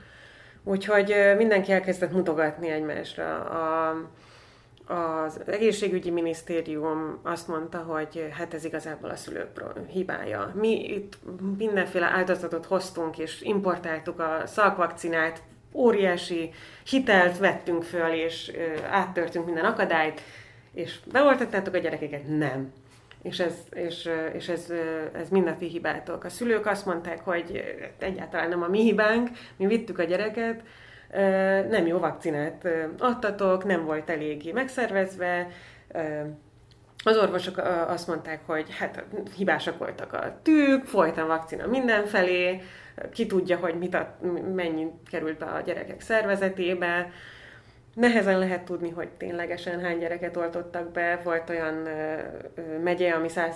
Úgyhogy 0.63 1.15
mindenki 1.37 1.71
elkezdett 1.71 2.11
mutogatni 2.11 2.69
egymásra. 2.69 3.43
A, 3.43 3.95
az 4.93 5.41
egészségügyi 5.45 6.09
minisztérium 6.09 7.19
azt 7.23 7.47
mondta, 7.47 7.77
hogy 7.77 8.29
hát 8.31 8.53
ez 8.53 8.65
igazából 8.65 9.09
a 9.09 9.15
szülők 9.15 9.49
hibája. 9.87 10.51
Mi 10.55 10.85
itt 10.85 11.17
mindenféle 11.57 12.05
áldozatot 12.05 12.65
hoztunk, 12.65 13.17
és 13.17 13.41
importáltuk 13.41 14.19
a 14.19 14.41
szalkvakcinát, 14.45 15.41
óriási 15.73 16.51
hitelt 16.89 17.37
vettünk 17.37 17.83
föl, 17.83 18.11
és 18.11 18.51
áttörtünk 18.89 19.45
minden 19.45 19.65
akadályt, 19.65 20.21
és 20.73 20.99
beoltattátok 21.11 21.73
a 21.73 21.77
gyerekeket? 21.77 22.37
Nem. 22.37 22.73
És 23.21 23.39
ez, 23.39 23.53
és, 23.73 24.09
és 24.33 24.47
ez, 24.47 24.73
ez 25.13 25.29
mind 25.29 25.47
a 25.47 25.55
ti 25.55 25.67
hibátok. 25.67 26.23
A 26.23 26.29
szülők 26.29 26.65
azt 26.65 26.85
mondták, 26.85 27.23
hogy 27.23 27.63
egyáltalán 27.99 28.49
nem 28.49 28.61
a 28.61 28.67
mi 28.67 28.81
hibánk, 28.81 29.29
mi 29.57 29.67
vittük 29.67 29.99
a 29.99 30.03
gyereket, 30.03 30.63
nem 31.69 31.87
jó 31.87 31.97
vakcinát 31.97 32.67
adtatok, 32.97 33.65
nem 33.65 33.85
volt 33.85 34.09
eléggé 34.09 34.51
megszervezve, 34.51 35.47
az 37.03 37.17
orvosok 37.17 37.57
azt 37.87 38.07
mondták, 38.07 38.39
hogy 38.45 38.65
hát 38.77 39.03
hibásak 39.35 39.77
voltak 39.77 40.13
a 40.13 40.39
tűk, 40.43 40.85
folyton 40.85 41.27
vakcina 41.27 41.67
mindenfelé, 41.67 42.61
ki 43.11 43.25
tudja, 43.25 43.57
hogy 43.57 43.75
mit 43.75 43.95
ad, 43.95 44.07
mennyi 44.55 44.87
került 45.09 45.37
be 45.37 45.45
a 45.45 45.61
gyerekek 45.61 46.01
szervezetébe. 46.01 47.11
Nehezen 47.93 48.39
lehet 48.39 48.65
tudni, 48.65 48.89
hogy 48.89 49.09
ténylegesen 49.09 49.79
hány 49.79 49.97
gyereket 49.97 50.37
oltottak 50.37 50.91
be. 50.91 51.21
Volt 51.23 51.49
olyan 51.49 51.87
megye, 52.83 53.11
ami 53.11 53.29
100 53.29 53.55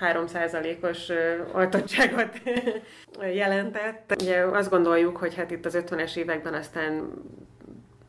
3%-os 0.00 1.12
oltottságot 1.54 2.40
jelentett. 3.40 4.14
Ugye 4.20 4.40
azt 4.40 4.70
gondoljuk, 4.70 5.16
hogy 5.16 5.34
hát 5.34 5.50
itt 5.50 5.64
az 5.66 5.78
50-es 5.86 6.16
években 6.16 6.54
aztán 6.54 7.12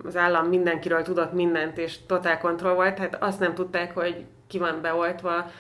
az 0.06 0.18
állam 0.18 0.48
mindenkiről 0.48 1.02
tudott 1.02 1.34
mindent, 1.34 1.78
és 1.78 2.06
totál 2.06 2.40
kontroll 2.40 2.74
volt, 2.74 2.98
hát 2.98 3.18
azt 3.24 3.40
nem 3.40 3.54
tudták, 3.54 3.94
hogy 3.94 4.26
ki 4.48 4.58
van 4.58 4.82
beoltva, 4.82 5.52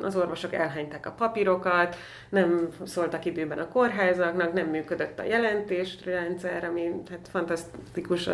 az 0.00 0.16
orvosok 0.16 0.52
elhányták 0.52 1.06
a 1.06 1.12
papírokat, 1.12 1.96
nem 2.28 2.68
szóltak 2.84 3.24
időben 3.24 3.58
a 3.58 3.68
kórházaknak, 3.68 4.52
nem 4.52 4.66
működött 4.66 5.18
a 5.18 5.24
jelentésrendszer, 5.24 6.64
ami 6.64 6.90
hát 7.10 7.28
fantasztikus, 7.30 8.30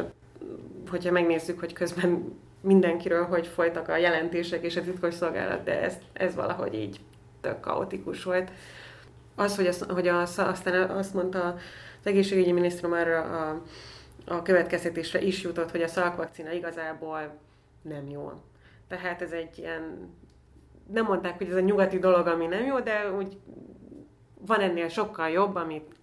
hogyha 0.90 1.10
megnézzük, 1.10 1.60
hogy 1.60 1.72
közben 1.72 2.38
mindenkiről, 2.60 3.24
hogy 3.24 3.46
folytak 3.46 3.88
a 3.88 3.96
jelentések 3.96 4.64
és 4.64 4.76
a 4.76 4.82
titkos 4.82 5.14
szolgálat, 5.14 5.62
de 5.62 5.80
ez, 5.82 5.98
ez 6.12 6.34
valahogy 6.34 6.74
így 6.74 7.00
tök 7.40 7.60
kaotikus 7.60 8.22
volt. 8.22 8.50
Az, 9.34 9.56
hogy, 9.56 9.66
az, 9.66 9.86
hogy 9.88 10.08
az, 10.08 10.38
aztán 10.38 10.90
azt 10.90 11.14
mondta 11.14 11.46
az 12.00 12.06
egészségügyi 12.06 12.52
minisztrum 12.52 12.92
arra 12.92 13.20
a, 13.20 13.62
a 14.24 14.42
következtetésre 14.42 15.20
is 15.20 15.42
jutott, 15.42 15.70
hogy 15.70 15.82
a 15.82 15.88
szalkvakcina 15.88 16.52
igazából 16.52 17.38
nem 17.82 18.08
jó. 18.08 18.32
Tehát 18.88 19.22
ez 19.22 19.32
egy 19.32 19.58
ilyen, 19.58 20.14
nem 20.92 21.04
mondták, 21.04 21.36
hogy 21.36 21.48
ez 21.48 21.56
a 21.56 21.60
nyugati 21.60 21.98
dolog, 21.98 22.26
ami 22.26 22.46
nem 22.46 22.64
jó, 22.64 22.80
de 22.80 23.12
úgy 23.16 23.38
van 24.40 24.60
ennél 24.60 24.88
sokkal 24.88 25.28
jobb, 25.28 25.54
amit 25.54 25.94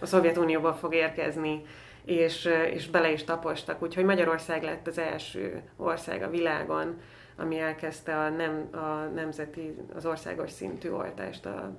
a 0.00 0.06
Szovjetunióból 0.06 0.74
fog 0.74 0.94
érkezni, 0.94 1.62
és, 2.04 2.48
és 2.72 2.88
bele 2.88 3.12
is 3.12 3.24
tapostak. 3.24 3.82
Úgyhogy 3.82 4.04
Magyarország 4.04 4.62
lett 4.62 4.86
az 4.86 4.98
első 4.98 5.62
ország 5.76 6.22
a 6.22 6.30
világon, 6.30 7.00
ami 7.36 7.58
elkezdte 7.58 8.16
a, 8.16 8.28
nem, 8.28 8.68
a 8.72 9.10
nemzeti, 9.14 9.76
az 9.94 10.06
országos 10.06 10.50
szintű 10.50 10.90
oltást 10.90 11.46
a, 11.46 11.76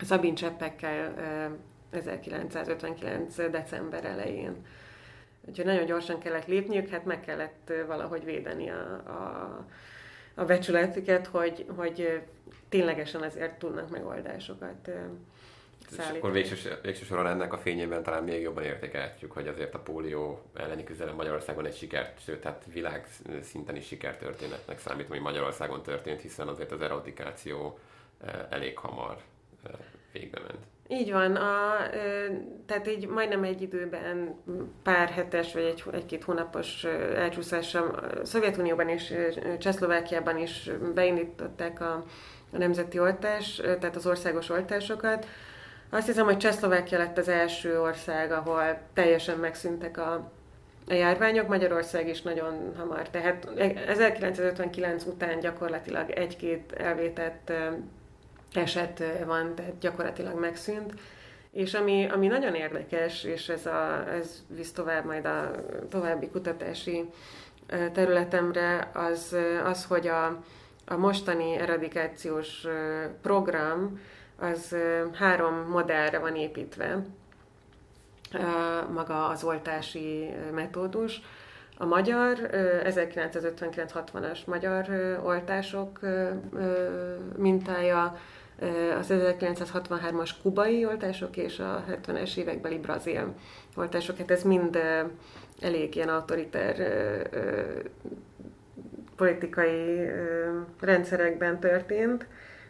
Szabin 0.00 0.34
cseppekkel 0.34 1.14
1959. 1.90 3.50
december 3.50 4.04
elején. 4.04 4.66
Úgyhogy 5.48 5.64
nagyon 5.64 5.84
gyorsan 5.86 6.18
kellett 6.18 6.46
lépniük, 6.46 6.88
hát 6.88 7.04
meg 7.04 7.20
kellett 7.20 7.72
valahogy 7.86 8.24
védeni 8.24 8.70
a, 8.70 9.02
a, 9.06 9.64
a 10.34 10.44
becsületüket, 10.44 11.26
hogy, 11.26 11.66
hogy 11.76 12.22
ténylegesen 12.68 13.24
ezért 13.24 13.58
tudnak 13.58 13.90
megoldásokat 13.90 14.90
szállítani. 15.88 16.16
És 16.16 16.22
akkor 16.22 16.32
végső, 16.32 16.78
végső 16.82 17.04
soron 17.04 17.26
ennek 17.26 17.52
a 17.52 17.58
fényében 17.58 18.02
talán 18.02 18.24
még 18.24 18.42
jobban 18.42 18.64
értékelhetjük, 18.64 19.32
hogy 19.32 19.48
azért 19.48 19.74
a 19.74 19.78
pólió 19.78 20.42
elleni 20.54 20.84
küzdelem 20.84 21.14
Magyarországon 21.14 21.66
egy 21.66 21.76
sikert, 21.76 22.22
sőt, 22.24 22.40
tehát 22.40 22.64
világ 22.72 23.06
szinten 23.42 23.76
is 23.76 23.86
sikertörténetnek 23.86 24.78
számít, 24.78 25.10
ami 25.10 25.18
Magyarországon 25.18 25.82
történt, 25.82 26.20
hiszen 26.20 26.48
azért 26.48 26.72
az 26.72 26.82
eradikáció 26.82 27.78
elég 28.48 28.78
hamar 28.78 29.16
végbe 30.12 30.40
ment. 30.40 30.64
Így 30.88 31.12
van, 31.12 31.36
a, 31.36 31.76
tehát 32.66 32.88
így 32.88 33.06
majdnem 33.06 33.42
egy 33.44 33.62
időben, 33.62 34.34
pár 34.82 35.08
hetes 35.08 35.52
vagy 35.52 35.62
egy, 35.62 35.84
egy-két 35.92 36.24
hónapos 36.24 36.84
elcsúszással 37.14 38.10
Szovjetunióban 38.24 38.88
és 38.88 39.14
Csehszlovákiában 39.58 40.38
is 40.38 40.70
beindították 40.94 41.80
a, 41.80 42.04
a 42.52 42.58
nemzeti 42.58 42.98
oltás, 42.98 43.54
tehát 43.54 43.96
az 43.96 44.06
országos 44.06 44.50
oltásokat. 44.50 45.26
Azt 45.90 46.06
hiszem, 46.06 46.24
hogy 46.24 46.36
Csehszlovákia 46.36 46.98
lett 46.98 47.18
az 47.18 47.28
első 47.28 47.80
ország, 47.80 48.32
ahol 48.32 48.78
teljesen 48.92 49.38
megszűntek 49.38 49.98
a, 49.98 50.30
a 50.88 50.92
járványok, 50.94 51.48
Magyarország 51.48 52.08
is 52.08 52.22
nagyon 52.22 52.72
hamar. 52.76 53.08
Tehát 53.08 53.48
1959 53.86 55.04
után 55.04 55.40
gyakorlatilag 55.40 56.10
egy-két 56.10 56.72
elvétett 56.72 57.52
eset 58.52 59.02
van, 59.24 59.54
tehát 59.54 59.78
gyakorlatilag 59.78 60.40
megszűnt. 60.40 60.94
És 61.50 61.74
ami, 61.74 62.08
ami 62.12 62.26
nagyon 62.26 62.54
érdekes, 62.54 63.24
és 63.24 63.48
ez, 63.48 63.66
a, 63.66 64.04
ez 64.10 64.44
visz 64.48 64.72
tovább 64.72 65.04
majd 65.04 65.24
a 65.24 65.50
további 65.88 66.28
kutatási 66.28 67.04
területemre, 67.92 68.90
az, 68.92 69.36
az 69.64 69.84
hogy 69.84 70.06
a, 70.06 70.42
a 70.86 70.96
mostani 70.96 71.56
eradikációs 71.56 72.66
program 73.22 74.00
az 74.38 74.76
három 75.12 75.54
modellre 75.54 76.18
van 76.18 76.36
építve, 76.36 77.02
maga 78.92 79.28
az 79.28 79.44
oltási 79.44 80.34
metódus. 80.54 81.20
A 81.78 81.84
magyar 81.84 82.38
1959-60-as 82.84 84.44
magyar 84.46 84.88
oltások 85.24 86.00
mintája, 87.36 88.18
az 88.98 89.06
1963-as 89.10 90.30
kubai 90.42 90.86
oltások 90.86 91.36
és 91.36 91.58
a 91.58 91.84
70-es 91.90 92.36
évekbeli 92.36 92.78
brazil 92.78 93.34
oltások. 93.74 94.16
Hát 94.18 94.30
ez 94.30 94.42
mind 94.42 94.78
elég 95.60 95.94
ilyen 95.94 96.08
autoriter 96.08 96.76
politikai 99.16 100.10
rendszerekben 100.80 101.60
történt, 101.60 102.26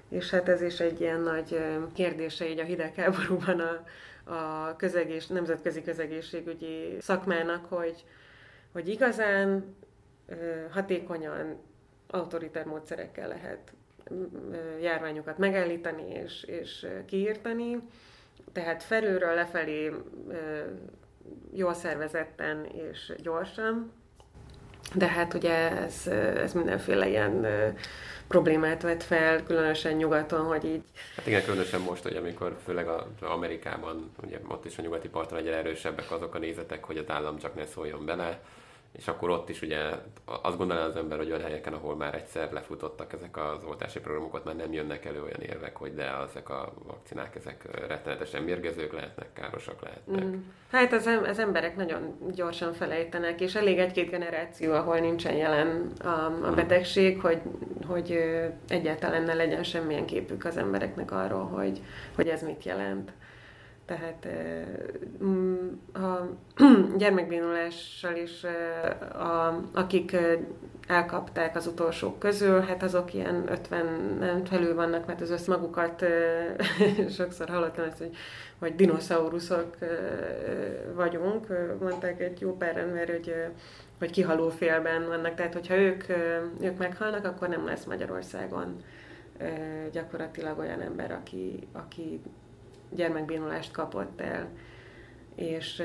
és 0.08 0.30
hát 0.30 0.48
ez 0.48 0.62
is 0.62 0.80
egy 0.80 1.00
ilyen 1.00 1.20
nagy 1.20 1.58
kérdése 1.94 2.48
így 2.48 2.58
a 2.58 2.64
hidegháborúban 2.64 3.60
a, 3.60 3.84
a 4.34 4.76
közegés, 4.76 5.26
nemzetközi 5.26 5.82
közegészségügyi 5.82 6.96
szakmának, 7.00 7.66
hogy, 7.68 8.04
hogy 8.72 8.88
igazán 8.88 9.76
hatékonyan 10.70 11.58
autoriter 12.10 12.64
módszerekkel 12.64 13.28
lehet 13.28 13.72
járványokat 14.80 15.38
megállítani 15.38 16.12
és, 16.12 16.44
és 16.44 16.86
kiírtani, 17.06 17.78
tehát 18.52 18.82
felülről 18.82 19.34
lefelé 19.34 19.92
jól 21.52 21.74
szervezetten 21.74 22.64
és 22.64 23.12
gyorsan, 23.22 23.92
de 24.94 25.06
hát 25.06 25.34
ugye 25.34 25.70
ez, 25.70 26.06
ez 26.36 26.52
mindenféle 26.52 27.08
ilyen 27.08 27.46
problémát 28.28 28.82
vet 28.82 29.02
fel, 29.02 29.42
különösen 29.42 29.96
nyugaton, 29.96 30.44
hogy 30.44 30.64
így... 30.64 30.82
Hát 31.16 31.26
igen, 31.26 31.44
különösen 31.44 31.80
most, 31.80 32.02
hogy 32.02 32.16
amikor 32.16 32.56
főleg 32.64 32.88
a, 32.88 33.06
Amerikában, 33.20 34.10
ugye 34.24 34.38
ott 34.48 34.64
is 34.64 34.78
a 34.78 34.82
nyugati 34.82 35.08
parton 35.08 35.38
egyre 35.38 35.56
erősebbek 35.56 36.10
azok 36.10 36.34
a 36.34 36.38
nézetek, 36.38 36.84
hogy 36.84 36.96
az 36.96 37.10
állam 37.10 37.38
csak 37.38 37.54
ne 37.54 37.66
szóljon 37.66 38.04
bele, 38.04 38.40
és 38.92 39.08
akkor 39.08 39.30
ott 39.30 39.48
is 39.48 39.62
ugye 39.62 39.78
azt 40.24 40.56
gondolná 40.56 40.84
az 40.84 40.96
ember, 40.96 41.18
hogy 41.18 41.30
olyan 41.30 41.42
helyeken, 41.42 41.72
ahol 41.72 41.96
már 41.96 42.14
egyszer 42.14 42.52
lefutottak 42.52 43.12
ezek 43.12 43.36
az 43.36 43.64
oltási 43.64 44.00
programokat, 44.00 44.44
már 44.44 44.56
nem 44.56 44.72
jönnek 44.72 45.04
elő 45.04 45.22
olyan 45.22 45.40
érvek, 45.40 45.76
hogy 45.76 45.94
de 45.94 46.16
ezek 46.28 46.48
a 46.48 46.72
vakcinák, 46.86 47.36
ezek 47.36 47.86
rettenetesen 47.88 48.42
mérgezők 48.42 48.92
lehetnek, 48.92 49.32
károsak 49.32 49.82
lehetnek. 49.82 50.24
Mm. 50.24 50.34
Hát 50.70 50.92
az, 50.92 51.06
az 51.06 51.38
emberek 51.38 51.76
nagyon 51.76 52.16
gyorsan 52.34 52.72
felejtenek, 52.72 53.40
és 53.40 53.54
elég 53.54 53.78
egy-két 53.78 54.10
generáció, 54.10 54.72
ahol 54.72 54.98
nincsen 54.98 55.34
jelen 55.34 55.92
a, 55.98 56.08
a 56.08 56.50
mm. 56.50 56.54
betegség, 56.54 57.20
hogy, 57.20 57.40
hogy 57.86 58.18
egyáltalán 58.68 59.22
ne 59.22 59.34
legyen 59.34 59.62
semmilyen 59.62 60.06
képük 60.06 60.44
az 60.44 60.56
embereknek 60.56 61.10
arról, 61.10 61.44
hogy, 61.44 61.80
hogy 62.14 62.28
ez 62.28 62.42
mit 62.42 62.64
jelent. 62.64 63.12
Tehát 63.86 64.26
mm, 65.24 65.68
a 65.92 66.28
gyermekbénulással 66.98 68.16
is, 68.16 68.44
a, 69.12 69.62
akik 69.72 70.16
elkapták 70.86 71.56
az 71.56 71.66
utolsók 71.66 72.18
közül, 72.18 72.60
hát 72.60 72.82
azok 72.82 73.14
ilyen 73.14 73.44
50 73.50 74.44
felül 74.44 74.74
vannak, 74.74 75.06
mert 75.06 75.20
az 75.20 75.30
össz 75.30 75.46
magukat 75.46 76.04
sokszor 77.18 77.48
hallottam 77.48 77.84
hogy, 77.98 78.16
hogy 78.58 78.74
dinoszauruszok 78.74 79.76
vagyunk, 80.94 81.46
mondták 81.80 82.20
egy 82.20 82.40
jó 82.40 82.56
pár 82.56 82.76
ember, 82.76 83.08
hogy, 83.08 83.34
hogy 83.98 84.10
kihaló 84.10 84.48
félben 84.48 85.06
vannak, 85.06 85.34
tehát 85.34 85.52
hogyha 85.52 85.76
ők, 85.76 86.04
ők 86.60 86.78
meghalnak, 86.78 87.24
akkor 87.24 87.48
nem 87.48 87.66
lesz 87.66 87.84
Magyarországon 87.84 88.76
gyakorlatilag 89.92 90.58
olyan 90.58 90.80
ember, 90.80 91.10
aki, 91.12 91.68
aki 91.72 92.20
gyermekbénulást 92.90 93.72
kapott 93.72 94.20
el. 94.20 94.48
És 95.34 95.82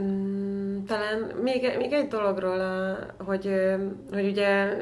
mm, 0.00 0.84
talán 0.84 1.18
még, 1.42 1.74
még 1.78 1.92
egy 1.92 2.08
dologról, 2.08 2.96
hogy, 3.18 3.54
hogy 4.12 4.26
ugye 4.26 4.76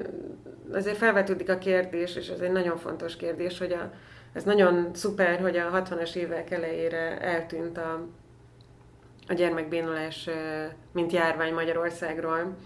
azért 0.72 0.96
felvetődik 0.96 1.50
a 1.50 1.58
kérdés, 1.58 2.16
és 2.16 2.28
ez 2.28 2.40
egy 2.40 2.52
nagyon 2.52 2.76
fontos 2.76 3.16
kérdés, 3.16 3.58
hogy 3.58 3.72
a, 3.72 3.92
ez 4.32 4.44
nagyon 4.44 4.88
szuper, 4.92 5.40
hogy 5.40 5.56
a 5.56 5.82
60-as 5.82 6.14
évek 6.14 6.50
elejére 6.50 7.20
eltűnt 7.20 7.78
a, 7.78 8.06
a 9.28 9.32
gyermekbénulás, 9.32 10.28
mint 10.92 11.12
járvány 11.12 11.54
Magyarországról. 11.54 12.56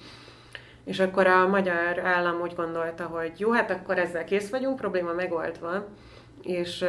És 0.84 1.00
akkor 1.00 1.26
a 1.26 1.48
magyar 1.48 1.98
állam 1.98 2.40
úgy 2.40 2.54
gondolta, 2.54 3.04
hogy 3.04 3.32
jó, 3.36 3.50
hát 3.50 3.70
akkor 3.70 3.98
ezzel 3.98 4.24
kész 4.24 4.50
vagyunk, 4.50 4.76
probléma 4.76 5.12
megoldva, 5.12 5.86
és 6.42 6.84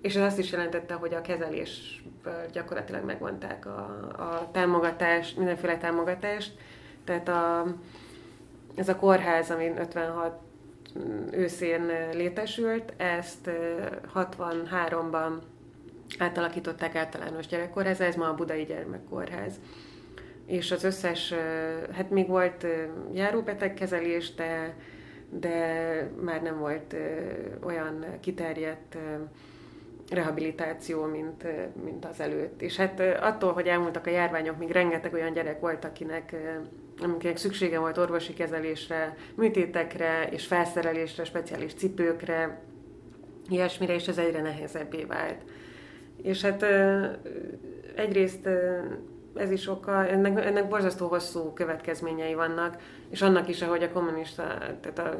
és 0.00 0.14
ez 0.14 0.22
azt 0.22 0.38
is 0.38 0.52
jelentette, 0.52 0.94
hogy 0.94 1.14
a 1.14 1.20
kezelésből 1.20 2.46
gyakorlatilag 2.52 3.04
megvonták 3.04 3.66
a, 3.66 3.78
a 4.18 4.48
támogatást, 4.52 5.36
mindenféle 5.36 5.78
támogatást. 5.78 6.52
Tehát 7.04 7.28
a, 7.28 7.64
ez 8.74 8.88
a 8.88 8.96
kórház, 8.96 9.50
ami 9.50 9.72
56 9.78 10.38
őszén 11.30 11.90
létesült, 12.12 12.92
ezt 12.96 13.50
63-ban 14.14 15.32
átalakították 16.18 16.94
általános 16.94 17.46
gyerekkórház, 17.46 18.00
ez 18.00 18.16
ma 18.16 18.28
a 18.28 18.34
Budai 18.34 18.64
Gyermekkórház. 18.64 19.52
És 20.46 20.70
az 20.70 20.84
összes, 20.84 21.34
hát 21.92 22.10
még 22.10 22.28
volt 22.28 22.66
járóbetegkezelés, 23.12 24.34
de, 24.34 24.74
de 25.28 26.10
már 26.20 26.42
nem 26.42 26.58
volt 26.58 26.96
olyan 27.64 28.04
kiterjedt 28.20 28.96
rehabilitáció, 30.10 31.04
mint, 31.04 31.46
mint 31.84 32.04
az 32.04 32.20
előtt. 32.20 32.62
És 32.62 32.76
hát 32.76 33.00
attól, 33.20 33.52
hogy 33.52 33.66
elmúltak 33.66 34.06
a 34.06 34.10
járványok, 34.10 34.58
még 34.58 34.70
rengeteg 34.70 35.12
olyan 35.12 35.32
gyerek 35.32 35.60
volt, 35.60 35.84
akinek, 35.84 36.36
akinek 37.02 37.36
szüksége 37.36 37.78
volt 37.78 37.98
orvosi 37.98 38.34
kezelésre, 38.34 39.16
műtétekre 39.34 40.28
és 40.30 40.46
felszerelésre, 40.46 41.24
speciális 41.24 41.74
cipőkre, 41.74 42.60
ilyesmire, 43.48 43.94
és 43.94 44.08
ez 44.08 44.18
egyre 44.18 44.40
nehezebbé 44.40 45.04
vált. 45.04 45.42
És 46.22 46.42
hát 46.42 46.64
egyrészt 47.94 48.48
ez 49.34 49.50
is 49.50 49.68
oka, 49.68 50.06
ennek, 50.06 50.44
ennek 50.44 50.68
borzasztó 50.68 51.06
hosszú 51.06 51.52
következményei 51.52 52.34
vannak, 52.34 52.76
és 53.10 53.22
annak 53.22 53.48
is, 53.48 53.62
ahogy 53.62 53.82
a 53.82 53.92
kommunista, 53.92 54.58
tehát 54.80 54.98
a 54.98 55.18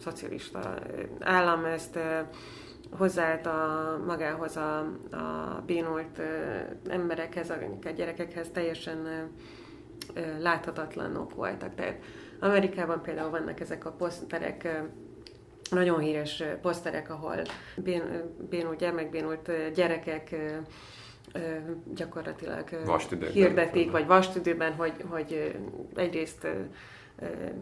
szocialista 0.00 0.78
állam 1.20 1.64
ezt 1.64 1.98
hozzáállt 2.90 3.46
a, 3.46 4.02
magához 4.06 4.56
a, 4.56 4.78
a 5.10 5.62
bénult 5.66 6.20
emberekhez, 6.88 7.50
a 7.50 7.56
gyerekekhez 7.96 8.50
teljesen 8.52 9.30
láthatatlanok 10.38 11.34
voltak. 11.34 11.74
Tehát 11.74 11.98
Amerikában 12.40 13.02
például 13.02 13.30
vannak 13.30 13.60
ezek 13.60 13.84
a 13.84 13.90
poszterek, 13.92 14.82
nagyon 15.70 15.98
híres 15.98 16.42
poszterek, 16.62 17.10
ahol 17.10 17.36
bén, 17.76 18.02
bénult, 18.50 18.78
gyermekbénult 18.78 19.50
gyerekek 19.74 20.36
gyakorlatilag 21.94 22.68
hirdetik, 23.32 23.90
vagy 23.90 24.06
vastüdőben, 24.06 24.72
hogy, 24.72 24.92
hogy 25.08 25.56
egyrészt 25.94 26.46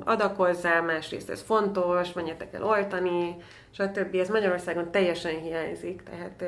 adakozzál, 0.05 0.83
másrészt 0.83 1.31
ez 1.31 1.43
fontos, 1.43 2.13
menjetek 2.13 2.55
el 2.55 2.65
oltani, 2.65 3.37
stb. 3.71 4.15
Ez 4.15 4.29
Magyarországon 4.29 4.91
teljesen 4.91 5.41
hiányzik, 5.41 6.03
tehát 6.03 6.45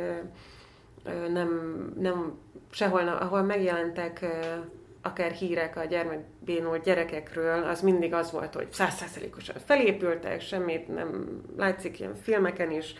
nem, 1.29 1.51
nem 1.99 2.39
sehol, 2.71 3.09
ahol 3.09 3.43
megjelentek 3.43 4.27
akár 5.03 5.31
hírek 5.31 5.77
a 5.77 5.85
gyermekbénult 5.85 6.83
gyerekekről, 6.83 7.63
az 7.63 7.81
mindig 7.81 8.15
az 8.15 8.31
volt, 8.31 8.55
hogy 8.55 8.73
százszázalékosan 8.73 9.57
felépültek, 9.65 10.41
semmit 10.41 10.89
nem 10.89 11.41
látszik 11.57 12.01
ilyen 12.01 12.15
filmeken 12.15 12.71
is, 12.71 12.95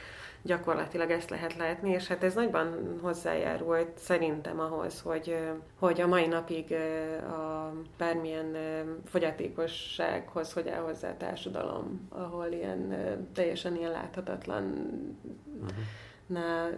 gyakorlatilag 0.45 1.11
ezt 1.11 1.31
lehet 1.31 1.57
látni, 1.57 1.91
és 1.91 2.07
hát 2.07 2.25
ez 2.25 2.35
nagyban 2.35 2.99
hozzájárult 3.03 3.99
szerintem 3.99 4.61
ahhoz, 4.61 5.01
hogy, 5.01 5.39
hogy 5.79 6.01
a 6.01 6.07
mai 6.07 6.27
napig 6.27 6.73
a 7.23 7.73
bármilyen 7.99 8.57
fogyatékossághoz 9.05 10.53
hogy 10.53 10.69
áll 10.69 10.83
hozzá 10.83 11.11
a 11.11 11.17
társadalom, 11.17 12.09
ahol 12.09 12.47
ilyen 12.47 12.95
teljesen 13.33 13.77
ilyen 13.77 13.91
láthatatlan 13.91 14.65
uh-huh 15.61 16.69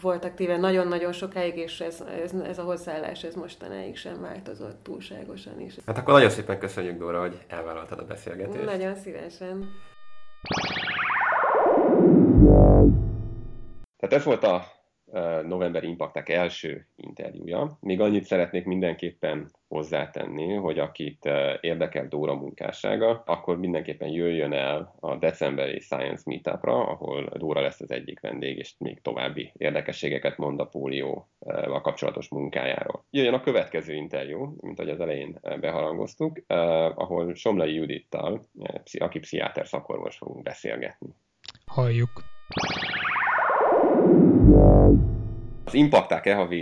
volt 0.00 0.24
aktíve 0.24 0.56
nagyon-nagyon 0.56 1.12
sokáig, 1.12 1.56
és 1.56 1.80
ez, 1.80 2.04
ez, 2.22 2.32
ez 2.32 2.58
a 2.58 2.62
hozzáállás 2.62 3.24
ez 3.24 3.34
mostanáig 3.34 3.96
sem 3.96 4.20
változott 4.20 4.82
túlságosan 4.82 5.60
is. 5.60 5.74
Hát 5.86 5.98
akkor 5.98 6.14
nagyon 6.14 6.30
szépen 6.30 6.58
köszönjük, 6.58 6.98
Dóra, 6.98 7.20
hogy 7.20 7.38
elvállaltad 7.48 7.98
a 7.98 8.04
beszélgetést. 8.04 8.64
Nagyon 8.64 8.94
szívesen. 8.94 9.68
Tehát 14.00 14.14
ez 14.14 14.24
volt 14.24 14.44
a 14.44 14.64
novemberi 15.46 15.88
Impactek 15.88 16.28
első 16.28 16.86
interjúja. 16.96 17.78
Még 17.80 18.00
annyit 18.00 18.24
szeretnék 18.24 18.64
mindenképpen 18.64 19.50
hozzátenni, 19.68 20.54
hogy 20.54 20.78
akit 20.78 21.30
érdekel 21.60 22.08
Dóra 22.08 22.34
munkássága, 22.34 23.22
akkor 23.26 23.58
mindenképpen 23.58 24.08
jöjjön 24.08 24.52
el 24.52 24.94
a 25.00 25.16
decemberi 25.16 25.80
Science 25.80 26.22
Meetupra, 26.26 26.86
ahol 26.86 27.28
Dóra 27.36 27.60
lesz 27.60 27.80
az 27.80 27.90
egyik 27.90 28.20
vendég, 28.20 28.58
és 28.58 28.74
még 28.78 29.00
további 29.00 29.52
érdekességeket 29.56 30.36
mond 30.36 30.60
a 30.60 30.66
pólióval 30.66 31.80
kapcsolatos 31.82 32.28
munkájáról. 32.28 33.04
Jöjjön 33.10 33.34
a 33.34 33.40
következő 33.40 33.94
interjú, 33.94 34.56
mint 34.60 34.78
ahogy 34.78 34.92
az 34.92 35.00
elején 35.00 35.38
beharangoztuk, 35.60 36.38
ahol 36.94 37.34
Somlai 37.34 37.74
Judittal, 37.74 38.44
aki 38.98 39.18
pszichiáter 39.18 39.66
szakorvos 39.66 40.16
fogunk 40.16 40.42
beszélgetni. 40.42 41.08
Halljuk. 41.66 42.10
Az 45.64 45.74
Impakták 45.74 46.26
EHV 46.26 46.52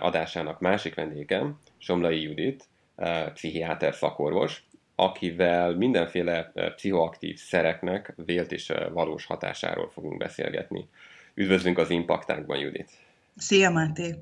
adásának 0.00 0.60
másik 0.60 0.94
vendégem 0.94 1.58
Somlai 1.78 2.22
Judit, 2.22 2.64
eh, 2.96 3.26
pszichiáter 3.34 3.94
szakorvos, 3.94 4.64
akivel 4.94 5.74
mindenféle 5.74 6.50
eh, 6.54 6.70
pszichoaktív 6.70 7.38
szereknek 7.38 8.12
vélt 8.24 8.52
és 8.52 8.70
eh, 8.70 8.86
valós 8.92 9.26
hatásáról 9.26 9.90
fogunk 9.90 10.16
beszélgetni. 10.18 10.88
Üdvözlünk 11.34 11.78
az 11.78 11.90
Impaktákban, 11.90 12.58
Judit! 12.58 12.90
Szia, 13.36 13.70
Máté! 13.70 14.14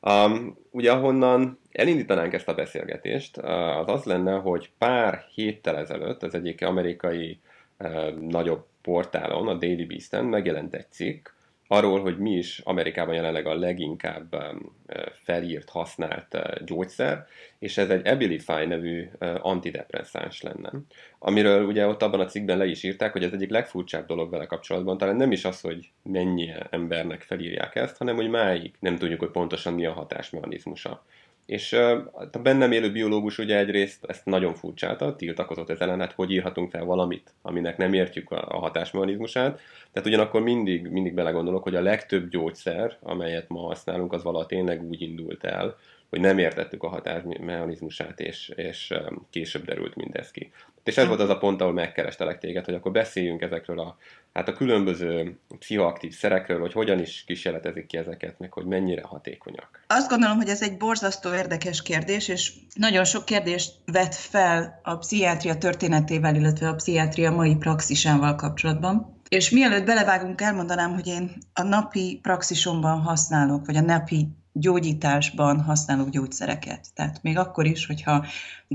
Um, 0.00 0.58
ugye 0.70 0.92
ahonnan 0.92 1.58
elindítanánk 1.72 2.32
ezt 2.32 2.48
a 2.48 2.54
beszélgetést, 2.54 3.36
az 3.36 3.88
az 3.88 4.04
lenne, 4.04 4.32
hogy 4.32 4.70
pár 4.78 5.24
héttel 5.34 5.76
ezelőtt 5.76 6.22
az 6.22 6.34
egyik 6.34 6.64
amerikai 6.64 7.38
uh, 7.78 8.14
nagyobb 8.14 8.66
portálon, 8.82 9.48
a 9.48 9.54
Daily 9.54 9.84
Beast-en 9.84 10.24
megjelent 10.24 10.74
egy 10.74 10.86
cikk, 10.90 11.28
arról, 11.68 12.00
hogy 12.00 12.18
mi 12.18 12.30
is 12.30 12.58
Amerikában 12.64 13.14
jelenleg 13.14 13.46
a 13.46 13.58
leginkább 13.58 14.34
um, 14.34 14.76
felírt, 15.24 15.68
használt 15.68 16.34
uh, 16.34 16.64
gyógyszer, 16.64 17.26
és 17.58 17.78
ez 17.78 17.90
egy 17.90 18.06
Abilify 18.06 18.66
nevű 18.66 19.08
uh, 19.20 19.34
antidepresszáns 19.40 20.42
lenne. 20.42 20.72
Amiről 21.18 21.66
ugye 21.66 21.86
ott 21.86 22.02
abban 22.02 22.20
a 22.20 22.26
cikkben 22.26 22.58
le 22.58 22.66
is 22.66 22.82
írták, 22.82 23.12
hogy 23.12 23.24
ez 23.24 23.32
egyik 23.32 23.50
legfurcsább 23.50 24.06
dolog 24.06 24.30
vele 24.30 24.46
kapcsolatban, 24.46 24.98
talán 24.98 25.16
nem 25.16 25.32
is 25.32 25.44
az, 25.44 25.60
hogy 25.60 25.90
mennyi 26.02 26.50
embernek 26.70 27.22
felírják 27.22 27.74
ezt, 27.74 27.96
hanem 27.96 28.16
hogy 28.16 28.28
máig 28.28 28.72
nem 28.78 28.96
tudjuk, 28.96 29.20
hogy 29.20 29.30
pontosan 29.30 29.74
mi 29.74 29.86
a 29.86 29.92
hatásmechanizmusa. 29.92 31.04
És 31.46 31.72
a 31.72 32.38
bennem 32.42 32.72
élő 32.72 32.92
biológus 32.92 33.38
ugye 33.38 33.58
egyrészt 33.58 34.04
ezt 34.04 34.24
nagyon 34.24 34.54
furcsálta, 34.54 35.16
tiltakozott 35.16 35.70
ez 35.70 35.80
ellen, 35.80 36.00
hát 36.00 36.12
hogy 36.12 36.30
írhatunk 36.30 36.70
fel 36.70 36.84
valamit, 36.84 37.34
aminek 37.42 37.76
nem 37.76 37.92
értjük 37.92 38.30
a, 38.30 38.44
a 38.48 38.58
hatásmechanizmusát. 38.58 39.60
Tehát 39.92 40.08
ugyanakkor 40.08 40.42
mindig, 40.42 40.88
mindig 40.88 41.14
belegondolok, 41.14 41.62
hogy 41.62 41.74
a 41.74 41.82
legtöbb 41.82 42.28
gyógyszer, 42.28 42.96
amelyet 43.02 43.48
ma 43.48 43.60
használunk, 43.60 44.12
az 44.12 44.22
valaha 44.22 44.46
tényleg 44.46 44.82
úgy 44.82 45.00
indult 45.02 45.44
el, 45.44 45.76
hogy 46.10 46.20
nem 46.20 46.38
értettük 46.38 46.82
a 46.82 46.88
hatásmechanizmusát, 46.88 48.20
és, 48.20 48.48
és 48.48 48.94
később 49.30 49.64
derült 49.64 49.94
mindez 49.94 50.30
ki. 50.30 50.52
És 50.84 50.96
ez 50.96 51.06
volt 51.06 51.20
az 51.20 51.28
a 51.28 51.38
pont, 51.38 51.60
ahol 51.60 51.72
megkerestelek 51.72 52.38
téged, 52.38 52.64
hogy 52.64 52.74
akkor 52.74 52.92
beszéljünk 52.92 53.42
ezekről 53.42 53.80
a, 53.80 53.96
hát 54.36 54.48
a 54.48 54.52
különböző 54.52 55.38
pszichoaktív 55.58 56.14
szerekről, 56.14 56.60
hogy 56.60 56.72
hogyan 56.72 56.98
is 56.98 57.24
kísérletezik 57.26 57.86
ki 57.86 57.96
ezeket, 57.96 58.38
meg 58.38 58.52
hogy 58.52 58.64
mennyire 58.64 59.02
hatékonyak. 59.02 59.84
Azt 59.86 60.08
gondolom, 60.08 60.36
hogy 60.36 60.48
ez 60.48 60.62
egy 60.62 60.76
borzasztó 60.76 61.34
érdekes 61.34 61.82
kérdés, 61.82 62.28
és 62.28 62.52
nagyon 62.74 63.04
sok 63.04 63.24
kérdést 63.24 63.74
vet 63.92 64.14
fel 64.14 64.80
a 64.82 64.96
pszichiátria 64.96 65.58
történetével, 65.58 66.34
illetve 66.34 66.68
a 66.68 66.74
pszichiátria 66.74 67.30
mai 67.30 67.56
praxisával 67.56 68.34
kapcsolatban. 68.34 69.20
És 69.28 69.50
mielőtt 69.50 69.84
belevágunk, 69.84 70.40
elmondanám, 70.40 70.94
hogy 70.94 71.06
én 71.06 71.30
a 71.52 71.62
napi 71.62 72.18
praxisomban 72.22 73.00
használok, 73.00 73.66
vagy 73.66 73.76
a 73.76 73.80
napi 73.80 74.28
gyógyításban 74.52 75.60
használok 75.60 76.08
gyógyszereket. 76.08 76.86
Tehát 76.94 77.22
még 77.22 77.38
akkor 77.38 77.66
is, 77.66 77.86
hogyha 77.86 78.26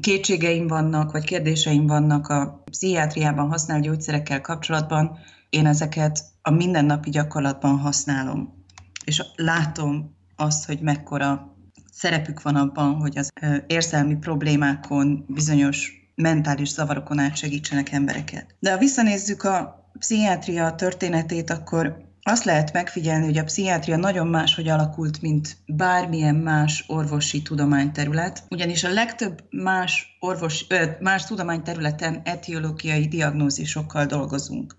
kétségeim 0.02 0.68
vannak, 0.68 1.12
vagy 1.12 1.24
kérdéseim 1.24 1.88
vannak 1.88 2.28
a 2.28 2.64
pszichiátriában 2.72 3.50
használt 3.50 3.82
gyógyszerekkel 3.82 4.42
kapcsolatban, 4.42 5.20
én 5.52 5.66
ezeket 5.66 6.24
a 6.42 6.50
mindennapi 6.50 7.10
gyakorlatban 7.10 7.78
használom. 7.78 8.66
És 9.06 9.24
látom 9.36 10.16
azt, 10.36 10.66
hogy 10.66 10.80
mekkora 10.80 11.56
szerepük 11.92 12.42
van 12.42 12.56
abban, 12.56 12.96
hogy 12.96 13.18
az 13.18 13.32
érzelmi 13.68 14.16
problémákon, 14.16 15.26
bizonyos 15.28 15.92
mentális 16.16 16.70
zavarokon 16.70 17.20
át 17.20 17.36
segítsenek 17.36 17.92
embereket. 17.92 18.56
De 18.60 18.72
ha 18.72 18.78
visszanézzük 18.78 19.44
a 19.44 19.90
pszichiátria 20.00 20.76
történetét, 20.76 21.50
akkor 21.50 22.10
azt 22.24 22.44
lehet 22.44 22.74
megfigyelni, 22.74 23.26
hogy 23.26 23.38
a 23.38 23.44
pszichiátria 23.44 23.98
nagyon 23.98 24.28
máshogy 24.28 24.68
alakult, 24.68 25.22
mint 25.22 25.58
bármilyen 25.66 26.36
más 26.36 26.84
orvosi 26.88 27.42
tudományterület, 27.42 28.44
ugyanis 28.50 28.84
a 28.84 28.94
legtöbb 28.94 29.44
más, 29.50 30.18
orvos, 30.20 30.66
más 31.00 31.26
tudományterületen 31.26 32.22
etiológiai 32.24 33.08
diagnózisokkal 33.08 34.06
dolgozunk. 34.06 34.76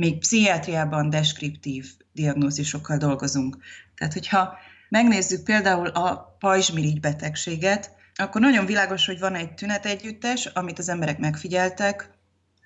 Még 0.00 0.18
pszichiátriában 0.18 1.10
deskriptív 1.10 1.86
diagnózisokkal 2.12 2.96
dolgozunk. 2.96 3.56
Tehát, 3.94 4.12
hogyha 4.12 4.58
megnézzük 4.88 5.44
például 5.44 5.86
a 5.86 6.36
pajzsmirigy 6.38 7.00
betegséget, 7.00 7.90
akkor 8.14 8.40
nagyon 8.40 8.66
világos, 8.66 9.06
hogy 9.06 9.18
van 9.18 9.34
egy 9.34 9.54
tünetegyüttes, 9.54 10.46
amit 10.46 10.78
az 10.78 10.88
emberek 10.88 11.18
megfigyeltek, 11.18 12.10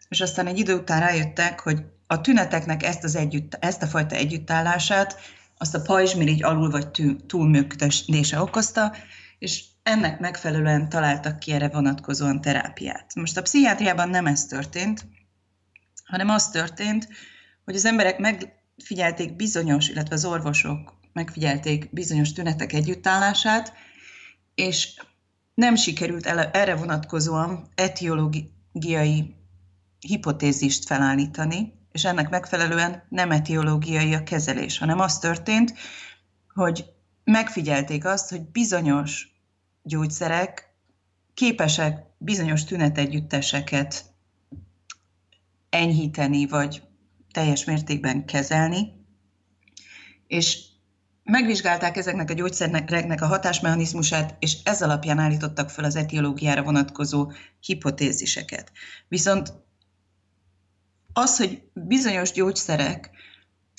és 0.09 0.21
aztán 0.21 0.47
egy 0.47 0.59
idő 0.59 0.75
után 0.75 1.01
rájöttek, 1.01 1.61
hogy 1.61 1.85
a 2.07 2.21
tüneteknek 2.21 2.83
ezt, 2.83 3.05
az 3.05 3.17
együtt, 3.17 3.57
ezt 3.61 3.83
a 3.83 3.87
fajta 3.87 4.15
együttállását 4.15 5.17
azt 5.59 5.75
a 5.75 5.83
pajzsmirigy 5.83 6.43
alul 6.43 6.71
vagy 6.71 6.89
túlműködése 7.27 8.41
okozta, 8.41 8.95
és 9.39 9.65
ennek 9.83 10.21
megfelelően 10.21 10.89
találtak 10.89 11.39
ki 11.39 11.53
erre 11.53 11.69
vonatkozóan 11.69 12.41
terápiát. 12.41 13.15
Most 13.15 13.37
a 13.37 13.43
pszichiátriában 13.43 14.09
nem 14.09 14.27
ez 14.27 14.47
történt, 14.47 15.07
hanem 16.05 16.29
az 16.29 16.49
történt, 16.49 17.09
hogy 17.65 17.75
az 17.75 17.85
emberek 17.85 18.19
megfigyelték 18.19 19.37
bizonyos, 19.37 19.89
illetve 19.89 20.15
az 20.15 20.25
orvosok 20.25 20.95
megfigyelték 21.13 21.93
bizonyos 21.93 22.33
tünetek 22.33 22.73
együttállását, 22.73 23.73
és 24.55 25.01
nem 25.55 25.75
sikerült 25.75 26.27
erre 26.27 26.75
vonatkozóan 26.75 27.69
etiológiai 27.75 29.35
hipotézist 30.01 30.85
felállítani, 30.85 31.73
és 31.93 32.05
ennek 32.05 32.31
megfelelően 32.31 33.03
nem 33.09 33.31
etiológiai 33.31 34.15
a 34.15 34.23
kezelés, 34.23 34.79
hanem 34.79 35.01
az 35.01 35.19
történt, 35.19 35.75
hogy 36.55 36.85
megfigyelték 37.25 38.05
azt, 38.05 38.31
hogy 38.31 38.41
bizonyos 38.41 39.29
gyógyszerek 39.83 40.75
képesek 41.35 42.07
bizonyos 42.19 42.65
tünetegyütteseket 42.65 44.14
enyhíteni, 45.75 46.47
vagy 46.47 46.83
teljes 47.33 47.65
mértékben 47.65 48.25
kezelni, 48.25 48.93
és 50.27 50.59
megvizsgálták 51.23 51.97
ezeknek 51.97 52.31
a 52.31 52.35
gyógyszereknek 52.35 53.23
a 53.23 53.27
hatásmechanizmusát, 53.27 54.37
és 54.39 54.57
ez 54.65 54.83
alapján 54.83 55.19
állítottak 55.19 55.71
fel 55.71 55.85
az 55.85 55.97
etiológiára 55.97 56.63
vonatkozó 56.63 57.33
hipotéziseket. 57.61 58.73
Viszont 59.09 59.53
az, 61.13 61.37
hogy 61.37 61.63
bizonyos 61.73 62.33
gyógyszerek 62.33 63.11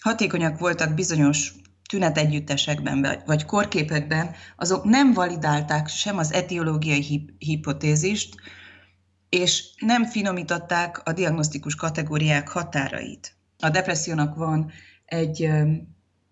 hatékonyak 0.02 0.60
voltak 0.60 0.93
bizonyos 0.93 1.54
tünetegyüttesekben 1.89 3.24
vagy 3.26 3.46
korképekben, 3.46 4.36
azok 4.56 4.84
nem 4.84 5.14
validálták 5.14 5.88
sem 5.88 6.18
az 6.18 6.34
etiológiai 6.34 7.34
hipotézist, 7.38 8.36
és 9.30 9.63
nem 9.80 10.05
finomították 10.05 11.01
a 11.03 11.13
diagnosztikus 11.13 11.76
kategóriák 11.76 12.49
határait. 12.49 13.36
A 13.59 13.69
depressziónak 13.69 14.36
van 14.36 14.71
egy 15.05 15.49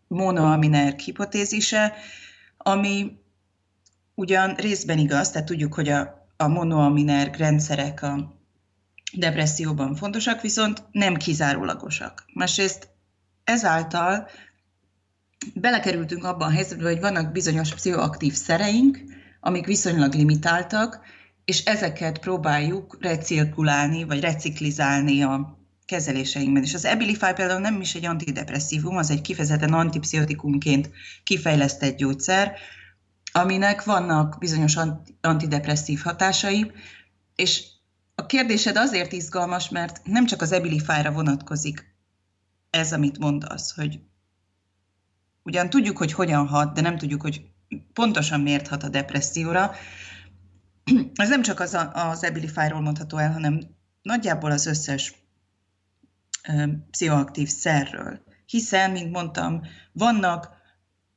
monoaminer 0.07 0.93
hipotézise, 0.99 1.93
ami 2.57 3.21
ugyan 4.15 4.55
részben 4.55 4.97
igaz, 4.97 5.29
tehát 5.29 5.47
tudjuk, 5.47 5.73
hogy 5.73 5.89
a, 5.89 6.27
a 6.37 6.47
monoaminer 6.47 7.35
rendszerek 7.37 8.01
a 8.01 8.41
depresszióban 9.13 9.95
fontosak, 9.95 10.41
viszont 10.41 10.83
nem 10.91 11.15
kizárólagosak. 11.15 12.25
Másrészt 12.33 12.89
ezáltal 13.43 14.27
belekerültünk 15.55 16.23
abban 16.23 16.47
a 16.47 16.51
helyzetbe, 16.51 16.89
hogy 16.89 16.99
vannak 16.99 17.31
bizonyos 17.31 17.73
pszichoaktív 17.73 18.33
szereink, 18.33 19.03
amik 19.39 19.65
viszonylag 19.65 20.13
limitáltak, 20.13 20.99
és 21.45 21.63
ezeket 21.65 22.19
próbáljuk 22.19 22.97
recirkulálni, 23.01 24.03
vagy 24.03 24.19
reciklizálni 24.19 25.23
a 25.23 25.57
kezeléseinkben. 25.85 26.63
És 26.63 26.73
az 26.73 26.85
Abilify 26.85 27.33
például 27.35 27.59
nem 27.59 27.81
is 27.81 27.95
egy 27.95 28.05
antidepresszívum, 28.05 28.97
az 28.97 29.09
egy 29.09 29.21
kifejezetten 29.21 29.73
antipszichotikumként 29.73 30.89
kifejlesztett 31.23 31.97
gyógyszer, 31.97 32.53
aminek 33.31 33.83
vannak 33.83 34.37
bizonyos 34.39 34.77
antidepresszív 35.21 35.99
hatásai, 35.99 36.71
és 37.35 37.63
a 38.15 38.25
kérdésed 38.25 38.77
azért 38.77 39.11
izgalmas, 39.11 39.69
mert 39.69 40.01
nem 40.03 40.25
csak 40.25 40.41
az 40.41 40.51
Abilify-ra 40.51 41.11
vonatkozik 41.11 41.95
ez, 42.69 42.93
amit 42.93 43.19
mondasz, 43.19 43.75
hogy 43.75 43.99
ugyan 45.43 45.69
tudjuk, 45.69 45.97
hogy 45.97 46.13
hogyan 46.13 46.47
hat, 46.47 46.73
de 46.73 46.81
nem 46.81 46.97
tudjuk, 46.97 47.21
hogy 47.21 47.41
pontosan 47.93 48.41
miért 48.41 48.67
hat 48.67 48.83
a 48.83 48.89
depresszióra. 48.89 49.71
Ez 51.15 51.29
nem 51.29 51.41
csak 51.41 51.59
az, 51.59 51.77
az 51.93 52.23
Abilify-ról 52.23 52.81
mondható 52.81 53.17
el, 53.17 53.31
hanem 53.31 53.61
nagyjából 54.01 54.51
az 54.51 54.65
összes 54.65 55.13
pszichoaktív 56.91 57.47
szerről. 57.47 58.19
Hiszen, 58.45 58.91
mint 58.91 59.11
mondtam, 59.11 59.61
vannak 59.91 60.49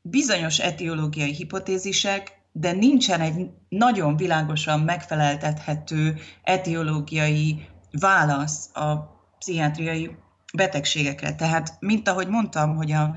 bizonyos 0.02 0.58
etiológiai 0.58 1.34
hipotézisek, 1.34 2.34
de 2.52 2.72
nincsen 2.72 3.20
egy 3.20 3.50
nagyon 3.68 4.16
világosan 4.16 4.80
megfeleltethető 4.80 6.18
etiológiai 6.42 7.68
válasz 7.90 8.70
a 8.76 8.96
pszichiátriai 9.38 10.16
betegségekre. 10.54 11.34
Tehát, 11.34 11.76
mint 11.80 12.08
ahogy 12.08 12.28
mondtam, 12.28 12.76
hogy 12.76 12.92
a 12.92 13.16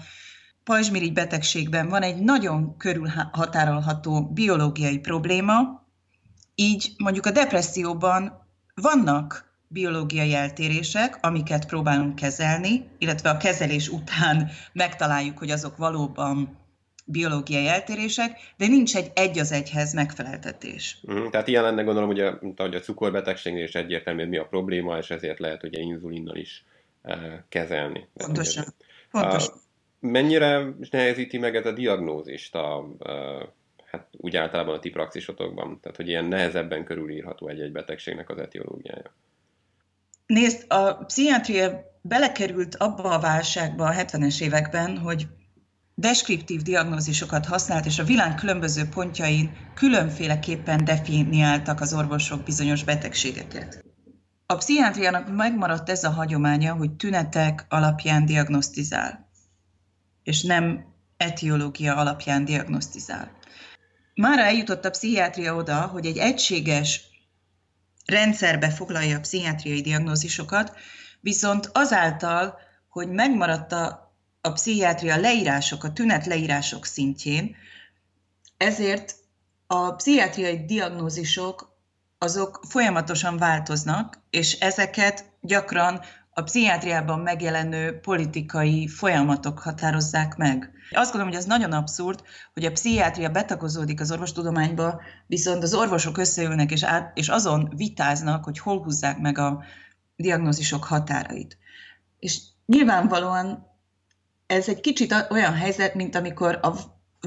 pajzsmirigy 0.64 1.14
betegségben 1.14 1.89
van 1.89 2.02
egy 2.02 2.18
nagyon 2.18 2.78
körülhatárolható 2.78 4.26
biológiai 4.26 4.97
probléma, 4.97 5.79
így 6.60 6.91
mondjuk 6.97 7.26
a 7.26 7.32
depresszióban 7.32 8.45
vannak 8.76 9.51
biológiai 9.68 10.34
eltérések, 10.34 11.18
amiket 11.22 11.66
próbálunk 11.66 12.16
kezelni, 12.16 12.89
illetve 12.97 13.30
a 13.30 13.38
kezelés 13.38 13.88
után 13.88 14.49
megtaláljuk, 14.74 15.38
hogy 15.38 15.49
azok 15.49 15.78
valóban 15.78 16.57
biológiai 17.05 17.68
eltérések, 17.68 18.39
de 18.57 18.68
nincs 18.68 18.95
egy 18.95 19.12
egy 19.16 19.39
az 19.39 19.51
egyhez 19.51 19.93
megfeleltetés. 19.93 21.01
Mm, 21.12 21.28
tehát 21.28 21.47
ilyen 21.47 21.64
lenne 21.64 21.82
gondolom, 21.82 22.10
ugye, 22.10 22.32
mint 22.41 22.60
ahogy 22.60 22.76
a 22.76 22.80
cukorbetegségnél 22.80 23.64
is 23.64 23.76
egyértelmű, 23.76 24.20
hogy 24.20 24.30
mi 24.30 24.38
a 24.38 24.45
probléma, 24.45 24.97
és 24.97 25.10
ezért 25.10 25.39
lehet 25.39 25.64
ugye 25.64 25.80
inzulinnal 25.80 26.36
is 26.36 26.64
uh, 27.03 27.16
kezelni. 27.49 28.07
Pontosan. 28.14 28.66
Pontosan. 29.12 29.53
Uh, 29.53 29.60
mennyire 30.12 30.66
nehezíti 30.91 31.38
meg 31.38 31.55
ez 31.55 31.66
a 31.66 31.72
diagnózist 31.72 32.55
a, 32.55 32.95
uh, 32.99 33.43
hát 33.92 34.08
úgy 34.12 34.36
általában 34.36 34.76
a 34.76 34.80
ti 34.80 34.90
praxisotokban? 34.90 35.80
Tehát, 35.82 35.98
hogy 35.98 36.08
ilyen 36.08 36.26
nehezebben 36.26 36.84
körülírható 36.84 37.48
egy-egy 37.48 37.72
betegségnek 37.72 38.30
az 38.30 38.38
etiológiája? 38.38 39.14
Nézd, 40.26 40.66
a 40.68 40.94
pszichiátria 40.94 41.84
belekerült 42.02 42.76
abba 42.76 43.10
a 43.10 43.20
válságba 43.20 43.86
a 43.86 43.94
70-es 43.94 44.42
években, 44.42 44.98
hogy 44.98 45.28
deskriptív 45.96 46.62
diagnózisokat 46.62 47.46
használt, 47.46 47.86
és 47.86 48.00
a 48.00 48.04
világ 48.04 48.36
különböző 48.36 48.84
pontjain 48.90 49.58
különféleképpen 49.74 50.86
definiáltak 50.86 51.82
az 51.82 51.94
orvosok 51.94 52.44
bizonyos 52.44 52.84
betegségeket. 52.84 53.84
A 54.46 54.56
pszichiátriának 54.56 55.36
megmaradt 55.36 55.90
ez 55.90 56.04
a 56.04 56.10
hagyománya, 56.10 56.74
hogy 56.74 56.92
tünetek 56.92 57.66
alapján 57.70 58.26
diagnosztizál, 58.26 59.30
és 60.24 60.44
nem 60.44 60.86
etiológia 61.18 61.96
alapján 61.96 62.46
diagnosztizál. 62.46 63.32
Mára 64.20 64.42
eljutott 64.42 64.86
a 64.86 64.90
pszichiátria 64.90 65.56
oda, 65.56 65.82
hogy 65.82 66.06
egy 66.06 66.18
egységes 66.18 67.02
rendszerbe 68.06 68.70
foglalja 68.70 69.18
a 69.18 69.20
pszichiátriai 69.20 69.82
diagnózisokat, 69.82 70.76
viszont 71.20 71.70
azáltal, 71.74 72.60
hogy 72.90 73.10
megmaradt 73.10 73.72
a, 73.72 74.14
a 74.42 74.52
pszichiátria 74.52 75.18
leírások, 75.18 75.84
a 75.84 75.94
tünet 75.94 76.26
leírások 76.26 76.86
szintjén, 76.86 77.56
ezért 78.58 79.16
a 79.68 79.96
pszichiátriai 79.96 80.66
diagnózisok 80.66 81.78
azok 82.18 82.62
folyamatosan 82.70 83.38
változnak, 83.38 84.20
és 84.30 84.54
ezeket 84.54 85.26
gyakran 85.42 86.02
a 86.40 86.44
pszichiátriában 86.44 87.20
megjelenő 87.20 88.00
politikai 88.00 88.88
folyamatok 88.88 89.60
határozzák 89.60 90.36
meg. 90.36 90.72
Azt 90.92 91.12
gondolom, 91.12 91.28
hogy 91.28 91.38
ez 91.38 91.46
nagyon 91.46 91.72
abszurd, 91.72 92.24
hogy 92.54 92.66
a 92.66 92.72
pszichiátria 92.72 93.30
betagozódik 93.30 94.00
az 94.00 94.12
orvostudományba, 94.12 95.02
viszont 95.28 95.64
az 95.64 95.74
orvosok 95.74 96.18
összeülnek 96.18 96.72
és, 96.72 96.84
át, 96.84 97.18
és 97.18 97.30
azon 97.30 97.74
vitáznak, 97.76 98.44
hogy 98.44 98.60
hol 98.60 98.84
húzzák 98.84 99.20
meg 99.20 99.38
a 99.38 99.64
diagnózisok 100.16 100.84
határait. 100.84 101.58
És 102.20 102.40
nyilvánvalóan 102.66 103.68
ez 104.48 104.70
egy 104.70 104.82
kicsit 104.82 105.28
olyan 105.30 105.54
helyzet, 105.54 105.96
mint 105.96 106.16
amikor 106.16 106.60
a 106.62 106.74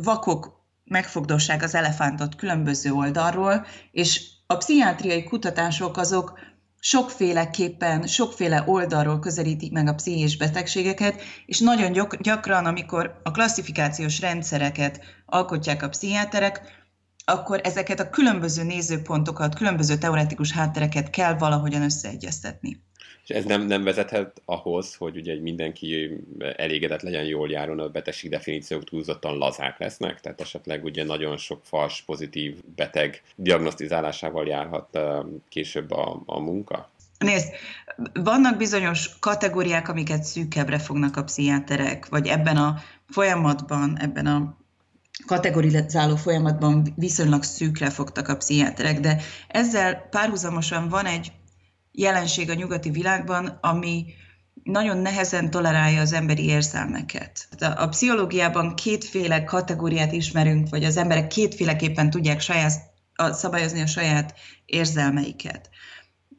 vakok 0.03 0.65
megfogdossák 0.85 1.63
az 1.63 1.75
elefántot 1.75 2.37
különböző 2.37 2.93
oldalról, 2.93 3.67
és 3.91 4.31
a 4.47 4.57
pszichiátriai 4.57 5.25
kutatások 5.25 5.97
azok 5.97 6.39
sokféleképpen, 6.85 8.07
sokféle 8.07 8.63
oldalról 8.67 9.19
közelítik 9.19 9.73
meg 9.73 9.87
a 9.87 9.95
pszichés 9.95 10.37
betegségeket, 10.37 11.23
és 11.47 11.61
nagyon 11.61 11.93
gyakran, 12.21 12.67
amikor 12.67 13.21
a 13.23 13.31
klasszifikációs 13.31 14.21
rendszereket 14.21 15.01
alkotják 15.27 15.83
a 15.83 15.89
pszichiáterek, 15.89 16.61
akkor 17.25 17.61
ezeket 17.63 18.01
a 18.01 18.11
különböző 18.11 18.63
nézőpontokat, 18.63 19.55
különböző 19.55 19.97
teoretikus 19.99 20.53
háttereket 20.53 21.11
kell 21.11 21.35
valahogyan 21.39 21.83
összeegyeztetni. 21.83 22.83
Ez 23.33 23.45
nem, 23.45 23.67
nem 23.67 23.85
vezethet 23.85 24.43
ahhoz, 24.45 24.95
hogy 24.95 25.17
ugye 25.17 25.41
mindenki 25.41 26.19
elégedett 26.57 27.03
legyen, 27.03 27.25
jól 27.25 27.51
járon, 27.51 27.79
a 27.79 27.89
betegség 27.89 28.31
definíciók 28.31 28.85
túlzottan 28.85 29.39
lazák 29.39 29.79
lesznek, 29.79 30.21
tehát 30.21 30.41
esetleg 30.41 30.85
ugye 30.85 31.05
nagyon 31.05 31.37
sok 31.37 31.61
fals 31.65 32.03
pozitív 32.07 32.57
beteg 32.77 33.23
diagnosztizálásával 33.37 34.47
járhat 34.47 34.99
később 35.49 35.91
a, 35.91 36.23
a 36.27 36.41
munka? 36.41 36.91
Nézd, 37.19 37.49
vannak 38.13 38.57
bizonyos 38.57 39.19
kategóriák, 39.19 39.89
amiket 39.89 40.23
szűkebbre 40.23 40.79
fognak 40.79 41.17
a 41.17 41.25
pszichiáterek, 41.25 42.09
vagy 42.09 42.27
ebben 42.27 42.57
a 42.57 42.79
folyamatban, 43.09 43.99
ebben 44.01 44.27
a 44.27 44.57
kategorizáló 45.27 46.17
folyamatban 46.17 46.87
viszonylag 46.97 47.43
szűkre 47.43 47.91
fogtak 47.91 48.29
a 48.29 48.37
pszichiáterek, 48.37 49.01
de 49.01 49.23
ezzel 49.49 50.09
párhuzamosan 50.11 50.89
van 50.89 51.07
egy 51.07 51.33
jelenség 51.93 52.51
a 52.51 52.55
nyugati 52.55 52.91
világban, 52.91 53.59
ami 53.61 54.05
nagyon 54.63 54.99
nehezen 54.99 55.51
tolerálja 55.51 56.01
az 56.01 56.13
emberi 56.13 56.45
érzelmeket. 56.45 57.49
A, 57.77 57.87
pszichológiában 57.87 58.75
kétféle 58.75 59.45
kategóriát 59.45 60.13
ismerünk, 60.13 60.69
vagy 60.69 60.85
az 60.85 60.97
emberek 60.97 61.27
kétféleképpen 61.27 62.11
tudják 62.11 62.41
saját, 62.41 62.73
a, 63.15 63.33
szabályozni 63.33 63.81
a 63.81 63.87
saját 63.87 64.35
érzelmeiket. 64.65 65.71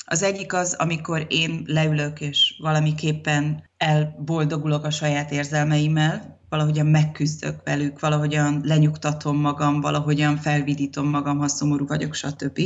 Az 0.06 0.24
egyik 0.24 0.54
az, 0.54 0.74
amikor 0.74 1.26
én 1.30 1.64
leülök, 1.66 2.22
és 2.22 2.56
valamiképpen 2.62 3.70
elboldogulok 3.78 4.84
a 4.84 4.90
saját 4.90 5.32
érzelmeimmel, 5.32 6.42
valahogyan 6.50 6.88
megküzdök 6.88 7.62
velük, 7.64 8.00
valahogyan 8.00 8.62
lenyugtatom 8.64 9.38
magam, 9.38 9.82
valahogyan 9.82 10.38
felvidítom 10.38 11.10
magam, 11.10 11.38
ha 11.38 11.48
szomorú 11.48 11.88
vagyok, 11.88 12.14
stb. 12.14 12.62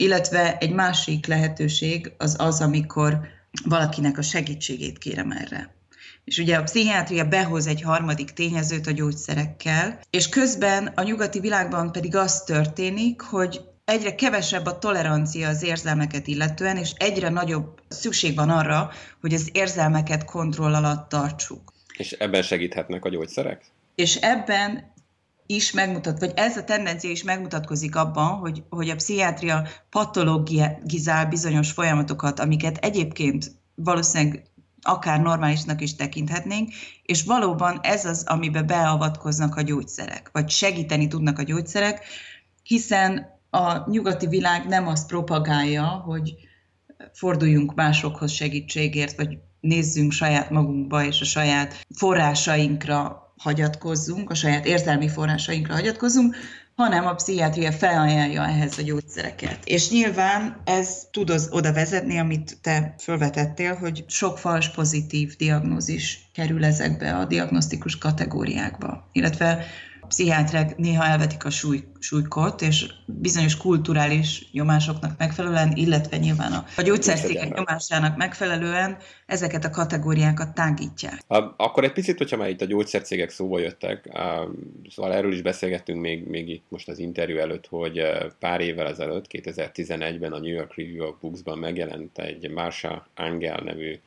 Illetve 0.00 0.58
egy 0.58 0.72
másik 0.72 1.26
lehetőség 1.26 2.12
az 2.18 2.36
az, 2.38 2.60
amikor 2.60 3.18
valakinek 3.64 4.18
a 4.18 4.22
segítségét 4.22 4.98
kérem 4.98 5.30
erre. 5.30 5.74
És 6.24 6.38
ugye 6.38 6.56
a 6.56 6.62
pszichiátria 6.62 7.24
behoz 7.24 7.66
egy 7.66 7.82
harmadik 7.82 8.30
tényezőt 8.30 8.86
a 8.86 8.90
gyógyszerekkel, 8.90 10.00
és 10.10 10.28
közben 10.28 10.86
a 10.86 11.02
nyugati 11.02 11.40
világban 11.40 11.92
pedig 11.92 12.16
az 12.16 12.42
történik, 12.42 13.20
hogy 13.20 13.60
egyre 13.84 14.14
kevesebb 14.14 14.66
a 14.66 14.78
tolerancia 14.78 15.48
az 15.48 15.62
érzelmeket 15.62 16.26
illetően, 16.26 16.76
és 16.76 16.90
egyre 16.96 17.28
nagyobb 17.28 17.80
szükség 17.88 18.34
van 18.34 18.50
arra, 18.50 18.90
hogy 19.20 19.34
az 19.34 19.48
érzelmeket 19.52 20.24
kontroll 20.24 20.74
alatt 20.74 21.08
tartsuk. 21.08 21.72
És 21.96 22.12
ebben 22.12 22.42
segíthetnek 22.42 23.04
a 23.04 23.08
gyógyszerek? 23.08 23.64
És 23.94 24.16
ebben 24.16 24.92
is 25.54 25.72
megmutat, 25.72 26.18
vagy 26.18 26.32
ez 26.36 26.56
a 26.56 26.64
tendencia 26.64 27.10
is 27.10 27.22
megmutatkozik 27.22 27.96
abban, 27.96 28.26
hogy, 28.26 28.62
hogy 28.68 28.88
a 28.88 28.94
pszichiátria 28.94 29.66
patologizál 29.90 31.26
bizonyos 31.26 31.70
folyamatokat, 31.70 32.40
amiket 32.40 32.76
egyébként 32.76 33.52
valószínűleg 33.74 34.42
akár 34.82 35.20
normálisnak 35.20 35.80
is 35.80 35.94
tekinthetnénk, 35.94 36.70
és 37.02 37.22
valóban 37.24 37.78
ez 37.82 38.04
az, 38.04 38.24
amiben 38.26 38.66
beavatkoznak 38.66 39.56
a 39.56 39.62
gyógyszerek, 39.62 40.30
vagy 40.32 40.50
segíteni 40.50 41.06
tudnak 41.08 41.38
a 41.38 41.42
gyógyszerek, 41.42 42.04
hiszen 42.62 43.26
a 43.50 43.90
nyugati 43.90 44.26
világ 44.26 44.66
nem 44.66 44.86
azt 44.86 45.06
propagálja, 45.06 45.84
hogy 45.86 46.34
forduljunk 47.12 47.74
másokhoz 47.74 48.32
segítségért, 48.32 49.16
vagy 49.16 49.38
nézzünk 49.60 50.12
saját 50.12 50.50
magunkba 50.50 51.04
és 51.04 51.20
a 51.20 51.24
saját 51.24 51.86
forrásainkra 51.96 53.29
hagyatkozzunk, 53.40 54.30
a 54.30 54.34
saját 54.34 54.66
érzelmi 54.66 55.08
forrásainkra 55.08 55.74
hagyatkozzunk, 55.74 56.36
hanem 56.74 57.06
a 57.06 57.14
pszichiátria 57.14 57.72
felajánlja 57.72 58.46
ehhez 58.46 58.78
a 58.78 58.82
gyógyszereket. 58.82 59.58
És 59.64 59.90
nyilván 59.90 60.56
ez 60.64 61.06
tud 61.10 61.30
az, 61.30 61.48
oda 61.50 61.72
vezetni, 61.72 62.18
amit 62.18 62.58
te 62.62 62.94
felvetettél, 62.98 63.74
hogy 63.74 64.04
sok 64.08 64.38
fals 64.38 64.70
pozitív 64.70 65.36
diagnózis 65.36 66.30
kerül 66.34 66.64
ezekbe 66.64 67.16
a 67.16 67.24
diagnosztikus 67.24 67.98
kategóriákba, 67.98 69.08
illetve 69.12 69.66
pszichiátrák 70.10 70.76
néha 70.76 71.04
elvetik 71.04 71.44
a 71.44 71.50
súly, 71.50 71.82
súlykot, 71.98 72.62
és 72.62 72.86
bizonyos 73.06 73.56
kulturális 73.56 74.48
nyomásoknak 74.52 75.18
megfelelően, 75.18 75.72
illetve 75.74 76.16
nyilván 76.16 76.52
a, 76.52 76.64
a 76.76 76.82
gyógyszerszékek 76.82 77.54
nyomásának 77.54 78.16
megfelelően 78.16 78.96
ezeket 79.26 79.64
a 79.64 79.70
kategóriákat 79.70 80.54
tágítják. 80.54 81.20
Akkor 81.56 81.84
egy 81.84 81.92
picit, 81.92 82.18
hogyha 82.18 82.36
már 82.36 82.48
itt 82.48 82.60
a 82.60 82.64
gyógyszercégek 82.64 83.30
szóba 83.30 83.58
jöttek, 83.58 84.08
szóval 84.88 85.12
erről 85.12 85.32
is 85.32 85.42
beszélgettünk 85.42 86.00
még, 86.00 86.26
még 86.26 86.48
itt 86.48 86.64
most 86.68 86.88
az 86.88 86.98
interjú 86.98 87.38
előtt, 87.38 87.66
hogy 87.66 88.02
pár 88.38 88.60
évvel 88.60 88.86
ezelőtt, 88.86 89.24
2011-ben 89.28 90.32
a 90.32 90.38
New 90.38 90.52
York 90.52 90.76
Review 90.76 91.06
of 91.06 91.14
Books-ban 91.20 91.58
megjelent 91.58 92.18
egy 92.18 92.50
Marsha 92.50 93.06
Angel 93.14 93.60
nevű 93.64 93.98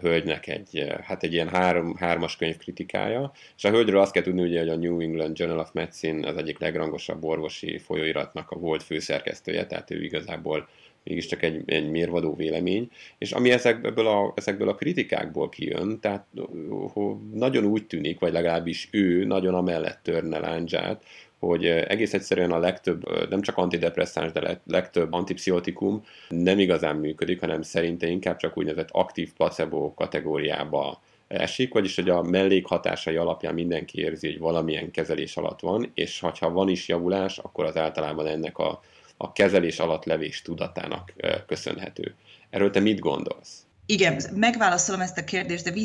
hölgynek 0.00 0.46
egy, 0.46 0.86
hát 1.02 1.22
egy 1.22 1.32
ilyen 1.32 1.48
három, 1.48 1.96
hármas 1.96 2.36
könyv 2.36 2.56
kritikája, 2.56 3.32
és 3.56 3.64
a 3.64 3.70
hölgyről 3.70 4.00
azt 4.00 4.12
kell 4.12 4.22
tudni, 4.22 4.42
ugye, 4.42 4.58
hogy 4.58 4.68
a 4.68 4.76
New 4.76 5.00
England 5.00 5.38
Journal 5.38 5.58
of 5.58 5.72
Medicine 5.72 6.28
az 6.28 6.36
egyik 6.36 6.58
legrangosabb 6.58 7.24
orvosi 7.24 7.78
folyóiratnak 7.78 8.50
a 8.50 8.58
volt 8.58 8.82
főszerkesztője, 8.82 9.66
tehát 9.66 9.90
ő 9.90 10.02
igazából 10.02 10.68
mégiscsak 11.04 11.42
egy, 11.42 11.62
egy 11.66 11.90
mérvadó 11.90 12.34
vélemény, 12.34 12.90
és 13.18 13.32
ami 13.32 13.50
ezekből 13.50 14.06
a, 14.06 14.32
ezekből 14.36 14.68
a 14.68 14.74
kritikákból 14.74 15.48
kijön, 15.48 16.00
tehát 16.00 16.26
nagyon 17.32 17.64
úgy 17.64 17.86
tűnik, 17.86 18.20
vagy 18.20 18.32
legalábbis 18.32 18.88
ő 18.92 19.24
nagyon 19.24 19.54
amellett 19.54 20.00
törne 20.02 20.38
láncsát, 20.38 21.04
hogy 21.40 21.66
egész 21.66 22.14
egyszerűen 22.14 22.52
a 22.52 22.58
legtöbb, 22.58 23.28
nem 23.28 23.40
csak 23.40 23.56
antidepresszáns, 23.56 24.32
de 24.32 24.60
legtöbb 24.66 25.12
antipszichotikum 25.12 26.02
nem 26.28 26.58
igazán 26.58 26.96
működik, 26.96 27.40
hanem 27.40 27.62
szerinte 27.62 28.06
inkább 28.06 28.36
csak 28.36 28.58
úgynevezett 28.58 28.90
aktív 28.90 29.32
placebo 29.32 29.94
kategóriába 29.94 31.00
esik, 31.28 31.72
vagyis 31.72 31.96
hogy 31.96 32.08
a 32.08 32.22
mellékhatásai 32.22 33.16
alapján 33.16 33.54
mindenki 33.54 34.00
érzi, 34.00 34.26
hogy 34.26 34.38
valamilyen 34.38 34.90
kezelés 34.90 35.36
alatt 35.36 35.60
van, 35.60 35.90
és 35.94 36.20
ha 36.20 36.50
van 36.50 36.68
is 36.68 36.88
javulás, 36.88 37.38
akkor 37.38 37.64
az 37.64 37.76
általában 37.76 38.26
ennek 38.26 38.58
a, 38.58 38.80
a 39.16 39.32
kezelés 39.32 39.78
alatt 39.78 40.04
levés 40.04 40.42
tudatának 40.42 41.12
köszönhető. 41.46 42.14
Erről 42.50 42.70
te 42.70 42.80
mit 42.80 42.98
gondolsz? 42.98 43.64
Igen, 43.90 44.22
megválaszolom 44.34 45.00
ezt 45.00 45.18
a 45.18 45.24
kérdést, 45.24 45.64
de 45.64 45.80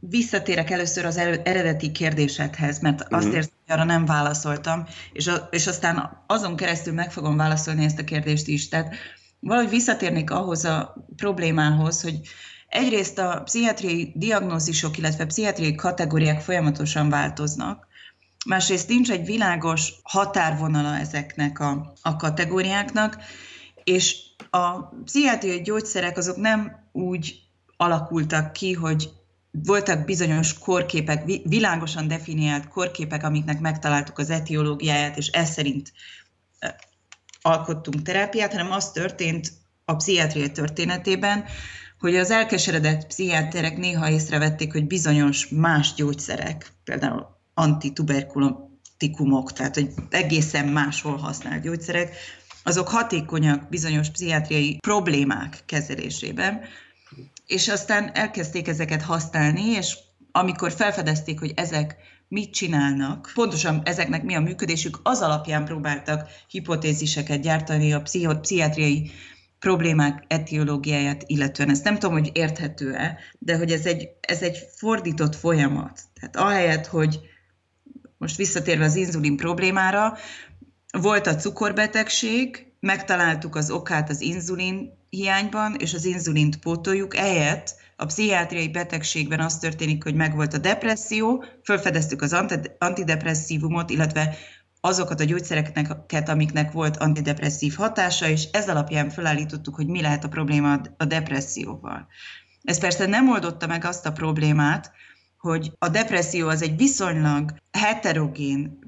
visszatérek 0.00 0.70
először 0.70 1.04
az 1.04 1.16
eredeti 1.16 1.92
kérdésedhez, 1.92 2.78
mert 2.80 3.00
azt 3.00 3.10
uh-huh. 3.12 3.34
érzem, 3.34 3.52
hogy 3.66 3.74
arra 3.74 3.84
nem 3.84 4.04
válaszoltam, 4.04 4.86
és, 5.12 5.26
a, 5.26 5.48
és 5.50 5.66
aztán 5.66 6.24
azon 6.26 6.56
keresztül 6.56 6.92
meg 6.92 7.12
fogom 7.12 7.36
válaszolni 7.36 7.84
ezt 7.84 7.98
a 7.98 8.04
kérdést 8.04 8.46
is. 8.46 8.68
Tehát 8.68 8.94
valahogy 9.40 9.70
visszatérnék 9.70 10.30
ahhoz 10.30 10.64
a 10.64 10.94
problémához, 11.16 12.02
hogy 12.02 12.20
egyrészt 12.68 13.18
a 13.18 13.40
pszichiátriai 13.44 14.12
diagnózisok, 14.14 14.98
illetve 14.98 15.26
pszichiátriai 15.26 15.74
kategóriák 15.74 16.40
folyamatosan 16.40 17.08
változnak, 17.08 17.86
másrészt 18.46 18.88
nincs 18.88 19.10
egy 19.10 19.24
világos 19.24 19.92
határvonala 20.02 20.98
ezeknek 20.98 21.58
a, 21.58 21.94
a 22.02 22.16
kategóriáknak, 22.16 23.16
és 23.84 24.25
a 24.56 24.92
pszichiátriai 25.04 25.60
gyógyszerek 25.60 26.16
azok 26.16 26.36
nem 26.36 26.88
úgy 26.92 27.40
alakultak 27.76 28.52
ki, 28.52 28.72
hogy 28.72 29.10
voltak 29.50 30.04
bizonyos 30.04 30.58
korképek, 30.58 31.24
világosan 31.44 32.08
definiált 32.08 32.68
korképek, 32.68 33.24
amiknek 33.24 33.60
megtaláltuk 33.60 34.18
az 34.18 34.30
etiológiáját, 34.30 35.16
és 35.16 35.26
ez 35.26 35.50
szerint 35.50 35.92
alkottunk 37.42 38.02
terápiát, 38.02 38.52
hanem 38.52 38.72
az 38.72 38.90
történt 38.90 39.52
a 39.84 39.94
pszichiátria 39.94 40.50
történetében, 40.50 41.44
hogy 42.00 42.16
az 42.16 42.30
elkeseredett 42.30 43.06
pszichiáterek 43.06 43.76
néha 43.76 44.10
észrevették, 44.10 44.72
hogy 44.72 44.86
bizonyos 44.86 45.48
más 45.48 45.94
gyógyszerek, 45.94 46.72
például 46.84 47.26
antituberkulatikumok, 47.54 49.52
tehát 49.52 49.74
hogy 49.74 49.90
egészen 50.10 50.68
máshol 50.68 51.16
használt 51.16 51.62
gyógyszerek, 51.62 52.16
azok 52.66 52.88
hatékonyak 52.88 53.68
bizonyos 53.68 54.10
pszichiátriai 54.10 54.78
problémák 54.80 55.62
kezelésében, 55.66 56.60
és 57.46 57.68
aztán 57.68 58.10
elkezdték 58.14 58.68
ezeket 58.68 59.02
használni, 59.02 59.62
és 59.62 59.98
amikor 60.32 60.72
felfedezték, 60.72 61.38
hogy 61.38 61.52
ezek 61.56 61.96
mit 62.28 62.52
csinálnak, 62.52 63.30
pontosan 63.34 63.82
ezeknek 63.84 64.22
mi 64.22 64.34
a 64.34 64.40
működésük, 64.40 64.98
az 65.02 65.20
alapján 65.20 65.64
próbáltak 65.64 66.28
hipotéziseket 66.48 67.40
gyártani 67.40 67.92
a 67.92 68.02
pszichiátriai 68.02 69.10
problémák 69.58 70.24
etiológiáját 70.28 71.22
illetően. 71.26 71.70
Ezt 71.70 71.84
nem 71.84 71.98
tudom, 71.98 72.18
hogy 72.18 72.30
érthető-e, 72.32 73.18
de 73.38 73.56
hogy 73.56 73.72
ez 73.72 73.86
egy, 73.86 74.08
ez 74.20 74.42
egy 74.42 74.58
fordított 74.76 75.36
folyamat. 75.36 76.00
Tehát 76.20 76.36
ahelyett, 76.36 76.86
hogy 76.86 77.20
most 78.18 78.36
visszatérve 78.36 78.84
az 78.84 78.96
inzulin 78.96 79.36
problémára, 79.36 80.16
volt 81.00 81.26
a 81.26 81.34
cukorbetegség, 81.34 82.72
megtaláltuk 82.80 83.56
az 83.56 83.70
okát 83.70 84.10
az 84.10 84.20
inzulin 84.20 84.92
hiányban, 85.10 85.74
és 85.78 85.94
az 85.94 86.04
inzulint 86.04 86.58
pótoljuk, 86.58 87.16
ehelyett 87.16 87.74
a 87.96 88.06
pszichiátriai 88.06 88.68
betegségben 88.68 89.40
az 89.40 89.58
történik, 89.58 90.02
hogy 90.02 90.14
megvolt 90.14 90.54
a 90.54 90.58
depresszió, 90.58 91.44
felfedeztük 91.62 92.22
az 92.22 92.36
antidepresszívumot, 92.78 93.90
illetve 93.90 94.36
azokat 94.80 95.20
a 95.20 95.24
gyógyszereket, 95.24 96.28
amiknek 96.28 96.72
volt 96.72 96.96
antidepresszív 96.96 97.74
hatása, 97.74 98.28
és 98.28 98.44
ez 98.50 98.68
alapján 98.68 99.10
felállítottuk, 99.10 99.74
hogy 99.74 99.86
mi 99.86 100.00
lehet 100.00 100.24
a 100.24 100.28
probléma 100.28 100.80
a 100.96 101.04
depresszióval. 101.04 102.06
Ez 102.62 102.78
persze 102.78 103.06
nem 103.06 103.30
oldotta 103.30 103.66
meg 103.66 103.84
azt 103.84 104.06
a 104.06 104.12
problémát, 104.12 104.92
hogy 105.38 105.72
a 105.78 105.88
depresszió 105.88 106.48
az 106.48 106.62
egy 106.62 106.76
viszonylag 106.76 107.54
heterogén 107.70 108.78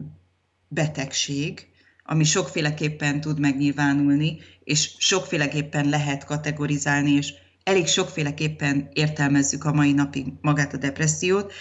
betegség, 0.69 1.69
ami 2.11 2.25
sokféleképpen 2.25 3.21
tud 3.21 3.39
megnyilvánulni, 3.39 4.39
és 4.65 4.95
sokféleképpen 4.99 5.89
lehet 5.89 6.25
kategorizálni, 6.25 7.11
és 7.11 7.35
elég 7.63 7.87
sokféleképpen 7.87 8.89
értelmezzük 8.93 9.65
a 9.65 9.73
mai 9.73 9.93
napig 9.93 10.27
magát 10.41 10.73
a 10.73 10.77
depressziót, 10.77 11.53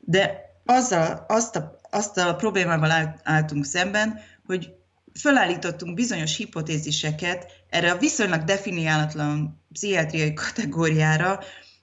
de 0.00 0.40
azzal, 0.64 1.24
azt, 1.28 1.56
a, 1.56 1.80
azt 1.90 2.18
a 2.18 2.34
problémával 2.34 3.20
álltunk 3.22 3.64
szemben, 3.64 4.18
hogy 4.46 4.74
felállítottunk 5.12 5.94
bizonyos 5.94 6.36
hipotéziseket 6.36 7.46
erre 7.70 7.90
a 7.90 7.98
viszonylag 7.98 8.42
definiálatlan 8.42 9.62
pszichiátriai 9.72 10.32
kategóriára 10.32 11.40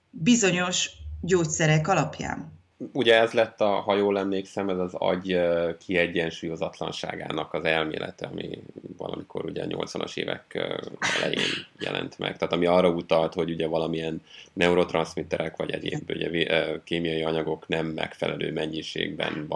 bizonyos 0.10 0.90
gyógyszerek 1.22 1.88
alapján 1.88 2.61
ugye 2.92 3.20
ez 3.20 3.32
lett 3.32 3.62
a, 3.62 3.70
ha 3.70 3.96
jól 3.96 4.20
emlékszem, 4.20 4.70
ez 4.70 4.78
az 4.78 4.94
agy 4.94 5.40
kiegyensúlyozatlanságának 5.86 7.54
az 7.54 7.64
elmélete, 7.64 8.26
ami 8.26 8.64
valamikor 8.98 9.46
ugye 9.46 9.64
a 9.64 9.68
80-as 9.68 10.18
évek 10.18 10.72
elején 11.18 11.68
jelent 11.80 12.20
meg. 12.20 12.38
Tehát 12.38 12.54
ami 12.54 12.66
arra 12.66 12.90
utalt, 12.90 13.34
hogy 13.34 13.52
ugye 13.52 13.68
valamilyen 13.68 14.22
neurotranszmitterek 14.54 15.56
vagy 15.56 15.72
egyéb 15.72 16.10
ugye, 16.10 16.80
kémiai 16.84 17.24
anyagok 17.24 17.68
nem 17.68 17.86
megfelelő 17.86 18.52
mennyiségben 18.52 19.48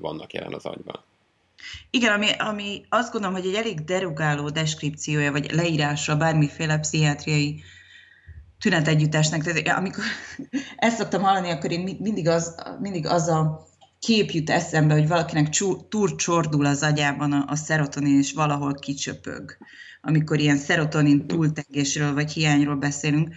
vannak 0.00 0.32
jelen 0.32 0.54
az 0.54 0.64
agyban. 0.66 1.02
Igen, 1.90 2.12
ami, 2.12 2.26
ami 2.38 2.84
azt 2.88 3.12
gondolom, 3.12 3.36
hogy 3.36 3.46
egy 3.46 3.54
elég 3.54 3.84
derugáló 3.84 4.48
deskripciója, 4.48 5.32
vagy 5.32 5.52
leírása 5.52 6.16
bármiféle 6.16 6.78
pszichiátriai 6.78 7.62
tünetegyüttesnek. 8.60 9.42
Tehát 9.42 9.78
amikor 9.78 10.04
ezt 10.76 10.96
szoktam 10.96 11.22
hallani, 11.22 11.50
akkor 11.50 11.72
én 11.72 11.96
mindig 12.00 12.28
az, 12.28 12.54
mindig 12.80 13.06
az 13.06 13.28
a 13.28 13.68
kép 13.98 14.30
jut 14.30 14.50
eszembe, 14.50 14.94
hogy 14.94 15.08
valakinek 15.08 15.48
csordul 16.16 16.66
az 16.66 16.82
agyában 16.82 17.32
a, 17.32 17.44
a 17.48 17.56
szerotonin, 17.56 18.18
és 18.18 18.32
valahol 18.32 18.74
kicsöpög, 18.74 19.56
amikor 20.02 20.38
ilyen 20.38 20.56
szerotonin 20.56 21.26
túltengésről 21.26 22.14
vagy 22.14 22.32
hiányról 22.32 22.76
beszélünk. 22.76 23.34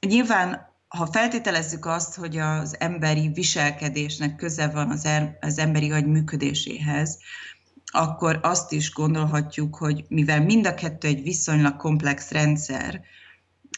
Nyilván, 0.00 0.72
ha 0.88 1.06
feltételezzük 1.06 1.86
azt, 1.86 2.14
hogy 2.14 2.36
az 2.36 2.76
emberi 2.78 3.30
viselkedésnek 3.34 4.36
köze 4.36 4.68
van 4.68 4.90
az, 4.90 5.04
er, 5.04 5.38
az 5.40 5.58
emberi 5.58 5.90
agy 5.90 6.06
működéséhez, 6.06 7.18
akkor 7.92 8.38
azt 8.42 8.72
is 8.72 8.92
gondolhatjuk, 8.92 9.76
hogy 9.76 10.04
mivel 10.08 10.40
mind 10.40 10.66
a 10.66 10.74
kettő 10.74 11.08
egy 11.08 11.22
viszonylag 11.22 11.76
komplex 11.76 12.30
rendszer, 12.30 13.00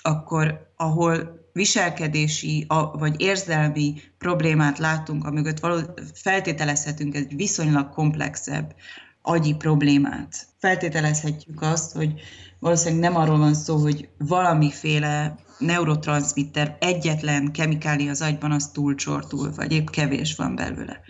akkor 0.07 0.73
ahol 0.77 1.45
viselkedési 1.53 2.67
vagy 2.93 3.21
érzelmi 3.21 3.95
problémát 4.19 4.79
látunk, 4.79 5.25
amögött 5.25 5.61
való, 5.61 5.81
feltételezhetünk 6.15 7.15
egy 7.15 7.37
viszonylag 7.37 7.91
komplexebb 7.91 8.75
agyi 9.23 9.55
problémát. 9.55 10.47
Feltételezhetjük 10.59 11.63
azt, 11.63 11.93
hogy 11.93 12.21
valószínűleg 12.59 13.11
nem 13.11 13.21
arról 13.21 13.39
van 13.39 13.55
szó, 13.55 13.77
hogy 13.77 14.09
valamiféle 14.19 15.39
neurotranszmitter 15.59 16.77
egyetlen 16.81 17.53
kemikália 17.53 18.11
az 18.11 18.23
agyban 18.23 18.53
az 18.53 18.71
túlcsortul, 18.73 19.53
vagy 19.55 19.73
épp 19.73 19.89
kevés 19.89 20.37
van 20.37 20.55
belőle. 20.55 21.01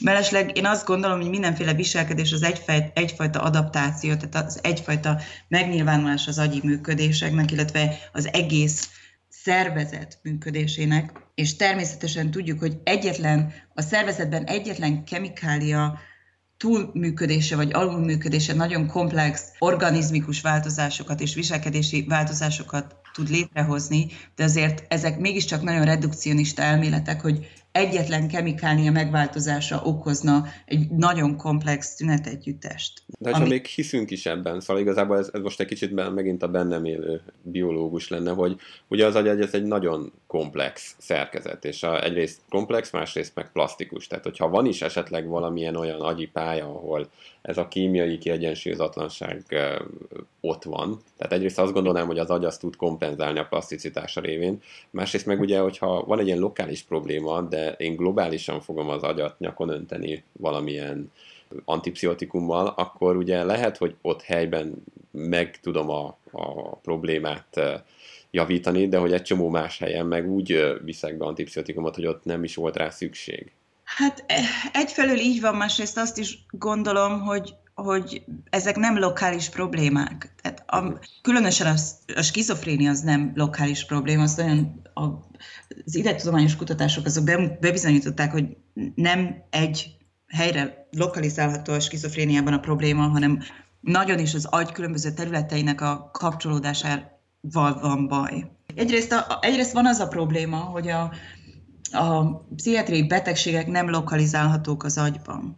Mellesleg 0.00 0.56
én 0.56 0.66
azt 0.66 0.86
gondolom, 0.86 1.20
hogy 1.20 1.30
mindenféle 1.30 1.74
viselkedés 1.74 2.32
az 2.32 2.42
egyfajta, 2.42 2.90
egyfajta 2.94 3.42
adaptáció, 3.42 4.14
tehát 4.14 4.46
az 4.46 4.58
egyfajta 4.62 5.20
megnyilvánulás 5.48 6.26
az 6.26 6.38
agyi 6.38 6.60
működéseknek, 6.62 7.50
illetve 7.50 7.98
az 8.12 8.28
egész 8.32 8.90
szervezet 9.28 10.18
működésének, 10.22 11.12
és 11.34 11.56
természetesen 11.56 12.30
tudjuk, 12.30 12.58
hogy 12.58 12.78
egyetlen, 12.84 13.52
a 13.74 13.80
szervezetben 13.82 14.44
egyetlen 14.44 15.04
kemikália 15.04 15.98
túlműködése 16.56 17.56
vagy 17.56 17.72
alulműködése 17.72 18.54
nagyon 18.54 18.86
komplex 18.86 19.42
organizmikus 19.58 20.40
változásokat 20.40 21.20
és 21.20 21.34
viselkedési 21.34 22.04
változásokat 22.08 22.96
tud 23.12 23.28
létrehozni, 23.28 24.06
de 24.34 24.44
azért 24.44 24.84
ezek 24.88 25.18
mégiscsak 25.18 25.62
nagyon 25.62 25.84
redukcionista 25.84 26.62
elméletek, 26.62 27.20
hogy 27.20 27.50
egyetlen 27.74 28.28
kemikália 28.28 28.90
megváltozása 28.90 29.80
okozna 29.84 30.44
egy 30.64 30.90
nagyon 30.90 31.36
komplex 31.36 31.94
tünetegyüttest. 31.94 33.02
De 33.18 33.30
ha 33.30 33.36
ami... 33.36 33.48
még 33.48 33.66
hiszünk 33.66 34.10
is 34.10 34.26
ebben, 34.26 34.60
szóval 34.60 34.82
igazából 34.82 35.18
ez, 35.18 35.30
ez 35.32 35.40
most 35.40 35.60
egy 35.60 35.66
kicsit 35.66 36.12
megint 36.14 36.42
a 36.42 36.48
bennem 36.48 36.84
élő 36.84 37.22
biológus 37.42 38.08
lenne, 38.08 38.30
hogy 38.30 38.56
ugye 38.88 39.06
az 39.06 39.14
agy 39.14 39.26
ez 39.26 39.54
egy 39.54 39.64
nagyon 39.64 40.12
komplex 40.26 40.96
szerkezet, 40.98 41.64
és 41.64 41.82
a, 41.82 42.04
egyrészt 42.04 42.40
komplex, 42.48 42.90
másrészt 42.90 43.34
meg 43.34 43.52
plastikus. 43.52 44.06
Tehát, 44.06 44.24
hogyha 44.24 44.48
van 44.48 44.66
is 44.66 44.82
esetleg 44.82 45.26
valamilyen 45.26 45.76
olyan 45.76 46.00
agyi 46.00 46.26
pálya, 46.26 46.64
ahol 46.64 47.08
ez 47.44 47.58
a 47.58 47.68
kémiai 47.68 48.18
kiegyensúlyozatlanság 48.18 49.44
ott 50.40 50.62
van. 50.62 51.00
Tehát 51.16 51.32
egyrészt 51.32 51.58
azt 51.58 51.72
gondolnám, 51.72 52.06
hogy 52.06 52.18
az 52.18 52.30
agy 52.30 52.44
azt 52.44 52.60
tud 52.60 52.76
kompenzálni 52.76 53.38
a 53.38 53.46
plaszticitása 53.46 54.20
révén, 54.20 54.62
másrészt 54.90 55.26
meg 55.26 55.40
ugye, 55.40 55.58
hogyha 55.58 56.04
van 56.04 56.18
egy 56.18 56.26
ilyen 56.26 56.38
lokális 56.38 56.82
probléma, 56.82 57.40
de 57.42 57.72
én 57.72 57.96
globálisan 57.96 58.60
fogom 58.60 58.88
az 58.88 59.02
agyat 59.02 59.38
nyakon 59.38 59.68
önteni 59.68 60.22
valamilyen 60.32 61.12
antipszichotikummal, 61.64 62.66
akkor 62.76 63.16
ugye 63.16 63.44
lehet, 63.44 63.76
hogy 63.76 63.94
ott 64.02 64.22
helyben 64.22 64.74
meg 65.10 65.60
tudom 65.60 65.90
a, 65.90 66.16
a 66.30 66.76
problémát 66.76 67.60
javítani, 68.30 68.88
de 68.88 68.98
hogy 68.98 69.12
egy 69.12 69.22
csomó 69.22 69.48
más 69.48 69.78
helyen 69.78 70.06
meg 70.06 70.30
úgy 70.30 70.74
viszek 70.84 71.16
be 71.16 71.24
antipszichotikumot, 71.24 71.94
hogy 71.94 72.06
ott 72.06 72.24
nem 72.24 72.44
is 72.44 72.54
volt 72.54 72.76
rá 72.76 72.90
szükség. 72.90 73.52
Hát 73.84 74.24
e, 74.26 74.40
egyfelől 74.72 75.18
így 75.18 75.40
van, 75.40 75.54
másrészt 75.54 75.98
azt 75.98 76.18
is 76.18 76.46
gondolom, 76.50 77.20
hogy, 77.20 77.54
hogy 77.74 78.24
ezek 78.50 78.76
nem 78.76 78.98
lokális 78.98 79.48
problémák. 79.48 80.34
Tehát 80.42 80.64
a, 80.66 80.98
különösen 81.22 81.66
a, 81.66 81.74
a 82.14 82.22
skizofrénia 82.22 82.90
az 82.90 83.00
nem 83.00 83.32
lokális 83.34 83.86
probléma, 83.86 84.22
az 84.22 84.38
olyan 84.38 84.82
a, 84.94 85.02
az 85.84 85.94
idegtudományos 85.94 86.56
kutatások 86.56 87.06
azok 87.06 87.24
be, 87.24 87.56
bebizonyították, 87.60 88.32
hogy 88.32 88.56
nem 88.94 89.42
egy 89.50 89.96
helyre 90.28 90.86
lokalizálható 90.90 91.72
a 91.72 91.80
skizofréniában 91.80 92.52
a 92.52 92.60
probléma, 92.60 93.02
hanem 93.02 93.42
nagyon 93.80 94.18
is 94.18 94.34
az 94.34 94.44
agy 94.44 94.72
különböző 94.72 95.10
területeinek 95.10 95.80
a 95.80 96.10
kapcsolódásával 96.12 97.78
van 97.80 98.08
baj. 98.08 98.50
Egyrészt, 98.74 99.12
a, 99.12 99.38
egyrészt 99.40 99.72
van 99.72 99.86
az 99.86 99.98
a 99.98 100.08
probléma, 100.08 100.56
hogy 100.56 100.88
a, 100.88 101.12
a 101.94 102.44
pszichiátriai 102.56 103.06
betegségek 103.06 103.66
nem 103.66 103.90
lokalizálhatók 103.90 104.84
az 104.84 104.98
agyban. 104.98 105.56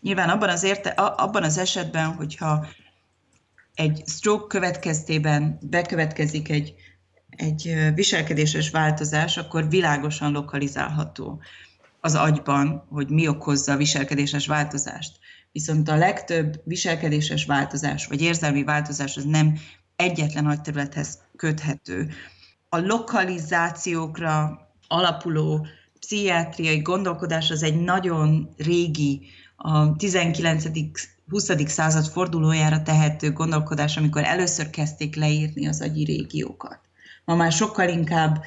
Nyilván 0.00 0.28
abban 0.28 0.48
az, 0.48 0.62
érte, 0.62 0.90
abban 0.90 1.42
az 1.42 1.58
esetben, 1.58 2.14
hogyha 2.14 2.66
egy 3.74 4.02
stroke 4.06 4.46
következtében 4.46 5.58
bekövetkezik 5.60 6.50
egy, 6.50 6.74
egy 7.28 7.92
viselkedéses 7.94 8.70
változás, 8.70 9.36
akkor 9.36 9.68
világosan 9.68 10.32
lokalizálható 10.32 11.42
az 12.00 12.14
agyban, 12.14 12.86
hogy 12.88 13.10
mi 13.10 13.28
okozza 13.28 13.72
a 13.72 13.76
viselkedéses 13.76 14.46
változást. 14.46 15.18
Viszont 15.52 15.88
a 15.88 15.96
legtöbb 15.96 16.60
viselkedéses 16.64 17.44
változás, 17.44 18.06
vagy 18.06 18.20
érzelmi 18.20 18.64
változás 18.64 19.16
az 19.16 19.24
nem 19.24 19.58
egyetlen 19.96 20.46
agyterülethez 20.46 21.18
köthető. 21.36 22.10
A 22.68 22.78
lokalizációkra 22.78 24.63
alapuló 24.94 25.66
pszichiátriai 26.00 26.78
gondolkodás 26.78 27.50
az 27.50 27.62
egy 27.62 27.80
nagyon 27.80 28.54
régi, 28.56 29.20
a 29.56 29.96
19. 29.96 30.64
20. 31.28 31.50
század 31.66 32.06
fordulójára 32.06 32.82
tehető 32.82 33.32
gondolkodás, 33.32 33.96
amikor 33.96 34.24
először 34.24 34.70
kezdték 34.70 35.16
leírni 35.16 35.66
az 35.68 35.80
agyi 35.80 36.04
régiókat. 36.04 36.80
Ma 37.24 37.34
már 37.34 37.52
sokkal 37.52 37.88
inkább 37.88 38.44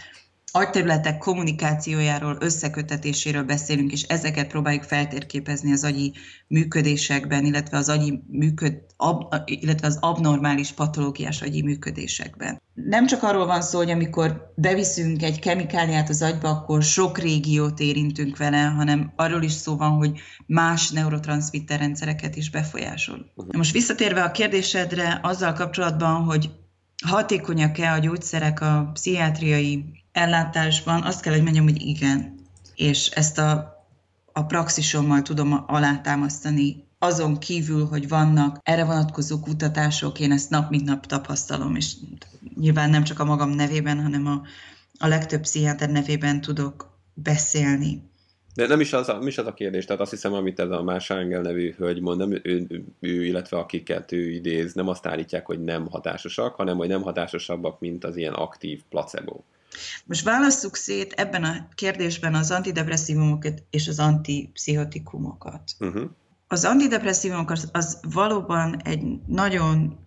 agyterületek 0.57 1.17
kommunikációjáról, 1.17 2.37
összekötetéséről 2.39 3.43
beszélünk, 3.43 3.91
és 3.91 4.01
ezeket 4.01 4.47
próbáljuk 4.47 4.83
feltérképezni 4.83 5.71
az 5.71 5.83
agyi 5.83 6.13
működésekben, 6.47 7.45
illetve 7.45 7.77
az, 7.77 7.89
agyi 7.89 8.23
működ, 8.27 8.73
ab, 8.97 9.33
illetve 9.45 9.87
az 9.87 9.97
abnormális 10.01 10.71
patológiás 10.71 11.41
agyi 11.41 11.61
működésekben. 11.61 12.61
Nem 12.73 13.05
csak 13.05 13.23
arról 13.23 13.45
van 13.45 13.61
szó, 13.61 13.77
hogy 13.77 13.89
amikor 13.89 14.53
beviszünk 14.55 15.23
egy 15.23 15.39
kemikáliát 15.39 16.09
az 16.09 16.21
agyba, 16.21 16.49
akkor 16.49 16.83
sok 16.83 17.17
régiót 17.17 17.79
érintünk 17.79 18.37
vele, 18.37 18.61
hanem 18.61 19.13
arról 19.15 19.43
is 19.43 19.51
szó 19.51 19.75
van, 19.75 19.91
hogy 19.91 20.19
más 20.45 20.89
neurotranszmitter 20.89 21.79
rendszereket 21.79 22.35
is 22.35 22.49
befolyásol. 22.49 23.31
Most 23.57 23.73
visszatérve 23.73 24.23
a 24.23 24.31
kérdésedre 24.31 25.19
azzal 25.23 25.53
kapcsolatban, 25.53 26.23
hogy 26.23 26.49
hatékonyak-e 27.05 27.91
a 27.91 27.97
gyógyszerek 27.97 28.61
a 28.61 28.89
pszichiátriai 28.93 29.85
ellátásban, 30.17 31.03
azt 31.03 31.21
kell, 31.21 31.33
hogy 31.33 31.43
mondjam, 31.43 31.63
hogy 31.63 31.81
igen. 31.81 32.35
És 32.75 33.07
ezt 33.07 33.37
a, 33.37 33.77
a 34.33 34.45
praxisommal 34.45 35.21
tudom 35.21 35.63
alátámasztani, 35.67 36.85
azon 36.99 37.37
kívül, 37.37 37.85
hogy 37.85 38.07
vannak 38.07 38.59
erre 38.63 38.85
vonatkozó 38.85 39.39
kutatások, 39.39 40.19
én 40.19 40.31
ezt 40.31 40.49
nap 40.49 40.69
mint 40.69 40.85
nap 40.85 41.05
tapasztalom, 41.05 41.75
és 41.75 41.93
nyilván 42.55 42.89
nem 42.89 43.03
csak 43.03 43.19
a 43.19 43.25
magam 43.25 43.49
nevében, 43.49 44.01
hanem 44.01 44.27
a, 44.27 44.41
a 44.99 45.07
legtöbb 45.07 45.41
pszichiáter 45.41 45.89
nevében 45.89 46.41
tudok 46.41 46.99
beszélni. 47.13 48.01
De 48.53 48.67
nem 48.67 48.79
is 48.79 48.93
az 48.93 49.09
a, 49.09 49.13
nem 49.13 49.27
is 49.27 49.37
az 49.37 49.45
a 49.45 49.53
kérdés, 49.53 49.85
tehát 49.85 50.01
azt 50.01 50.11
hiszem, 50.11 50.33
amit 50.33 50.59
ez 50.59 50.69
a 50.69 50.83
Más 50.83 51.11
Ángel 51.11 51.41
nevű 51.41 51.73
hölgy 51.77 52.01
mond, 52.01 52.19
nem 52.19 52.31
ő, 52.31 52.41
ő, 52.43 52.83
ő, 52.99 53.25
illetve 53.25 53.57
akiket 53.57 54.11
ő 54.11 54.29
idéz, 54.29 54.73
nem 54.73 54.87
azt 54.87 55.05
állítják, 55.05 55.45
hogy 55.45 55.63
nem 55.63 55.87
hatásosak, 55.89 56.55
hanem 56.55 56.77
hogy 56.77 56.87
nem 56.87 57.01
hatásosabbak, 57.01 57.79
mint 57.79 58.03
az 58.03 58.15
ilyen 58.15 58.33
aktív 58.33 58.81
placebo. 58.89 59.43
Most 60.05 60.23
válasszuk 60.23 60.75
szét 60.75 61.13
ebben 61.13 61.43
a 61.43 61.67
kérdésben 61.75 62.35
az 62.35 62.51
antidepresszívumokat 62.51 63.63
és 63.69 63.87
az 63.87 63.99
antipszichotikumokat. 63.99 65.71
Uh-huh. 65.79 66.09
Az 66.47 66.65
antidepresszívumok 66.65 67.49
az, 67.51 67.69
az 67.71 67.99
valóban 68.13 68.81
egy 68.83 69.03
nagyon 69.27 69.99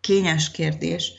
kényes 0.00 0.50
kérdés, 0.50 1.12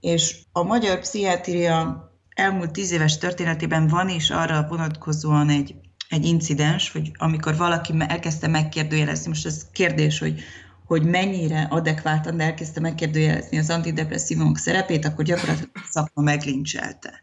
és 0.00 0.36
a 0.52 0.62
magyar 0.62 0.98
pszichiátria 0.98 2.08
elmúlt 2.34 2.70
tíz 2.70 2.92
éves 2.92 3.18
történetében 3.18 3.86
van 3.86 4.08
is 4.08 4.30
arra 4.30 4.66
vonatkozóan 4.68 5.48
egy, 5.48 5.74
egy 6.08 6.24
incidens, 6.24 6.90
hogy 6.90 7.10
amikor 7.14 7.56
valaki 7.56 7.94
elkezdte 7.98 8.48
megkérdőjelezni, 8.48 9.28
most 9.28 9.46
ez 9.46 9.66
kérdés, 9.72 10.18
hogy 10.18 10.42
hogy 10.86 11.04
mennyire 11.04 11.66
adekváltan, 11.70 12.36
de 12.36 12.44
elkezdte 12.44 12.80
megkérdőjelezni 12.80 13.58
az 13.58 13.70
antidepresszívumok 13.70 14.58
szerepét, 14.58 15.04
akkor 15.04 15.24
gyakorlatilag 15.24 15.70
a 15.74 15.88
szakma 15.90 16.22
meglincselte. 16.22 17.20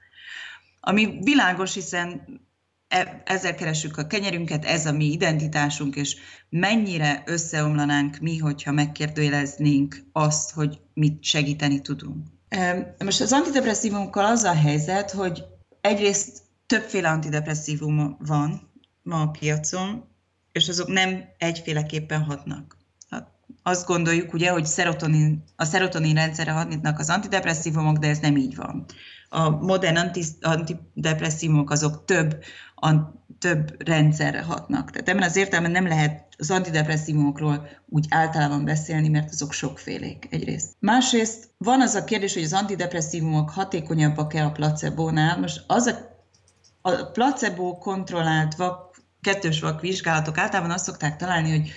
Ami 0.84 1.20
világos, 1.22 1.74
hiszen 1.74 2.22
e, 2.88 3.22
ezzel 3.26 3.56
keresünk 3.56 3.98
a 3.98 4.08
kenyerünket, 4.08 4.66
ez 4.66 4.86
a 4.86 4.92
mi 4.92 5.06
identitásunk, 5.06 5.96
és 5.96 6.16
mennyire 6.50 7.24
összeomlanánk 7.26 8.18
mi, 8.18 8.38
hogyha 8.38 8.72
megkérdőjeleznénk 8.72 10.04
azt, 10.12 10.52
hogy 10.52 10.80
mit 10.94 11.24
segíteni 11.24 11.82
tudunk. 11.82 12.28
Most 13.04 13.22
az 13.22 13.34
antidepresszívumokkal 13.34 14.26
az 14.26 14.44
a 14.44 14.54
helyzet, 14.54 15.12
hogy 15.12 15.44
egyrészt 15.82 16.42
többféle 16.66 17.10
antidepresszívum 17.10 18.18
van 18.20 18.72
ma 19.04 19.22
a 19.22 19.28
piacon, 19.28 20.10
és 20.52 20.70
azok 20.70 20.88
nem 20.88 21.24
egyféleképpen 21.38 22.24
hatnak 22.24 22.80
azt 23.64 23.86
gondoljuk 23.86 24.34
ugye, 24.34 24.52
hogy 24.52 24.66
szerotonin, 24.66 25.44
a 25.56 25.66
szerotonin 25.66 26.16
rendszerre 26.16 26.52
hatnak 26.52 27.00
az 27.00 27.10
antidepresszívumok, 27.10 27.98
de 27.98 28.08
ez 28.08 28.20
nem 28.20 28.38
így 28.38 28.56
van. 28.56 28.86
A 29.34 29.50
modern 29.50 30.12
antidepresszívumok 30.42 31.70
azok 31.70 32.06
több, 32.06 32.44
a, 32.76 32.90
több 33.40 33.84
rendszerre 33.84 34.42
hatnak. 34.42 34.92
Tehát 34.92 35.10
ebben 35.10 35.24
az 35.24 35.36
értelemben 35.36 35.72
nem 35.72 35.88
lehet 35.88 36.28
az 36.38 36.52
antidepresszívumokról 36.52 37.70
úgy 37.86 38.06
általában 38.10 38.66
beszélni, 38.66 39.08
mert 39.10 39.32
azok 39.32 39.52
sokfélék 39.52 40.28
egyrészt. 40.30 40.76
Másrészt 40.80 41.54
van 41.58 41.82
az 41.82 41.96
a 41.96 42.04
kérdés, 42.04 42.34
hogy 42.34 42.44
az 42.44 42.54
antidepresszívumok 42.54 43.50
hatékonyabbak-e 43.50 44.46
a 44.46 44.52
placebónál. 44.52 45.40
Most 45.40 45.64
az 45.68 45.86
a, 45.86 45.98
a 46.82 47.06
placebo 47.06 47.78
kontrollált 47.78 48.56
vak, 48.56 49.02
kettős 49.22 49.60
vak 49.60 49.82
vizsgálatok 49.82 50.38
általában 50.38 50.72
azt 50.72 50.86
szokták 50.86 51.16
találni, 51.16 51.50
hogy 51.50 51.72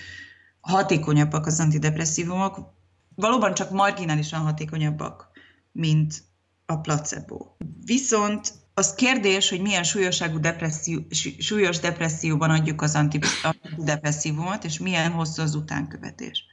hatékonyabbak 0.61 1.45
az 1.45 1.59
antidepresszívumok, 1.59 2.73
valóban 3.15 3.53
csak 3.53 3.71
marginálisan 3.71 4.39
hatékonyabbak, 4.39 5.29
mint 5.71 6.23
a 6.65 6.75
placebo. 6.77 7.55
Viszont 7.85 8.53
az 8.73 8.95
kérdés, 8.95 9.49
hogy 9.49 9.61
milyen 9.61 9.83
súlyosságú 9.83 10.39
depresszió, 10.39 10.99
súlyos 11.39 11.79
depresszióban 11.79 12.49
adjuk 12.49 12.81
az 12.81 12.95
antidepresszívumot, 12.95 14.63
és 14.63 14.79
milyen 14.79 15.11
hosszú 15.11 15.41
az 15.41 15.55
utánkövetés. 15.55 16.43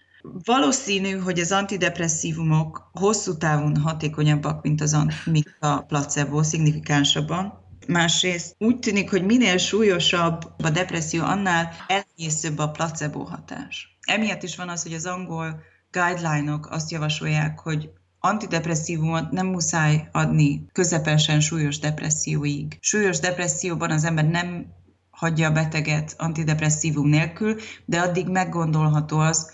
Valószínű, 0.44 1.18
hogy 1.18 1.38
az 1.40 1.52
antidepresszívumok 1.52 2.90
hosszú 2.92 3.36
távon 3.36 3.76
hatékonyabbak, 3.76 4.62
mint, 4.62 4.80
az, 4.80 4.96
mint 5.24 5.56
a 5.60 5.80
placebo, 5.80 6.42
szignifikánsabban. 6.42 7.60
Másrészt 7.86 8.54
úgy 8.58 8.78
tűnik, 8.78 9.10
hogy 9.10 9.24
minél 9.24 9.56
súlyosabb 9.56 10.54
a 10.62 10.70
depresszió, 10.70 11.24
annál 11.24 11.68
elnyészőbb 11.86 12.58
a 12.58 12.70
placebo 12.70 13.24
hatás. 13.24 13.98
Emiatt 14.00 14.42
is 14.42 14.56
van 14.56 14.68
az, 14.68 14.82
hogy 14.82 14.94
az 14.94 15.06
angol 15.06 15.62
guideline-ok 15.90 16.70
azt 16.70 16.90
javasolják, 16.90 17.58
hogy 17.58 17.90
antidepresszívumot 18.24 19.30
nem 19.30 19.46
muszáj 19.46 20.08
adni 20.12 20.66
közepesen 20.72 21.40
súlyos 21.40 21.78
depresszióig. 21.78 22.78
Súlyos 22.80 23.18
depresszióban 23.18 23.90
az 23.90 24.04
ember 24.04 24.28
nem 24.28 24.66
hagyja 25.10 25.48
a 25.48 25.52
beteget 25.52 26.14
antidepresszívum 26.18 27.08
nélkül, 27.08 27.56
de 27.84 28.00
addig 28.00 28.28
meggondolható 28.28 29.18
az, 29.18 29.50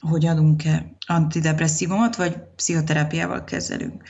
hogy 0.00 0.26
adunk-e 0.26 0.96
antidepresszívumot, 1.06 2.16
vagy 2.16 2.36
pszichoterápiával 2.56 3.44
kezelünk. 3.44 4.02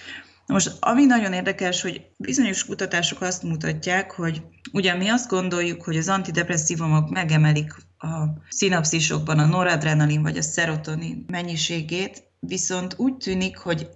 Most 0.47 0.77
ami 0.81 1.05
nagyon 1.05 1.33
érdekes, 1.33 1.83
hogy 1.83 2.07
bizonyos 2.17 2.65
kutatások 2.65 3.21
azt 3.21 3.43
mutatják, 3.43 4.13
hogy 4.13 4.43
ugye 4.73 4.95
mi 4.95 5.09
azt 5.09 5.29
gondoljuk, 5.29 5.83
hogy 5.83 5.97
az 5.97 6.09
antidepresszívumok 6.09 7.11
megemelik 7.11 7.75
a 8.07 8.39
szinapszisokban 8.49 9.39
a 9.39 9.47
noradrenalin 9.47 10.23
vagy 10.23 10.37
a 10.37 10.43
szerotonin 10.43 11.25
mennyiségét, 11.29 12.23
viszont 12.41 12.95
úgy 12.99 13.17
tűnik, 13.17 13.57
hogy 13.57 13.89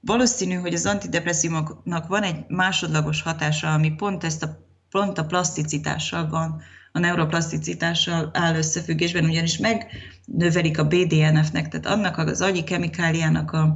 valószínű, 0.00 0.54
hogy 0.54 0.74
az 0.74 0.86
antidepresszívoknak 0.86 2.06
van 2.06 2.22
egy 2.22 2.44
másodlagos 2.48 3.22
hatása, 3.22 3.72
ami 3.72 3.90
pont 3.90 4.24
ezt 4.24 4.42
a, 4.42 4.66
pont 4.90 5.18
a 5.18 5.26
plaszticitással 5.26 6.28
van, 6.28 6.62
a 6.92 6.98
neuroplaszticitással 6.98 8.30
áll 8.32 8.54
összefüggésben, 8.54 9.24
ugyanis 9.24 9.58
megnövelik 9.58 10.78
a 10.78 10.86
BDNF-nek, 10.86 11.68
tehát 11.68 11.86
annak 11.86 12.18
az 12.18 12.40
agyi 12.40 12.64
kemikáliának 12.64 13.52
a 13.52 13.72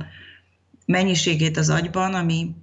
mennyiségét 0.86 1.56
az 1.56 1.70
agyban, 1.70 2.14
ami 2.14 2.54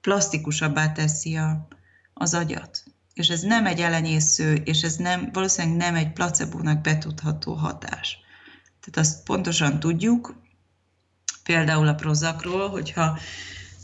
plastikusabbá 0.00 0.92
teszi 0.92 1.36
a, 1.36 1.68
az 2.14 2.34
agyat. 2.34 2.84
És 3.16 3.28
ez 3.28 3.40
nem 3.40 3.66
egy 3.66 3.80
elenyésző, 3.80 4.54
és 4.54 4.82
ez 4.82 4.96
nem, 4.96 5.28
valószínűleg 5.32 5.76
nem 5.76 5.94
egy 5.94 6.12
placebónak 6.12 6.80
betudható 6.80 7.54
hatás. 7.54 8.18
Tehát 8.80 8.96
azt 8.96 9.22
pontosan 9.22 9.80
tudjuk, 9.80 10.42
például 11.42 11.88
a 11.88 11.94
prozakról, 11.94 12.68
hogyha 12.68 13.18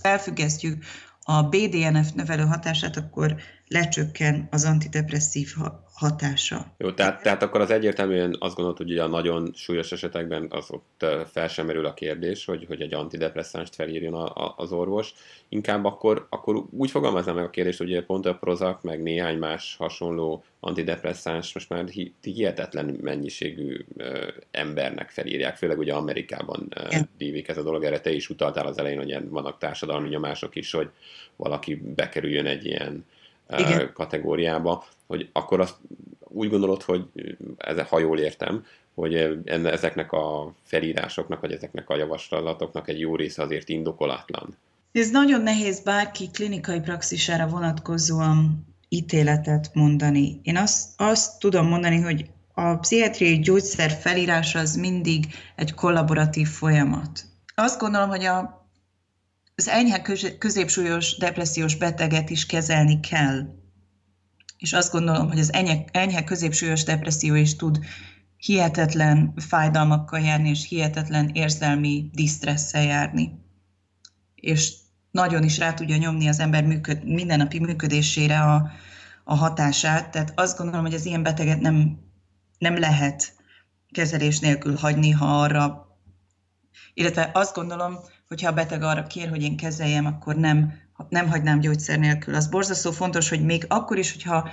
felfüggesztjük 0.01 0.85
a 1.23 1.43
BDNF 1.43 2.11
növelő 2.13 2.45
hatását, 2.45 2.97
akkor 2.97 3.37
lecsökken 3.73 4.49
az 4.51 4.65
antidepresszív 4.65 5.49
hatása. 5.95 6.75
Jó, 6.79 6.93
tehát, 6.93 7.23
tehát 7.23 7.43
akkor 7.43 7.61
az 7.61 7.71
egyértelműen 7.71 8.37
azt 8.39 8.55
gondolod, 8.55 8.79
hogy 8.79 8.99
a 8.99 9.07
nagyon 9.07 9.53
súlyos 9.55 9.93
esetekben 9.93 10.47
az 10.51 10.71
ott 10.71 11.05
fel 11.33 11.49
sem 11.49 11.67
merül 11.67 11.87
a 11.87 11.95
kérdés, 11.95 12.45
hogy, 12.45 12.65
hogy 12.67 12.81
egy 12.81 12.95
antidepresszánst 12.95 13.75
felírjon 13.75 14.15
a, 14.15 14.25
a, 14.25 14.55
az 14.57 14.73
orvos. 14.73 15.15
Inkább 15.49 15.85
akkor, 15.85 16.27
akkor 16.31 16.65
úgy 16.71 16.91
fogalmaznám 16.91 17.35
meg 17.35 17.45
a 17.45 17.51
kérdést, 17.51 17.79
hogy 17.79 18.05
pont 18.05 18.27
a 18.27 18.35
Prozac, 18.35 18.83
meg 18.83 19.03
néhány 19.03 19.39
más 19.39 19.75
hasonló 19.79 20.45
antidepresszáns 20.61 21.55
most 21.55 21.69
már 21.69 21.85
hihetetlen 22.23 22.99
mennyiségű 23.03 23.85
ö, 23.97 24.29
embernek 24.51 25.11
felírják, 25.11 25.57
főleg 25.57 25.79
ugye 25.79 25.95
Amerikában 25.95 26.69
ö, 26.77 26.97
dívik 27.17 27.49
ez 27.49 27.59
a 27.59 27.63
dolog, 27.63 27.85
erre 27.85 28.01
te 28.01 28.13
is 28.13 28.31
utaltál 28.31 28.67
az 28.67 28.79
elején, 28.79 28.99
hogy 28.99 29.29
vannak 29.29 29.59
társadalmi 29.59 30.09
nyomások 30.09 30.57
is, 30.57 30.73
hogy 30.73 30.91
valaki 31.37 31.75
bekerüljön 31.75 32.47
egy 32.47 32.65
ilyen 32.65 33.05
igen. 33.59 33.93
kategóriába, 33.93 34.85
hogy 35.07 35.29
akkor 35.33 35.61
azt 35.61 35.75
úgy 36.21 36.49
gondolod, 36.49 36.83
hogy 36.83 37.05
ez, 37.57 37.89
ha 37.89 37.99
jól 37.99 38.19
értem, 38.19 38.65
hogy 38.95 39.15
ezeknek 39.65 40.13
a 40.13 40.55
felírásoknak, 40.63 41.41
vagy 41.41 41.53
ezeknek 41.53 41.91
a 41.91 41.97
javaslatoknak 41.97 42.89
egy 42.89 43.01
jó 43.01 43.17
része 43.17 43.43
azért 43.43 43.69
indokolatlan. 43.69 44.57
Ez 44.93 45.11
nagyon 45.11 45.43
nehéz 45.43 45.81
bárki 45.81 46.31
klinikai 46.33 46.81
praxisára 46.81 47.47
vonatkozóan 47.47 48.67
ítéletet 48.89 49.71
mondani. 49.73 50.41
Én 50.43 50.57
azt, 50.57 50.89
azt 50.97 51.39
tudom 51.39 51.67
mondani, 51.67 52.01
hogy 52.01 52.31
a 52.55 52.77
pszichiátriai 52.77 53.39
gyógyszer 53.39 53.91
felírása 53.91 54.59
az 54.59 54.75
mindig 54.77 55.27
egy 55.57 55.75
kollaboratív 55.75 56.49
folyamat. 56.49 57.25
Azt 57.55 57.81
gondolom, 57.81 58.09
hogy 58.09 58.25
a 58.25 58.62
az 59.55 59.69
enyhe 59.69 60.03
középsúlyos 60.39 61.17
depressziós 61.17 61.77
beteget 61.77 62.31
is 62.31 62.47
kezelni 62.47 63.01
kell. 63.01 63.61
És 64.59 64.73
azt 64.73 64.93
gondolom, 64.93 65.29
hogy 65.29 65.39
az 65.39 65.53
enyhe, 65.53 65.85
enyhe 65.93 66.25
középsúlyos 66.25 66.85
depresszió 66.85 67.35
is 67.35 67.57
tud 67.57 67.79
hihetetlen 68.37 69.33
fájdalmakkal 69.37 70.21
járni, 70.21 70.49
és 70.49 70.69
hihetetlen 70.69 71.29
érzelmi 71.29 72.11
disztresszel 72.13 72.83
járni. 72.83 73.41
És 74.35 74.73
nagyon 75.11 75.43
is 75.43 75.59
rá 75.59 75.75
tudja 75.75 75.97
nyomni 75.97 76.29
az 76.29 76.39
ember 76.39 76.65
működ, 76.65 77.05
mindennapi 77.05 77.59
működésére 77.59 78.41
a, 78.41 78.71
a 79.25 79.35
hatását. 79.35 80.11
Tehát 80.11 80.33
azt 80.35 80.59
gondolom, 80.59 80.85
hogy 80.85 80.95
az 80.95 81.05
ilyen 81.07 81.23
beteget 81.23 81.61
nem, 81.61 81.99
nem 82.59 82.79
lehet 82.79 83.35
kezelés 83.91 84.39
nélkül 84.39 84.77
hagyni, 84.77 85.11
ha 85.11 85.41
arra, 85.41 85.87
illetve 86.95 87.31
azt 87.35 87.55
gondolom, 87.55 87.99
hogyha 88.33 88.51
a 88.51 88.55
beteg 88.55 88.83
arra 88.83 89.07
kér, 89.07 89.29
hogy 89.29 89.43
én 89.43 89.57
kezeljem, 89.57 90.07
akkor 90.07 90.37
nem, 90.37 90.73
nem 91.09 91.29
hagynám 91.29 91.61
gyógyszer 91.61 91.99
nélkül. 91.99 92.35
Az 92.35 92.47
borzasztó 92.47 92.91
fontos, 92.91 93.29
hogy 93.29 93.45
még 93.45 93.65
akkor 93.69 93.99
is, 93.99 94.13
hogyha 94.13 94.49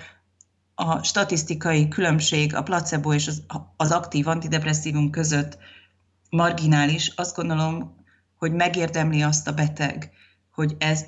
a 0.75 1.03
statisztikai 1.03 1.87
különbség 1.87 2.55
a 2.55 2.63
placebo 2.63 3.13
és 3.13 3.27
az, 3.27 3.43
az 3.77 3.91
aktív 3.91 4.27
antidepresszívum 4.27 5.09
között 5.09 5.57
marginális, 6.29 7.11
azt 7.15 7.35
gondolom, 7.35 7.95
hogy 8.37 8.51
megérdemli 8.51 9.21
azt 9.21 9.47
a 9.47 9.53
beteg, 9.53 10.11
hogy 10.51 10.75
ez, 10.79 11.05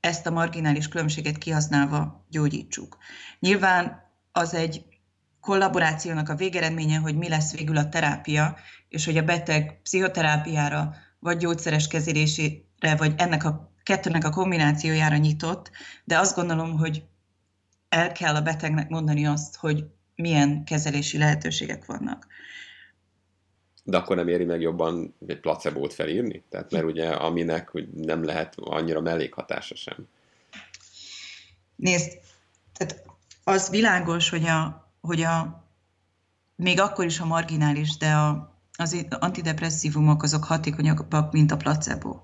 ezt 0.00 0.26
a 0.26 0.30
marginális 0.30 0.88
különbséget 0.88 1.38
kihasználva 1.38 2.26
gyógyítsuk. 2.30 2.96
Nyilván 3.40 4.10
az 4.32 4.54
egy 4.54 4.84
kollaborációnak 5.40 6.28
a 6.28 6.36
végeredménye, 6.36 6.98
hogy 6.98 7.16
mi 7.16 7.28
lesz 7.28 7.52
végül 7.52 7.76
a 7.76 7.88
terápia, 7.88 8.56
és 8.88 9.04
hogy 9.04 9.16
a 9.16 9.24
beteg 9.24 9.80
pszichoterápiára 9.82 10.94
vagy 11.26 11.36
gyógyszeres 11.36 11.88
kezelésére, 11.88 12.96
vagy 12.96 13.14
ennek 13.16 13.44
a 13.44 13.72
kettőnek 13.82 14.24
a 14.24 14.30
kombinációjára 14.30 15.16
nyitott, 15.16 15.70
de 16.04 16.18
azt 16.18 16.36
gondolom, 16.36 16.78
hogy 16.78 17.02
el 17.88 18.12
kell 18.12 18.34
a 18.34 18.42
betegnek 18.42 18.88
mondani 18.88 19.26
azt, 19.26 19.56
hogy 19.56 19.84
milyen 20.14 20.64
kezelési 20.64 21.18
lehetőségek 21.18 21.84
vannak. 21.84 22.26
De 23.84 23.96
akkor 23.96 24.16
nem 24.16 24.28
éri 24.28 24.44
meg 24.44 24.60
jobban 24.60 25.14
egy 25.26 25.40
placebót 25.40 25.94
felírni? 25.94 26.42
Tehát 26.50 26.70
mert 26.70 26.84
ugye 26.84 27.08
aminek 27.08 27.68
hogy 27.68 27.88
nem 27.88 28.24
lehet 28.24 28.54
annyira 28.56 29.00
mellékhatása 29.00 29.74
sem. 29.74 30.08
Nézd, 31.76 32.18
tehát 32.72 33.02
az 33.44 33.70
világos, 33.70 34.28
hogy 34.28 34.46
a, 34.46 34.90
hogy 35.00 35.22
a 35.22 35.64
még 36.56 36.80
akkor 36.80 37.04
is 37.04 37.20
a 37.20 37.24
marginális, 37.24 37.96
de 37.96 38.12
a, 38.12 38.55
az 38.76 39.06
antidepresszívumok 39.08 40.22
azok 40.22 40.44
hatékonyabbak, 40.44 41.32
mint 41.32 41.52
a 41.52 41.56
placebo. 41.56 42.20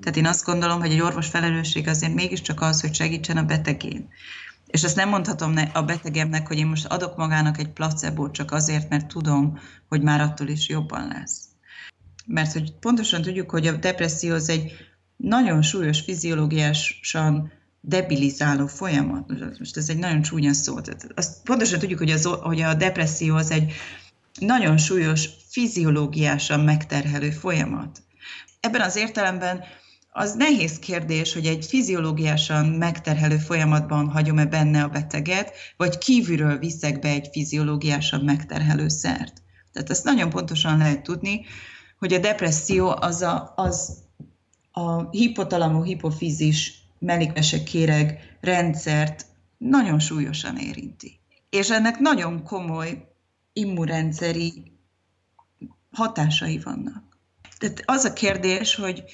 Tehát 0.00 0.16
én 0.16 0.26
azt 0.26 0.44
gondolom, 0.44 0.80
hogy 0.80 0.90
egy 0.90 1.00
orvos 1.00 1.26
felelősség 1.26 1.88
azért 1.88 2.14
mégiscsak 2.14 2.60
az, 2.60 2.80
hogy 2.80 2.94
segítsen 2.94 3.36
a 3.36 3.44
betegén. 3.44 4.08
És 4.66 4.82
ezt 4.82 4.96
nem 4.96 5.08
mondhatom 5.08 5.54
a 5.72 5.82
betegemnek, 5.82 6.46
hogy 6.46 6.58
én 6.58 6.66
most 6.66 6.86
adok 6.86 7.16
magának 7.16 7.58
egy 7.58 7.68
placebo 7.68 8.30
csak 8.30 8.52
azért, 8.52 8.88
mert 8.88 9.06
tudom, 9.06 9.58
hogy 9.88 10.02
már 10.02 10.20
attól 10.20 10.48
is 10.48 10.68
jobban 10.68 11.08
lesz. 11.08 11.40
Mert 12.26 12.52
hogy 12.52 12.72
pontosan 12.72 13.22
tudjuk, 13.22 13.50
hogy 13.50 13.66
a 13.66 13.76
depresszió 13.76 14.34
az 14.34 14.48
egy 14.48 14.72
nagyon 15.16 15.62
súlyos 15.62 16.00
fiziológiásan 16.00 17.52
debilizáló 17.80 18.66
folyamat. 18.66 19.58
Most 19.58 19.76
ez 19.76 19.88
egy 19.88 19.98
nagyon 19.98 20.22
csúnya 20.22 20.52
szó. 20.52 20.80
Tehát 20.80 21.06
azt 21.14 21.42
pontosan 21.42 21.78
tudjuk, 21.78 21.98
hogy, 21.98 22.10
az, 22.10 22.24
hogy 22.24 22.60
a 22.60 22.74
depresszió 22.74 23.34
az 23.36 23.50
egy 23.50 23.72
nagyon 24.40 24.76
súlyos 24.76 25.28
fiziológiásan 25.50 26.60
megterhelő 26.60 27.30
folyamat. 27.30 28.02
Ebben 28.60 28.80
az 28.80 28.96
értelemben 28.96 29.64
az 30.12 30.34
nehéz 30.34 30.78
kérdés, 30.78 31.32
hogy 31.32 31.46
egy 31.46 31.66
fiziológiásan 31.66 32.66
megterhelő 32.66 33.36
folyamatban 33.36 34.08
hagyom-e 34.08 34.46
benne 34.46 34.82
a 34.82 34.88
beteget, 34.88 35.52
vagy 35.76 35.98
kívülről 35.98 36.58
viszek 36.58 36.98
be 36.98 37.08
egy 37.08 37.28
fiziológiásan 37.32 38.20
megterhelő 38.20 38.88
szert. 38.88 39.42
Tehát 39.72 39.90
ezt 39.90 40.04
nagyon 40.04 40.30
pontosan 40.30 40.78
lehet 40.78 41.02
tudni, 41.02 41.44
hogy 41.98 42.12
a 42.12 42.18
depresszió 42.18 42.96
az 43.00 43.22
a, 43.22 43.52
az 43.56 43.98
a 44.72 45.10
hipotalamu 45.10 45.82
hipofizis 45.82 46.84
kéreg 47.64 48.36
rendszert 48.40 49.26
nagyon 49.58 49.98
súlyosan 49.98 50.56
érinti. 50.56 51.20
És 51.50 51.70
ennek 51.70 51.98
nagyon 51.98 52.42
komoly 52.42 53.08
immunrendszeri 53.52 54.69
hatásai 55.92 56.58
vannak. 56.58 57.02
Tehát 57.58 57.82
az 57.84 58.04
a 58.04 58.12
kérdés, 58.12 58.74
hogy, 58.74 59.04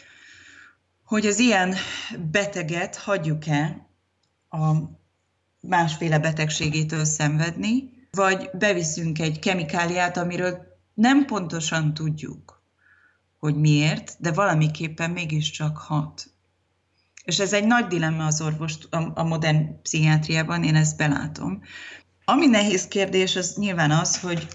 hogy 1.04 1.26
az 1.26 1.38
ilyen 1.38 1.74
beteget 2.30 2.96
hagyjuk-e 2.96 3.88
a 4.48 4.72
másféle 5.60 6.18
betegségétől 6.18 7.04
szenvedni, 7.04 7.94
vagy 8.10 8.50
beviszünk 8.52 9.18
egy 9.18 9.38
kemikáliát, 9.38 10.16
amiről 10.16 10.78
nem 10.94 11.24
pontosan 11.24 11.94
tudjuk, 11.94 12.62
hogy 13.38 13.56
miért, 13.56 14.16
de 14.18 14.32
valamiképpen 14.32 15.10
mégiscsak 15.10 15.76
hat. 15.76 16.30
És 17.24 17.38
ez 17.38 17.52
egy 17.52 17.66
nagy 17.66 17.86
dilemma 17.86 18.26
az 18.26 18.40
orvos 18.40 18.74
a, 19.14 19.22
modern 19.22 19.82
pszichiátriában, 19.82 20.64
én 20.64 20.74
ezt 20.74 20.96
belátom. 20.96 21.62
Ami 22.24 22.46
nehéz 22.46 22.88
kérdés, 22.88 23.36
az 23.36 23.54
nyilván 23.56 23.90
az, 23.90 24.20
hogy 24.20 24.48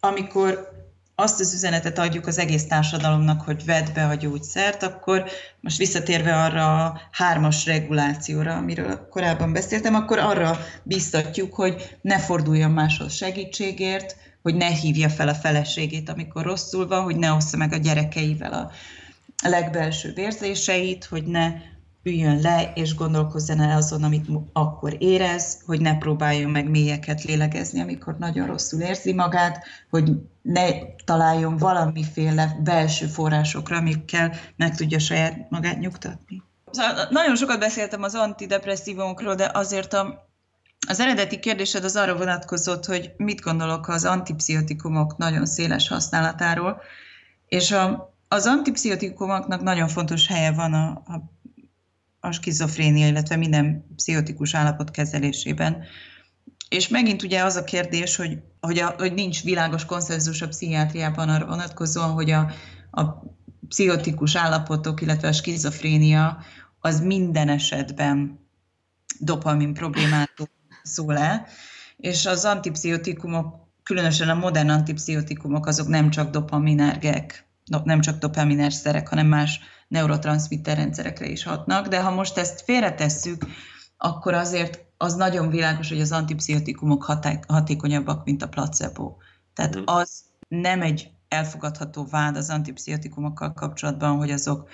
amikor 0.00 0.77
azt 1.20 1.40
az 1.40 1.54
üzenetet 1.54 1.98
adjuk 1.98 2.26
az 2.26 2.38
egész 2.38 2.66
társadalomnak, 2.66 3.40
hogy 3.40 3.64
vedd 3.64 3.92
be 3.94 4.06
a 4.06 4.14
gyógyszert, 4.14 4.82
akkor 4.82 5.24
most 5.60 5.78
visszatérve 5.78 6.42
arra 6.42 6.84
a 6.84 7.00
hármas 7.10 7.66
regulációra, 7.66 8.54
amiről 8.54 9.08
korábban 9.10 9.52
beszéltem, 9.52 9.94
akkor 9.94 10.18
arra 10.18 10.58
biztatjuk, 10.82 11.54
hogy 11.54 11.96
ne 12.00 12.18
forduljon 12.18 12.70
máshoz 12.70 13.14
segítségért, 13.14 14.16
hogy 14.42 14.54
ne 14.54 14.66
hívja 14.66 15.08
fel 15.08 15.28
a 15.28 15.34
feleségét, 15.34 16.08
amikor 16.08 16.44
rosszul 16.44 16.86
van, 16.86 17.02
hogy 17.02 17.16
ne 17.16 17.32
ossza 17.32 17.56
meg 17.56 17.72
a 17.72 17.76
gyerekeivel 17.76 18.52
a 18.52 18.70
legbelső 19.48 20.12
érzéseit, 20.16 21.04
hogy 21.04 21.24
ne 21.24 21.52
üljön 22.02 22.40
le, 22.40 22.72
és 22.74 22.94
gondolkozzon 22.94 23.60
el 23.60 23.76
azon, 23.76 24.02
amit 24.02 24.26
akkor 24.52 24.96
érez, 24.98 25.62
hogy 25.66 25.80
ne 25.80 25.98
próbáljon 25.98 26.50
meg 26.50 26.70
mélyeket 26.70 27.22
lélegezni, 27.22 27.80
amikor 27.80 28.18
nagyon 28.18 28.46
rosszul 28.46 28.80
érzi 28.80 29.12
magát, 29.12 29.64
hogy 29.90 30.12
ne 30.42 30.70
találjon 31.04 31.56
valamiféle 31.56 32.58
belső 32.62 33.06
forrásokra, 33.06 33.76
amikkel 33.76 34.32
meg 34.56 34.76
tudja 34.76 34.98
saját 34.98 35.50
magát 35.50 35.78
nyugtatni. 35.78 36.42
Szóval 36.70 37.06
nagyon 37.10 37.36
sokat 37.36 37.58
beszéltem 37.58 38.02
az 38.02 38.14
antidepresszívumokról, 38.14 39.34
de 39.34 39.50
azért 39.54 39.92
a, 39.92 40.28
az 40.88 41.00
eredeti 41.00 41.38
kérdésed 41.38 41.84
az 41.84 41.96
arra 41.96 42.16
vonatkozott, 42.16 42.84
hogy 42.84 43.12
mit 43.16 43.40
gondolok 43.40 43.88
az 43.88 44.04
antipszichotikumok 44.04 45.16
nagyon 45.16 45.46
széles 45.46 45.88
használatáról, 45.88 46.80
és 47.48 47.70
a, 47.70 48.14
az 48.28 48.46
antipszichotikumoknak 48.46 49.62
nagyon 49.62 49.88
fontos 49.88 50.26
helye 50.26 50.52
van 50.52 50.72
a, 50.74 50.88
a 50.88 51.22
a 52.20 52.32
skizofrénia, 52.32 53.06
illetve 53.06 53.36
minden 53.36 53.86
pszichotikus 53.96 54.54
állapot 54.54 54.90
kezelésében. 54.90 55.84
És 56.68 56.88
megint 56.88 57.22
ugye 57.22 57.42
az 57.42 57.56
a 57.56 57.64
kérdés, 57.64 58.16
hogy, 58.16 58.38
hogy, 58.60 58.78
a, 58.78 58.94
hogy 58.98 59.14
nincs 59.14 59.42
világos 59.42 59.84
konszenzus 59.84 60.42
a 60.42 60.48
pszichiátriában 60.48 61.28
arra 61.28 61.46
vonatkozóan, 61.46 62.10
hogy 62.10 62.30
a, 62.30 62.50
a 62.90 63.02
pszichotikus 63.68 64.36
állapotok, 64.36 65.00
illetve 65.00 65.28
a 65.28 65.32
skizofrénia 65.32 66.38
az 66.80 67.00
minden 67.00 67.48
esetben 67.48 68.46
dopamin 69.20 69.74
problémától 69.74 70.48
szól-e, 70.82 71.46
és 71.96 72.26
az 72.26 72.44
antipszichotikumok, 72.44 73.66
különösen 73.82 74.28
a 74.28 74.34
modern 74.34 74.68
antipszichotikumok, 74.68 75.66
azok 75.66 75.88
nem 75.88 76.10
csak 76.10 76.30
dopaminergek, 76.30 77.46
nem 77.84 78.00
csak 78.00 78.18
dopaminer 78.18 78.72
szerek, 78.72 79.08
hanem 79.08 79.26
más 79.26 79.60
neurotranszmitter 79.88 80.76
rendszerekre 80.76 81.26
is 81.26 81.42
hatnak, 81.42 81.86
de 81.86 82.02
ha 82.02 82.10
most 82.10 82.38
ezt 82.38 82.60
félretesszük, 82.60 83.44
akkor 83.96 84.34
azért 84.34 84.84
az 84.96 85.14
nagyon 85.14 85.50
világos, 85.50 85.88
hogy 85.88 86.00
az 86.00 86.12
antipszichotikumok 86.12 87.02
hatékonyabbak, 87.46 88.24
mint 88.24 88.42
a 88.42 88.48
placebo. 88.48 89.16
Tehát 89.54 89.74
mhm. 89.74 89.84
az 89.86 90.24
nem 90.48 90.82
egy 90.82 91.10
elfogadható 91.28 92.06
vád 92.10 92.36
az 92.36 92.50
antipszichotikumokkal 92.50 93.52
kapcsolatban, 93.52 94.16
hogy 94.16 94.30
azok 94.30 94.70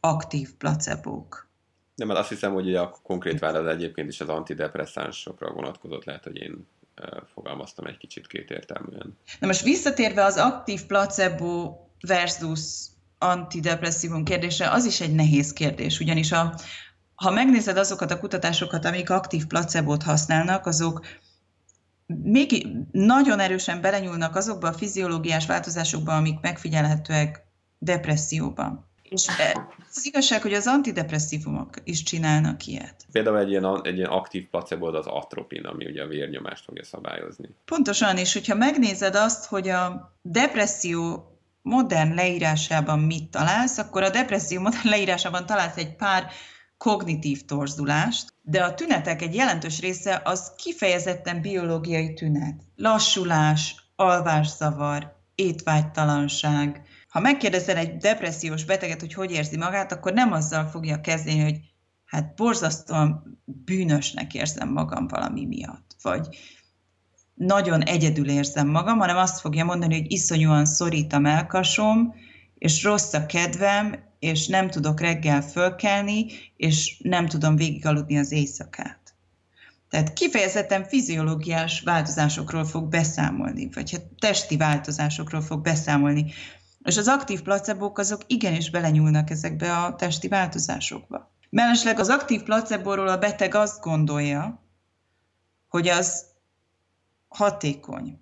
aktív 0.00 0.54
placebók. 0.54 1.48
De 1.94 2.04
mert 2.04 2.18
azt 2.18 2.28
hiszem, 2.28 2.52
hogy 2.52 2.74
a 2.74 2.90
konkrét 3.02 3.38
vád 3.38 3.54
az 3.54 3.66
egyébként 3.66 4.08
is 4.08 4.20
az 4.20 4.28
antidepresszánsokra 4.28 5.52
vonatkozott, 5.52 6.04
lehet, 6.04 6.24
hogy 6.24 6.36
én 6.36 6.66
fogalmaztam 7.34 7.86
egy 7.86 7.96
kicsit 7.96 8.26
kétértelműen. 8.26 9.16
Na 9.40 9.46
most 9.46 9.62
visszatérve 9.62 10.24
az 10.24 10.36
aktív 10.36 10.86
placebo 10.86 11.76
versus 12.00 12.86
antidepresszívum 13.18 14.24
kérdése, 14.24 14.70
az 14.70 14.84
is 14.84 15.00
egy 15.00 15.14
nehéz 15.14 15.52
kérdés, 15.52 16.00
ugyanis 16.00 16.32
a, 16.32 16.54
ha 17.14 17.30
megnézed 17.30 17.76
azokat 17.76 18.10
a 18.10 18.18
kutatásokat, 18.18 18.84
amik 18.84 19.10
aktív 19.10 19.46
placebót 19.46 20.02
használnak, 20.02 20.66
azok 20.66 21.06
még 22.06 22.66
nagyon 22.90 23.40
erősen 23.40 23.80
belenyúlnak 23.80 24.36
azokba 24.36 24.68
a 24.68 24.72
fiziológiás 24.72 25.46
változásokba, 25.46 26.16
amik 26.16 26.40
megfigyelhetőek 26.40 27.46
depresszióban. 27.78 28.86
És 29.02 29.26
az 29.90 30.06
igazság, 30.06 30.42
hogy 30.42 30.54
az 30.54 30.66
antidepresszívumok 30.66 31.70
is 31.84 32.02
csinálnak 32.02 32.66
ilyet. 32.66 33.06
Például 33.12 33.38
egy 33.38 33.50
ilyen, 33.50 33.80
egy 33.82 33.96
ilyen 33.96 34.10
aktív 34.10 34.48
placebo 34.48 34.86
az 34.86 35.06
atropin, 35.06 35.64
ami 35.64 35.86
ugye 35.86 36.02
a 36.02 36.06
vérnyomást 36.06 36.64
fogja 36.64 36.84
szabályozni. 36.84 37.48
Pontosan, 37.64 38.16
és 38.16 38.32
hogyha 38.32 38.54
megnézed 38.54 39.14
azt, 39.14 39.46
hogy 39.46 39.68
a 39.68 40.12
depresszió 40.22 41.32
modern 41.62 42.14
leírásában 42.14 42.98
mit 42.98 43.30
találsz, 43.30 43.78
akkor 43.78 44.02
a 44.02 44.10
depresszió 44.10 44.60
modern 44.60 44.88
leírásában 44.94 45.46
találsz 45.46 45.76
egy 45.76 45.96
pár 45.96 46.26
kognitív 46.76 47.44
torzulást, 47.44 48.34
de 48.42 48.64
a 48.64 48.74
tünetek 48.74 49.22
egy 49.22 49.34
jelentős 49.34 49.80
része 49.80 50.20
az 50.24 50.52
kifejezetten 50.56 51.40
biológiai 51.40 52.14
tünet. 52.14 52.62
Lassulás, 52.76 53.90
alvászavar, 53.96 55.16
étvágytalanság. 55.34 56.82
Ha 57.08 57.20
megkérdezel 57.20 57.76
egy 57.76 57.96
depressziós 57.96 58.64
beteget, 58.64 59.00
hogy 59.00 59.14
hogy 59.14 59.30
érzi 59.30 59.56
magát, 59.56 59.92
akkor 59.92 60.12
nem 60.12 60.32
azzal 60.32 60.66
fogja 60.66 61.00
kezdeni, 61.00 61.40
hogy 61.40 61.58
hát 62.04 62.34
borzasztóan 62.34 63.40
bűnösnek 63.44 64.34
érzem 64.34 64.72
magam 64.72 65.08
valami 65.08 65.44
miatt, 65.44 65.96
vagy 66.02 66.28
nagyon 67.38 67.82
egyedül 67.82 68.28
érzem 68.28 68.68
magam, 68.68 68.98
hanem 68.98 69.16
azt 69.16 69.40
fogja 69.40 69.64
mondani, 69.64 69.94
hogy 69.94 70.12
iszonyúan 70.12 70.64
szorít 70.64 71.12
a 71.12 71.18
melkasom, 71.18 72.14
és 72.58 72.82
rossz 72.82 73.12
a 73.12 73.26
kedvem, 73.26 73.94
és 74.18 74.46
nem 74.46 74.70
tudok 74.70 75.00
reggel 75.00 75.42
fölkelni, 75.42 76.26
és 76.56 77.00
nem 77.02 77.26
tudom 77.26 77.56
végigaludni 77.56 78.18
az 78.18 78.32
éjszakát. 78.32 78.98
Tehát 79.90 80.12
kifejezetten 80.12 80.84
fiziológiás 80.84 81.80
változásokról 81.80 82.64
fog 82.64 82.88
beszámolni, 82.88 83.68
vagy 83.74 83.90
hát 83.90 84.02
testi 84.18 84.56
változásokról 84.56 85.40
fog 85.40 85.62
beszámolni. 85.62 86.32
És 86.84 86.96
az 86.96 87.08
aktív 87.08 87.42
placebók 87.42 87.98
azok 87.98 88.20
igenis 88.26 88.70
belenyúlnak 88.70 89.30
ezekbe 89.30 89.76
a 89.76 89.94
testi 89.94 90.28
változásokba. 90.28 91.32
Mellesleg 91.50 91.98
az 91.98 92.08
aktív 92.08 92.42
placebóról 92.42 93.08
a 93.08 93.18
beteg 93.18 93.54
azt 93.54 93.80
gondolja, 93.80 94.62
hogy 95.68 95.88
az 95.88 96.24
hatékony. 97.28 98.20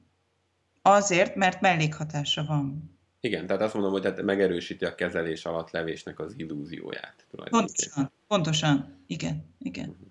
Azért, 0.83 1.35
mert 1.35 1.61
mellékhatása 1.61 2.45
van. 2.45 2.97
Igen, 3.21 3.47
tehát 3.47 3.63
azt 3.63 3.75
mondom, 3.75 3.93
hogy 3.93 4.03
tehát 4.03 4.23
megerősíti 4.23 4.85
a 4.85 4.95
kezelés 4.95 5.45
alatt 5.45 5.71
levésnek 5.71 6.19
az 6.19 6.35
illúzióját. 6.37 7.27
Pontosan, 7.31 8.13
pontosan, 8.27 9.05
igen, 9.07 9.55
igen. 9.59 9.89
Mhm. 9.89 10.07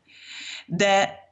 De 0.66 1.24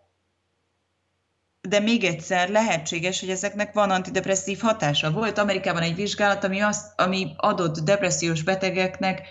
de 1.70 1.80
még 1.80 2.04
egyszer 2.04 2.50
lehetséges, 2.50 3.20
hogy 3.20 3.30
ezeknek 3.30 3.74
van 3.74 3.92
antidepresszív 3.92 4.60
hatása. 4.60 5.12
Volt 5.12 5.38
Amerikában 5.38 5.82
egy 5.82 5.96
vizsgálat, 5.96 6.44
ami, 6.44 6.60
azt, 6.60 7.00
ami 7.00 7.34
adott 7.38 7.78
depressziós 7.78 8.44
betegeknek 8.44 9.28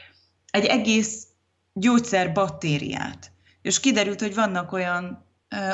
egy 0.51 0.65
egész 0.65 1.27
gyógyszer 1.73 2.33
baktériát. 2.33 3.33
És 3.63 3.81
kiderült, 3.81 4.21
hogy 4.21 4.35
vannak 4.35 4.73
olyan 4.73 5.27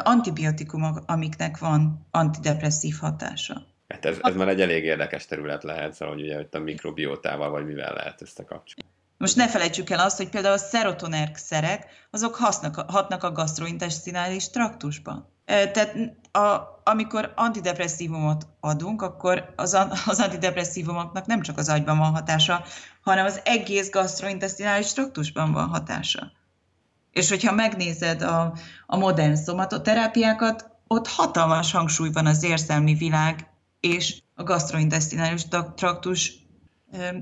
antibiotikumok, 0.02 1.02
amiknek 1.06 1.58
van 1.58 2.06
antidepresszív 2.10 2.96
hatása. 3.00 3.62
Hát 3.88 4.04
ez, 4.04 4.16
ez 4.20 4.34
már 4.34 4.48
egy 4.48 4.60
elég 4.60 4.84
érdekes 4.84 5.26
terület 5.26 5.62
lehet, 5.62 5.94
szóval 5.94 6.14
hogy 6.14 6.22
ugye 6.24 6.46
a 6.50 6.58
mikrobiótával 6.58 7.50
vagy 7.50 7.66
mivel 7.66 7.94
lehet 7.94 8.22
összekapcsolni. 8.22 8.90
Most 9.18 9.36
ne 9.36 9.48
felejtsük 9.48 9.90
el 9.90 9.98
azt, 9.98 10.16
hogy 10.16 10.28
például 10.28 10.54
a 10.54 10.58
szerotonerk 10.58 11.36
szerek, 11.36 11.86
azok 12.10 12.34
hasznak, 12.34 12.90
hatnak 12.90 13.22
a 13.22 13.32
gastrointestinális 13.32 14.50
traktusban. 14.50 15.28
Tehát 15.44 15.96
a, 16.32 16.80
amikor 16.84 17.32
antidepresszívumot 17.36 18.46
adunk, 18.60 19.02
akkor 19.02 19.52
az, 19.56 19.74
az 20.06 20.20
antidepresszívumoknak 20.20 21.26
nem 21.26 21.40
csak 21.40 21.58
az 21.58 21.68
agyban 21.68 21.98
van 21.98 22.12
hatása, 22.12 22.64
hanem 23.02 23.24
az 23.24 23.40
egész 23.44 23.90
gastrointestinális 23.90 24.92
traktusban 24.92 25.52
van 25.52 25.68
hatása. 25.68 26.32
És 27.10 27.28
hogyha 27.28 27.52
megnézed 27.52 28.22
a, 28.22 28.54
a 28.86 28.96
modern 28.96 29.34
szomatoterápiákat, 29.34 30.70
ott 30.86 31.08
hatalmas 31.08 31.72
hangsúly 31.72 32.10
van 32.12 32.26
az 32.26 32.44
érzelmi 32.44 32.94
világ 32.94 33.50
és 33.80 34.22
a 34.34 34.42
gastrointestinális 34.42 35.42
traktus. 35.76 36.32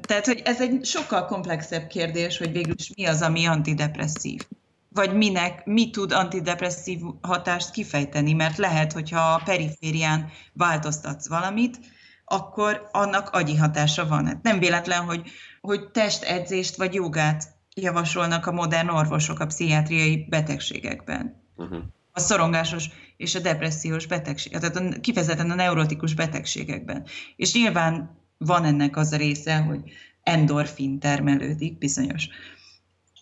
Tehát, 0.00 0.26
hogy 0.26 0.42
ez 0.44 0.60
egy 0.60 0.84
sokkal 0.84 1.24
komplexebb 1.24 1.86
kérdés, 1.86 2.38
hogy 2.38 2.52
végül 2.52 2.74
is 2.78 2.92
mi 2.96 3.06
az, 3.06 3.22
ami 3.22 3.46
antidepresszív. 3.46 4.46
Vagy 4.88 5.14
minek, 5.14 5.64
mi 5.64 5.90
tud 5.90 6.12
antidepresszív 6.12 7.00
hatást 7.20 7.70
kifejteni, 7.70 8.32
mert 8.32 8.56
lehet, 8.56 8.92
hogyha 8.92 9.20
a 9.20 9.42
periférián 9.44 10.30
változtatsz 10.52 11.28
valamit, 11.28 11.78
akkor 12.24 12.88
annak 12.92 13.30
agyi 13.30 13.56
hatása 13.56 14.06
van. 14.06 14.26
Hát 14.26 14.42
nem 14.42 14.58
véletlen, 14.58 15.04
hogy, 15.04 15.30
hogy 15.60 15.90
testedzést 15.90 16.76
vagy 16.76 16.94
jogát 16.94 17.55
javasolnak 17.80 18.46
a 18.46 18.52
modern 18.52 18.88
orvosok 18.88 19.40
a 19.40 19.46
pszichiátriai 19.46 20.26
betegségekben. 20.28 21.42
Uh-huh. 21.56 21.78
A 22.12 22.20
szorongásos 22.20 22.88
és 23.16 23.34
a 23.34 23.40
depressziós 23.40 24.06
betegség, 24.06 24.52
tehát 24.52 24.76
a, 24.76 25.00
kifejezetten 25.00 25.50
a 25.50 25.54
neurotikus 25.54 26.14
betegségekben. 26.14 27.06
És 27.36 27.54
nyilván 27.54 28.18
van 28.38 28.64
ennek 28.64 28.96
az 28.96 29.12
a 29.12 29.16
része, 29.16 29.56
hogy 29.56 29.80
endorfin 30.22 30.98
termelődik 30.98 31.78
bizonyos 31.78 32.28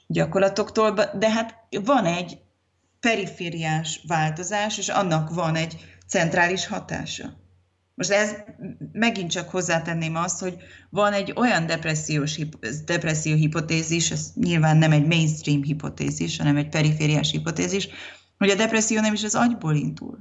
gyakorlatoktól, 0.07 0.95
de 1.19 1.31
hát 1.31 1.55
van 1.85 2.05
egy 2.05 2.39
perifériás 3.01 4.01
változás, 4.07 4.79
és 4.79 4.89
annak 4.89 5.35
van 5.35 5.55
egy 5.55 5.97
centrális 6.07 6.67
hatása. 6.67 7.44
Most 7.95 8.11
ez 8.11 8.35
megint 8.93 9.31
csak 9.31 9.51
hozzátenném 9.51 10.17
azt, 10.17 10.41
hogy 10.41 10.57
van 10.91 11.13
egy 11.13 11.33
olyan 11.37 11.67
depressziós, 11.67 12.39
depresszió 12.85 13.35
hipotézis, 13.35 14.11
ez 14.11 14.33
nyilván 14.35 14.77
nem 14.77 14.93
egy 14.93 15.07
mainstream 15.07 15.63
hipotézis, 15.63 16.39
hanem 16.39 16.57
egy 16.57 16.69
perifériás 16.69 17.31
hipotézis, 17.31 17.89
hogy 18.39 18.51
a 18.51 18.55
depresszió 18.55 19.01
nem 19.01 19.13
is 19.13 19.25
az 19.25 19.35
agyból 19.35 19.75
indul, 19.75 20.19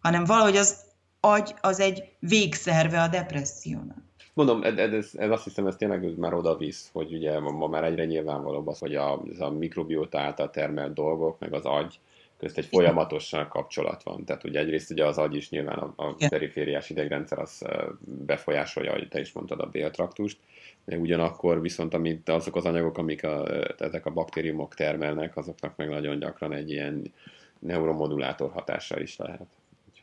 hanem 0.00 0.24
valahogy 0.24 0.56
az 0.56 0.84
agy 1.20 1.54
az 1.60 1.80
egy 1.80 2.02
végszerve 2.18 3.02
a 3.02 3.08
depressziónak. 3.08 4.04
Mondom, 4.34 4.62
ez, 4.62 4.76
ez, 4.76 5.10
ez 5.14 5.30
azt 5.30 5.44
hiszem, 5.44 5.66
ez 5.66 5.76
tényleg 5.76 6.18
már 6.18 6.34
oda 6.34 6.56
visz, 6.56 6.90
hogy 6.92 7.14
ugye 7.14 7.40
ma 7.40 7.66
már 7.66 7.84
egyre 7.84 8.04
nyilvánvalóbb 8.04 8.66
az, 8.66 8.78
hogy 8.78 8.94
a, 8.94 9.22
ez 9.32 9.40
a 9.40 9.50
mikrobióta 9.50 10.18
által 10.18 10.50
termelt 10.50 10.94
dolgok, 10.94 11.38
meg 11.38 11.52
az 11.52 11.64
agy, 11.64 12.00
közt 12.38 12.58
egy 12.58 12.66
folyamatosan 12.66 13.48
kapcsolat 13.48 14.02
van. 14.02 14.24
Tehát 14.24 14.44
ugye 14.44 14.58
egyrészt 14.58 14.90
ugye 14.90 15.06
az 15.06 15.18
agy 15.18 15.34
is 15.34 15.50
nyilván 15.50 15.78
a, 15.78 15.92
a 15.96 16.14
perifériás 16.28 16.90
idegrendszer 16.90 17.38
az 17.38 17.62
befolyásolja, 18.04 18.90
ahogy 18.90 19.08
te 19.08 19.20
is 19.20 19.32
mondtad, 19.32 19.60
a 19.60 19.66
béltraktust, 19.66 20.38
de 20.84 20.96
ugyanakkor 20.96 21.60
viszont 21.60 21.94
amit, 21.94 22.28
azok 22.28 22.56
az 22.56 22.64
anyagok, 22.64 22.98
amik 22.98 23.24
a, 23.24 23.48
ezek 23.78 24.06
a 24.06 24.10
baktériumok 24.10 24.74
termelnek, 24.74 25.36
azoknak 25.36 25.76
meg 25.76 25.88
nagyon 25.88 26.18
gyakran 26.18 26.52
egy 26.52 26.70
ilyen 26.70 27.12
neuromodulátor 27.58 28.50
hatása 28.50 29.00
is 29.00 29.16
lehet. 29.16 29.46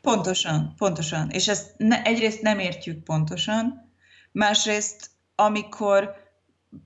Pontosan, 0.02 0.74
pontosan. 0.76 1.30
És 1.30 1.48
ezt 1.48 1.74
ne, 1.76 2.02
egyrészt 2.02 2.42
nem 2.42 2.58
értjük 2.58 3.02
pontosan, 3.02 3.90
másrészt 4.32 5.10
amikor 5.34 6.14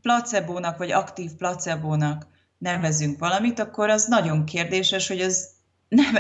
placebónak 0.02 0.78
vagy 0.78 0.90
aktív 0.90 1.30
placebónak 1.32 2.26
nevezünk 2.58 3.18
valamit, 3.18 3.58
akkor 3.58 3.90
az 3.90 4.06
nagyon 4.06 4.44
kérdéses, 4.44 5.08
hogy 5.08 5.20
az 5.20 5.48
nem, 5.88 6.14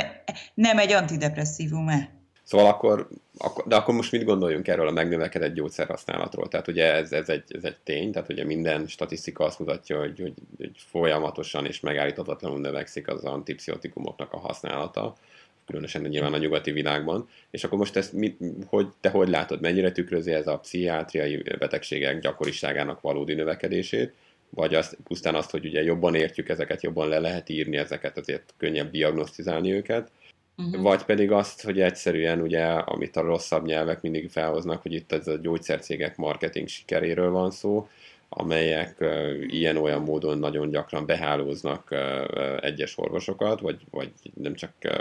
nem 0.54 0.78
egy 0.78 0.92
antidepresszívum-e. 0.92 2.16
Szóval 2.48 2.66
akkor, 2.66 3.08
akkor, 3.38 3.64
de 3.66 3.76
akkor 3.76 3.94
most 3.94 4.12
mit 4.12 4.24
gondoljunk 4.24 4.68
erről 4.68 4.88
a 4.88 4.90
megnövekedett 4.90 5.54
gyógyszerhasználatról? 5.54 6.48
Tehát 6.48 6.68
ugye 6.68 6.92
ez, 6.92 7.12
ez, 7.12 7.28
egy, 7.28 7.44
ez 7.48 7.64
egy 7.64 7.76
tény, 7.84 8.12
tehát 8.12 8.28
ugye 8.28 8.44
minden 8.44 8.86
statisztika 8.86 9.44
azt 9.44 9.58
mutatja, 9.58 9.98
hogy, 9.98 10.20
hogy, 10.20 10.34
hogy 10.56 10.70
folyamatosan 10.90 11.66
és 11.66 11.80
megállíthatatlanul 11.80 12.58
növekszik 12.58 13.08
az 13.08 13.24
antipszichotikumoknak 13.24 14.32
a 14.32 14.38
használata, 14.38 15.16
különösen 15.66 16.02
nyilván 16.02 16.32
a 16.32 16.38
nyugati 16.38 16.70
világban. 16.70 17.28
És 17.50 17.64
akkor 17.64 17.78
most 17.78 17.96
ezt 17.96 18.12
mit, 18.12 18.38
hogy, 18.66 18.88
te 19.00 19.10
hogy 19.10 19.28
látod, 19.28 19.60
mennyire 19.60 19.92
tükrözi 19.92 20.32
ez 20.32 20.46
a 20.46 20.58
pszichiátriai 20.58 21.42
betegségek 21.58 22.20
gyakoriságának 22.20 23.00
valódi 23.00 23.34
növekedését, 23.34 24.14
vagy 24.50 24.74
azt, 24.74 24.96
pusztán 25.04 25.34
azt, 25.34 25.50
hogy 25.50 25.66
ugye 25.66 25.82
jobban 25.82 26.14
értjük 26.14 26.48
ezeket, 26.48 26.82
jobban 26.82 27.08
le 27.08 27.18
lehet 27.18 27.48
írni 27.48 27.76
ezeket, 27.76 28.18
azért 28.18 28.54
könnyebb 28.56 28.90
diagnosztizálni 28.90 29.72
őket, 29.72 30.10
uh-huh. 30.56 30.82
vagy 30.82 31.02
pedig 31.02 31.32
azt, 31.32 31.62
hogy 31.62 31.80
egyszerűen 31.80 32.40
ugye, 32.40 32.64
amit 32.64 33.16
a 33.16 33.20
rosszabb 33.20 33.66
nyelvek 33.66 34.02
mindig 34.02 34.30
felhoznak, 34.30 34.82
hogy 34.82 34.92
itt 34.92 35.12
ez 35.12 35.26
a 35.26 35.36
gyógyszercégek 35.36 36.16
marketing 36.16 36.68
sikeréről 36.68 37.30
van 37.30 37.50
szó, 37.50 37.88
amelyek 38.28 38.96
uh, 39.00 39.32
ilyen-olyan 39.46 40.02
módon 40.02 40.38
nagyon 40.38 40.70
gyakran 40.70 41.06
behálóznak 41.06 41.88
uh, 41.90 42.64
egyes 42.64 42.98
orvosokat, 42.98 43.60
vagy, 43.60 43.80
vagy 43.90 44.12
nem 44.34 44.54
csak 44.54 44.72
uh, 44.84 44.92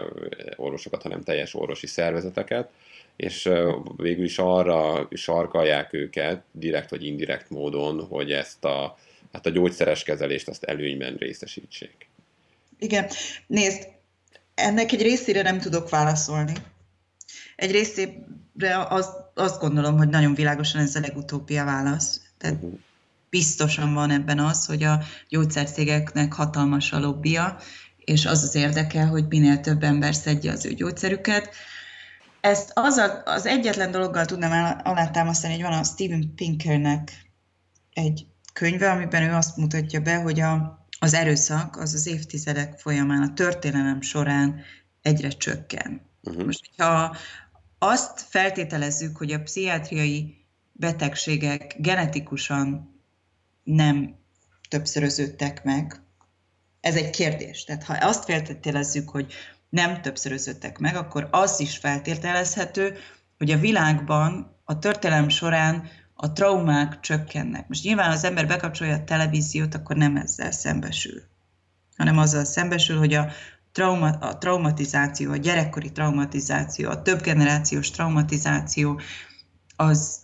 orvosokat, 0.55 1.01
hanem 1.01 1.21
teljes 1.21 1.55
orvosi 1.55 1.87
szervezeteket, 1.87 2.69
és 3.15 3.49
végül 3.97 4.23
is 4.23 4.37
arra 4.39 5.07
sarkalják 5.11 5.93
őket, 5.93 6.43
direkt 6.51 6.89
vagy 6.89 7.05
indirekt 7.05 7.49
módon, 7.49 8.05
hogy 8.05 8.31
ezt 8.31 8.65
a 8.65 8.97
hát 9.31 9.45
a 9.45 9.49
gyógyszeres 9.49 10.03
kezelést 10.03 10.47
azt 10.47 10.63
előnyben 10.63 11.15
részesítsék. 11.15 12.09
Igen, 12.79 13.09
nézd, 13.47 13.87
ennek 14.55 14.91
egy 14.91 15.01
részére 15.01 15.41
nem 15.41 15.59
tudok 15.59 15.89
válaszolni. 15.89 16.53
Egy 17.55 17.71
részére 17.71 18.85
az, 18.89 19.09
azt 19.33 19.59
gondolom, 19.59 19.97
hogy 19.97 20.09
nagyon 20.09 20.33
világosan 20.33 20.81
ez 20.81 20.95
a 20.95 20.99
legutóbbi 20.99 21.57
a 21.57 21.65
válasz. 21.65 22.21
Tehát 22.37 22.55
uh-huh. 22.55 22.79
biztosan 23.29 23.93
van 23.93 24.09
ebben 24.09 24.39
az, 24.39 24.65
hogy 24.65 24.83
a 24.83 25.03
gyógyszercégeknek 25.29 26.33
hatalmas 26.33 26.91
a 26.91 26.99
lobbia, 26.99 27.59
és 27.97 28.25
az 28.25 28.43
az 28.43 28.55
érdeke, 28.55 29.03
hogy 29.03 29.25
minél 29.27 29.59
több 29.59 29.83
ember 29.83 30.15
szedje 30.15 30.51
az 30.51 30.65
ő 30.65 30.73
gyógyszerüket. 30.73 31.49
Ezt 32.41 32.71
az, 32.73 32.97
a, 32.97 33.21
az 33.25 33.45
egyetlen 33.45 33.91
dologgal 33.91 34.25
tudnám 34.25 34.81
alátámasztani, 34.83 35.53
hogy 35.53 35.61
van 35.61 35.79
a 35.79 35.83
Steven 35.83 36.33
Pinkernek 36.35 37.11
egy 37.93 38.25
könyve, 38.57 38.91
amiben 38.91 39.23
ő 39.23 39.33
azt 39.33 39.57
mutatja 39.57 39.99
be, 39.99 40.15
hogy 40.15 40.39
a, 40.39 40.85
az 40.99 41.13
erőszak 41.13 41.77
az 41.77 41.93
az 41.93 42.07
évtizedek 42.07 42.79
folyamán, 42.79 43.21
a 43.21 43.33
történelem 43.33 44.01
során 44.01 44.61
egyre 45.01 45.29
csökken. 45.29 46.01
Uh-huh. 46.23 46.45
Most, 46.45 46.69
ha 46.77 47.15
azt 47.79 48.25
feltételezzük, 48.29 49.17
hogy 49.17 49.31
a 49.31 49.41
pszichiátriai 49.41 50.45
betegségek 50.71 51.75
genetikusan 51.77 52.95
nem 53.63 54.15
többszöröződtek 54.69 55.63
meg, 55.63 56.01
ez 56.79 56.95
egy 56.95 57.09
kérdés. 57.09 57.63
Tehát 57.63 57.83
ha 57.83 57.93
azt 57.99 58.23
feltételezzük, 58.23 59.09
hogy 59.09 59.33
nem 59.69 60.01
többszöröződtek 60.01 60.77
meg, 60.77 60.95
akkor 60.95 61.27
az 61.31 61.59
is 61.59 61.77
feltételezhető, 61.77 62.97
hogy 63.37 63.51
a 63.51 63.57
világban 63.57 64.59
a 64.63 64.79
történelem 64.79 65.29
során 65.29 65.89
a 66.19 66.33
traumák 66.33 66.99
csökkennek. 66.99 67.67
Most 67.67 67.83
nyilván 67.83 68.11
az 68.11 68.23
ember 68.23 68.47
bekapcsolja 68.47 68.95
a 68.95 69.03
televíziót, 69.03 69.75
akkor 69.75 69.95
nem 69.95 70.15
ezzel 70.15 70.51
szembesül, 70.51 71.21
hanem 71.97 72.17
azzal 72.17 72.43
szembesül, 72.43 72.97
hogy 72.97 73.13
a, 73.13 73.27
trauma, 73.71 74.09
a 74.09 74.37
traumatizáció, 74.37 75.31
a 75.31 75.37
gyerekkori 75.37 75.91
traumatizáció, 75.91 76.89
a 76.89 77.01
többgenerációs 77.01 77.91
traumatizáció 77.91 78.99
az 79.75 80.19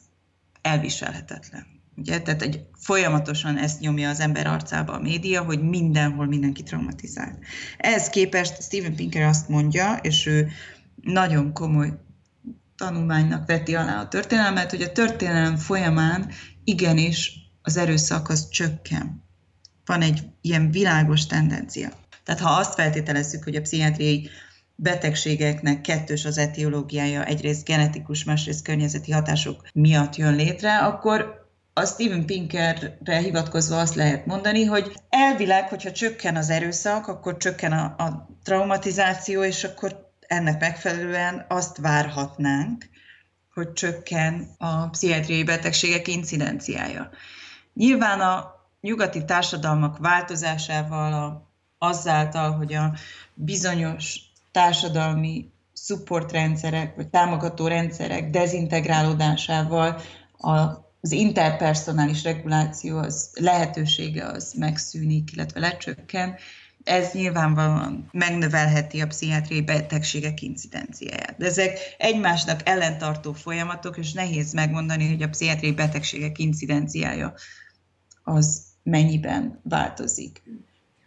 elviselhetetlen. 0.61 1.65
Ugye? 1.95 2.21
Tehát 2.21 2.41
egy, 2.41 2.65
folyamatosan 2.79 3.57
ezt 3.57 3.79
nyomja 3.79 4.09
az 4.09 4.19
ember 4.19 4.47
arcába 4.47 4.93
a 4.93 4.99
média, 4.99 5.43
hogy 5.43 5.61
mindenhol 5.61 6.25
mindenki 6.25 6.63
traumatizált. 6.63 7.37
Ehhez 7.77 8.09
képest 8.09 8.61
Steven 8.61 8.95
Pinker 8.95 9.27
azt 9.27 9.49
mondja, 9.49 9.93
és 10.01 10.25
ő 10.25 10.51
nagyon 11.01 11.53
komoly 11.53 11.93
tanulmánynak 12.83 13.45
veti 13.45 13.75
alá 13.75 13.99
a 13.99 14.07
történelmet, 14.07 14.69
hogy 14.69 14.81
a 14.81 14.91
történelem 14.91 15.57
folyamán 15.57 16.31
igenis 16.63 17.31
az 17.61 17.77
erőszak 17.77 18.29
az 18.29 18.49
csökken. 18.49 19.23
Van 19.85 20.01
egy 20.01 20.23
ilyen 20.41 20.71
világos 20.71 21.25
tendencia. 21.25 21.89
Tehát 22.23 22.41
ha 22.41 22.49
azt 22.49 22.73
feltételezzük, 22.73 23.43
hogy 23.43 23.55
a 23.55 23.61
pszichiátriai 23.61 24.29
betegségeknek 24.75 25.81
kettős 25.81 26.25
az 26.25 26.37
etiológiája, 26.37 27.25
egyrészt 27.25 27.65
genetikus, 27.65 28.23
másrészt 28.23 28.63
környezeti 28.63 29.11
hatások 29.11 29.67
miatt 29.73 30.15
jön 30.15 30.35
létre, 30.35 30.77
akkor 30.77 31.47
a 31.73 31.85
Steven 31.85 32.25
Pinkerre 32.25 33.17
hivatkozva 33.17 33.79
azt 33.79 33.95
lehet 33.95 34.25
mondani, 34.25 34.63
hogy 34.63 34.93
elvileg, 35.09 35.69
hogyha 35.69 35.91
csökken 35.91 36.35
az 36.35 36.49
erőszak, 36.49 37.07
akkor 37.07 37.37
csökken 37.37 37.71
a, 37.71 37.83
a 37.83 38.29
traumatizáció, 38.43 39.43
és 39.43 39.63
akkor 39.63 40.12
ennek 40.33 40.59
megfelelően 40.59 41.45
azt 41.47 41.77
várhatnánk, 41.77 42.89
hogy 43.53 43.73
csökken 43.73 44.49
a 44.57 44.89
pszichiátriai 44.89 45.43
betegségek 45.43 46.07
incidenciája. 46.07 47.09
Nyilván 47.73 48.19
a 48.19 48.51
nyugati 48.81 49.25
társadalmak 49.25 49.97
változásával, 49.97 51.47
azáltal, 51.77 52.51
hogy 52.51 52.73
a 52.73 52.93
bizonyos 53.33 54.19
társadalmi 54.51 55.51
supportrendszerek, 55.73 56.95
vagy 56.95 57.07
támogató 57.07 57.67
rendszerek 57.67 58.29
dezintegrálódásával 58.29 60.01
az 61.01 61.11
interpersonális 61.11 62.23
reguláció 62.23 62.97
az 62.97 63.29
lehetősége 63.33 64.25
az 64.25 64.53
megszűnik, 64.53 65.31
illetve 65.31 65.59
lecsökken, 65.59 66.35
ez 66.83 67.11
nyilvánvalóan 67.13 68.07
megnövelheti 68.11 69.01
a 69.01 69.07
pszichiátriai 69.07 69.61
betegségek 69.61 70.41
incidenciáját. 70.41 71.35
De 71.37 71.45
ezek 71.45 71.79
egymásnak 71.97 72.59
ellentartó 72.63 73.33
folyamatok, 73.33 73.97
és 73.97 74.13
nehéz 74.13 74.53
megmondani, 74.53 75.07
hogy 75.07 75.21
a 75.21 75.29
pszichiátriai 75.29 75.73
betegségek 75.73 76.39
incidenciája 76.39 77.33
az 78.23 78.61
mennyiben 78.83 79.59
változik. 79.63 80.41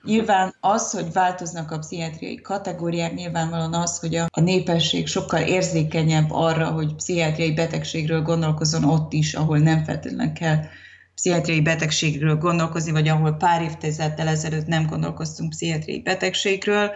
Nyilván 0.04 0.54
az, 0.60 0.90
hogy 0.90 1.12
változnak 1.12 1.70
a 1.70 1.78
pszichiátriai 1.78 2.40
kategóriák, 2.40 3.14
nyilvánvalóan 3.14 3.74
az, 3.74 3.98
hogy 3.98 4.14
a, 4.14 4.26
a 4.30 4.40
népesség 4.40 5.06
sokkal 5.06 5.40
érzékenyebb 5.40 6.30
arra, 6.30 6.70
hogy 6.70 6.94
pszichiátriai 6.94 7.52
betegségről 7.52 8.22
gondolkozon 8.22 8.84
ott 8.84 9.12
is, 9.12 9.34
ahol 9.34 9.58
nem 9.58 9.84
feltétlenül 9.84 10.32
kell 10.32 10.64
pszichiátriai 11.16 11.60
betegségről 11.60 12.36
gondolkozni, 12.36 12.90
vagy 12.90 13.08
ahol 13.08 13.32
pár 13.32 13.62
évtizeddel 13.62 14.28
ezelőtt 14.28 14.66
nem 14.66 14.86
gondolkoztunk 14.86 15.50
pszichiátriai 15.50 16.02
betegségről, 16.02 16.90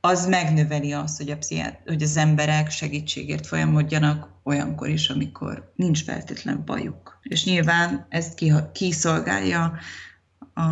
az 0.00 0.26
megnöveli 0.26 0.92
azt, 0.92 1.16
hogy, 1.16 1.30
a 1.30 1.36
pszichiát, 1.36 1.80
hogy 1.86 2.02
az 2.02 2.16
emberek 2.16 2.70
segítségért 2.70 3.46
folyamodjanak 3.46 4.28
olyankor 4.42 4.88
is, 4.88 5.08
amikor 5.08 5.72
nincs 5.76 6.04
feltétlen 6.04 6.62
bajuk. 6.64 7.18
És 7.22 7.44
nyilván 7.44 8.06
ezt 8.08 8.40
kiszolgálja 8.72 9.78
a 10.54 10.68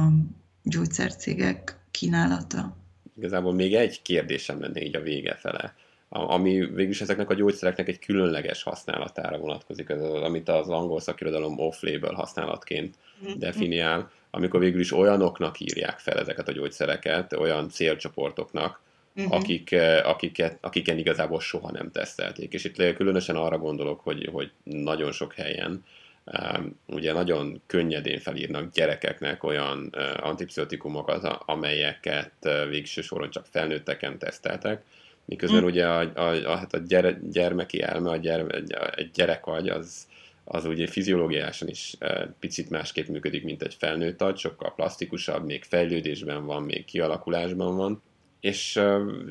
gyógyszercégek 0.62 1.78
kínálata. 1.90 2.76
Igazából 3.16 3.55
még 3.55 3.74
egy 3.74 4.03
kérdésem 4.03 4.61
lenne 4.61 4.82
így 4.82 4.96
a 4.96 5.00
vége 5.00 5.34
fele 5.34 5.74
ami 6.12 6.50
végülis 6.58 7.00
ezeknek 7.00 7.30
a 7.30 7.34
gyógyszereknek 7.34 7.88
egy 7.88 7.98
különleges 7.98 8.62
használatára 8.62 9.38
vonatkozik, 9.38 9.90
az, 9.90 10.02
amit 10.02 10.48
az 10.48 10.68
angol 10.68 11.00
szakirodalom 11.00 11.58
off-label 11.58 12.14
használatként 12.14 12.94
mm-hmm. 13.24 13.38
definiál, 13.38 14.10
amikor 14.30 14.60
végül 14.60 14.80
is 14.80 14.92
olyanoknak 14.92 15.60
írják 15.60 15.98
fel 15.98 16.18
ezeket 16.18 16.48
a 16.48 16.52
gyógyszereket, 16.52 17.32
olyan 17.32 17.68
célcsoportoknak, 17.68 18.80
uh-huh. 19.16 19.34
akik, 19.34 19.74
akiket, 20.02 20.58
akiken 20.60 20.98
igazából 20.98 21.40
soha 21.40 21.70
nem 21.70 21.90
tesztelték. 21.90 22.52
És 22.52 22.64
itt 22.64 22.94
különösen 22.94 23.36
arra 23.36 23.58
gondolok, 23.58 24.00
hogy, 24.00 24.28
hogy 24.32 24.50
nagyon 24.64 25.12
sok 25.12 25.34
helyen 25.34 25.84
um, 26.24 26.78
ugye 26.86 27.12
nagyon 27.12 27.62
könnyedén 27.66 28.18
felírnak 28.18 28.72
gyerekeknek 28.72 29.44
olyan 29.44 29.92
uh, 29.96 30.26
antipszichotikumokat, 30.26 31.42
amelyeket 31.46 32.32
uh, 32.42 32.68
végső 32.68 33.00
soron 33.00 33.30
csak 33.30 33.46
felnőtteken 33.50 34.18
teszteltek, 34.18 34.82
miközben 35.25 35.62
mm. 35.62 35.66
ugye 35.66 35.87
a, 35.87 36.12
a, 36.14 36.51
a, 36.53 36.57
hát 36.57 36.75
a 36.75 36.79
gyere, 36.79 37.18
gyermeki 37.31 37.83
elme, 37.83 38.11
a 38.11 38.16
gyere, 38.16 38.47
egy 38.95 39.11
gyerekagy 39.11 39.68
az, 39.68 40.07
az 40.45 40.64
ugye 40.64 40.87
fiziológiásan 40.87 41.68
is 41.68 41.97
picit 42.39 42.70
másképp 42.70 43.07
működik, 43.07 43.45
mint 43.45 43.62
egy 43.62 43.75
felnőtt 43.75 44.23
agy, 44.23 44.37
sokkal 44.37 44.75
plastikusabb, 44.75 45.45
még 45.45 45.64
fejlődésben 45.64 46.47
van, 46.47 46.62
még 46.62 46.85
kialakulásban 46.85 47.77
van. 47.77 48.03
És 48.41 48.73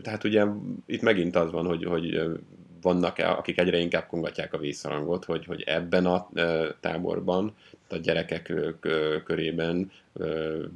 tehát 0.02 0.24
ugye 0.24 0.46
itt 0.86 1.02
megint 1.02 1.36
az 1.36 1.52
van, 1.52 1.66
hogy, 1.66 1.84
hogy 1.84 2.22
vannak, 2.82 3.17
akik 3.17 3.59
egyre 3.59 3.77
inkább 3.77 4.07
kongatják 4.07 4.53
a 4.53 4.57
vízszarangot, 4.57 5.25
hogy, 5.25 5.45
hogy 5.45 5.61
ebben 5.61 6.05
a 6.05 6.29
táborban, 6.79 7.55
a 7.89 7.97
gyerekek 7.97 8.53
körében 9.25 9.91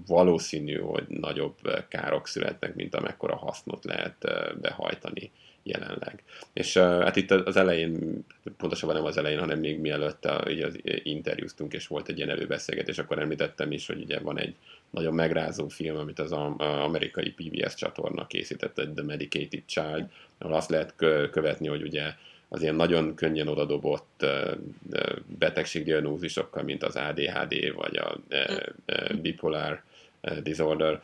valószínű, 0.07 0.77
hogy 0.77 1.05
nagyobb 1.07 1.55
károk 1.87 2.27
születnek, 2.27 2.75
mint 2.75 2.95
amekkora 2.95 3.35
hasznot 3.35 3.85
lehet 3.85 4.15
behajtani 4.61 5.31
jelenleg. 5.63 6.23
És 6.53 6.77
hát 6.77 7.15
itt 7.15 7.31
az 7.31 7.55
elején, 7.55 8.25
pontosabban 8.57 8.95
nem 8.95 9.05
az 9.05 9.17
elején, 9.17 9.39
hanem 9.39 9.59
még 9.59 9.79
mielőtt 9.79 10.27
így 10.49 10.61
az 10.61 10.79
interjúztunk, 11.03 11.73
és 11.73 11.87
volt 11.87 12.09
egy 12.09 12.17
ilyen 12.17 12.29
előbeszélgetés, 12.29 12.97
akkor 12.97 13.19
említettem 13.19 13.71
is, 13.71 13.87
hogy 13.87 14.01
ugye 14.01 14.19
van 14.19 14.39
egy 14.39 14.55
nagyon 14.95 15.13
megrázó 15.13 15.67
film, 15.67 15.97
amit 15.97 16.19
az 16.19 16.31
amerikai 16.59 17.31
PBS 17.31 17.75
csatorna 17.75 18.27
készített, 18.27 18.73
The 18.73 19.03
Medicated 19.03 19.63
Child, 19.65 20.09
ahol 20.37 20.55
azt 20.55 20.69
lehet 20.69 20.95
követni, 21.31 21.67
hogy 21.67 21.81
ugye 21.81 22.13
az 22.49 22.61
ilyen 22.61 22.75
nagyon 22.75 23.15
könnyen 23.15 23.47
odadobott 23.47 24.25
betegségdiagnózisokkal, 25.39 26.63
mint 26.63 26.83
az 26.83 26.95
ADHD 26.95 27.73
vagy 27.73 27.97
a 27.97 28.17
bipolar 29.21 29.83
disorder, 30.43 31.01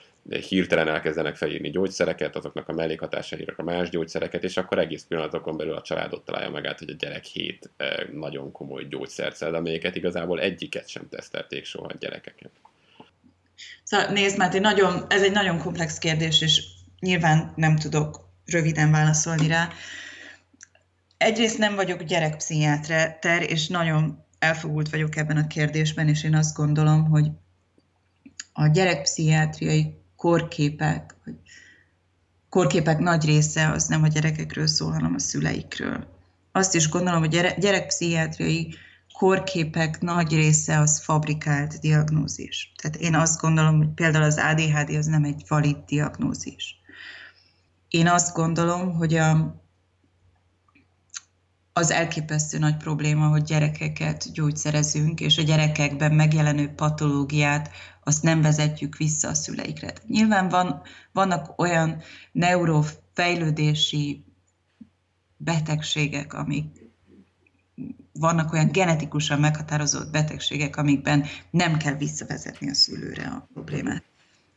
hirtelen 0.48 0.88
elkezdenek 0.88 1.36
felírni 1.36 1.70
gyógyszereket, 1.70 2.36
azoknak 2.36 2.68
a 2.70 2.74
mellékhatásaira 2.74 3.54
a 3.58 3.64
más 3.64 3.90
gyógyszereket, 3.90 4.44
és 4.44 4.58
akkor 4.58 4.80
egész 4.80 5.06
pillanatokon 5.08 5.58
belül 5.58 5.74
a 5.74 5.82
családot 5.82 6.26
találja 6.26 6.50
meg 6.50 6.66
át, 6.66 6.80
hogy 6.80 6.90
a 6.90 6.96
gyerek 7.00 7.24
hét 7.24 7.70
nagyon 8.12 8.52
komoly 8.52 8.86
gyógyszert 8.90 9.36
szed, 9.36 9.54
amelyeket 9.54 9.96
igazából 9.96 10.40
egyiket 10.40 10.88
sem 10.88 11.10
tesztelték 11.10 11.66
soha 11.66 11.88
a 11.88 11.98
gyerekeket. 12.00 12.52
Szóval 13.84 14.08
nézd, 14.08 14.38
Máté, 14.38 14.60
nagyon, 14.60 15.06
ez 15.10 15.22
egy 15.22 15.32
nagyon 15.32 15.58
komplex 15.58 15.98
kérdés, 15.98 16.42
és 16.42 16.64
nyilván 17.00 17.54
nem 17.56 17.76
tudok 17.76 18.30
röviden 18.46 18.92
válaszolni 18.92 19.48
rá 19.48 19.70
egyrészt 21.22 21.58
nem 21.58 21.76
vagyok 21.76 22.04
gyerekpszichiáter, 22.04 23.42
és 23.42 23.68
nagyon 23.68 24.26
elfogult 24.40 24.90
vagyok 24.90 25.16
ebben 25.16 25.38
a 25.38 25.48
kérdésben, 25.48 26.08
és 26.08 26.24
én 26.24 26.36
azt 26.36 26.56
gondolom, 26.56 27.10
hogy 27.10 27.32
a 28.54 28.68
gyerekpszichiátriai 28.68 29.98
korképek, 30.16 31.16
vagy 31.26 31.36
korképek 32.50 33.00
nagy 33.00 33.26
része 33.26 33.70
az 33.70 33.88
nem 33.88 34.04
a 34.04 34.08
gyerekekről 34.08 34.68
szól, 34.68 34.92
hanem 34.92 35.14
a 35.14 35.20
szüleikről. 35.20 36.08
Azt 36.52 36.76
is 36.76 36.90
gondolom, 36.90 37.20
hogy 37.20 37.30
gyere, 37.30 37.56
gyerekpszichiátriai 37.58 38.76
korképek 39.22 40.00
nagy 40.00 40.34
része 40.34 40.80
az 40.80 41.00
fabrikált 41.00 41.80
diagnózis. 41.80 42.72
Tehát 42.82 42.98
én 42.98 43.16
azt 43.16 43.42
gondolom, 43.42 43.78
hogy 43.78 43.90
például 43.94 44.24
az 44.24 44.38
ADHD 44.38 44.96
az 44.96 45.06
nem 45.06 45.24
egy 45.24 45.44
valid 45.48 45.78
diagnózis. 45.86 46.76
Én 47.88 48.08
azt 48.08 48.36
gondolom, 48.36 48.94
hogy 48.94 49.16
a 49.16 49.60
az 51.74 51.92
elképesztő 51.92 52.58
nagy 52.58 52.78
probléma, 52.78 53.28
hogy 53.28 53.44
gyerekeket 53.44 54.32
gyógyszerezünk, 54.32 55.20
és 55.20 55.38
a 55.38 55.42
gyerekekben 55.44 56.12
megjelenő 56.14 56.74
patológiát 56.74 57.70
azt 58.04 58.24
nem 58.24 58.42
vezetjük 58.42 58.98
vissza 58.98 59.28
a 59.28 59.34
szüleikre. 59.34 59.94
Nyilván 60.08 60.50
van, 60.50 60.82
vannak 61.12 61.60
olyan 61.60 62.02
neurofejlődési 62.32 64.26
betegségek, 65.38 66.34
amik 66.34 66.81
vannak 68.14 68.54
olyan 68.54 68.72
genetikusan 68.72 69.40
meghatározott 69.40 70.12
betegségek, 70.12 70.78
amikben 70.78 71.26
nem 71.50 71.78
kell 71.78 71.96
visszavezetni 71.96 72.70
a 72.70 72.74
szülőre 72.74 73.24
a 73.24 73.48
problémát. 73.54 74.04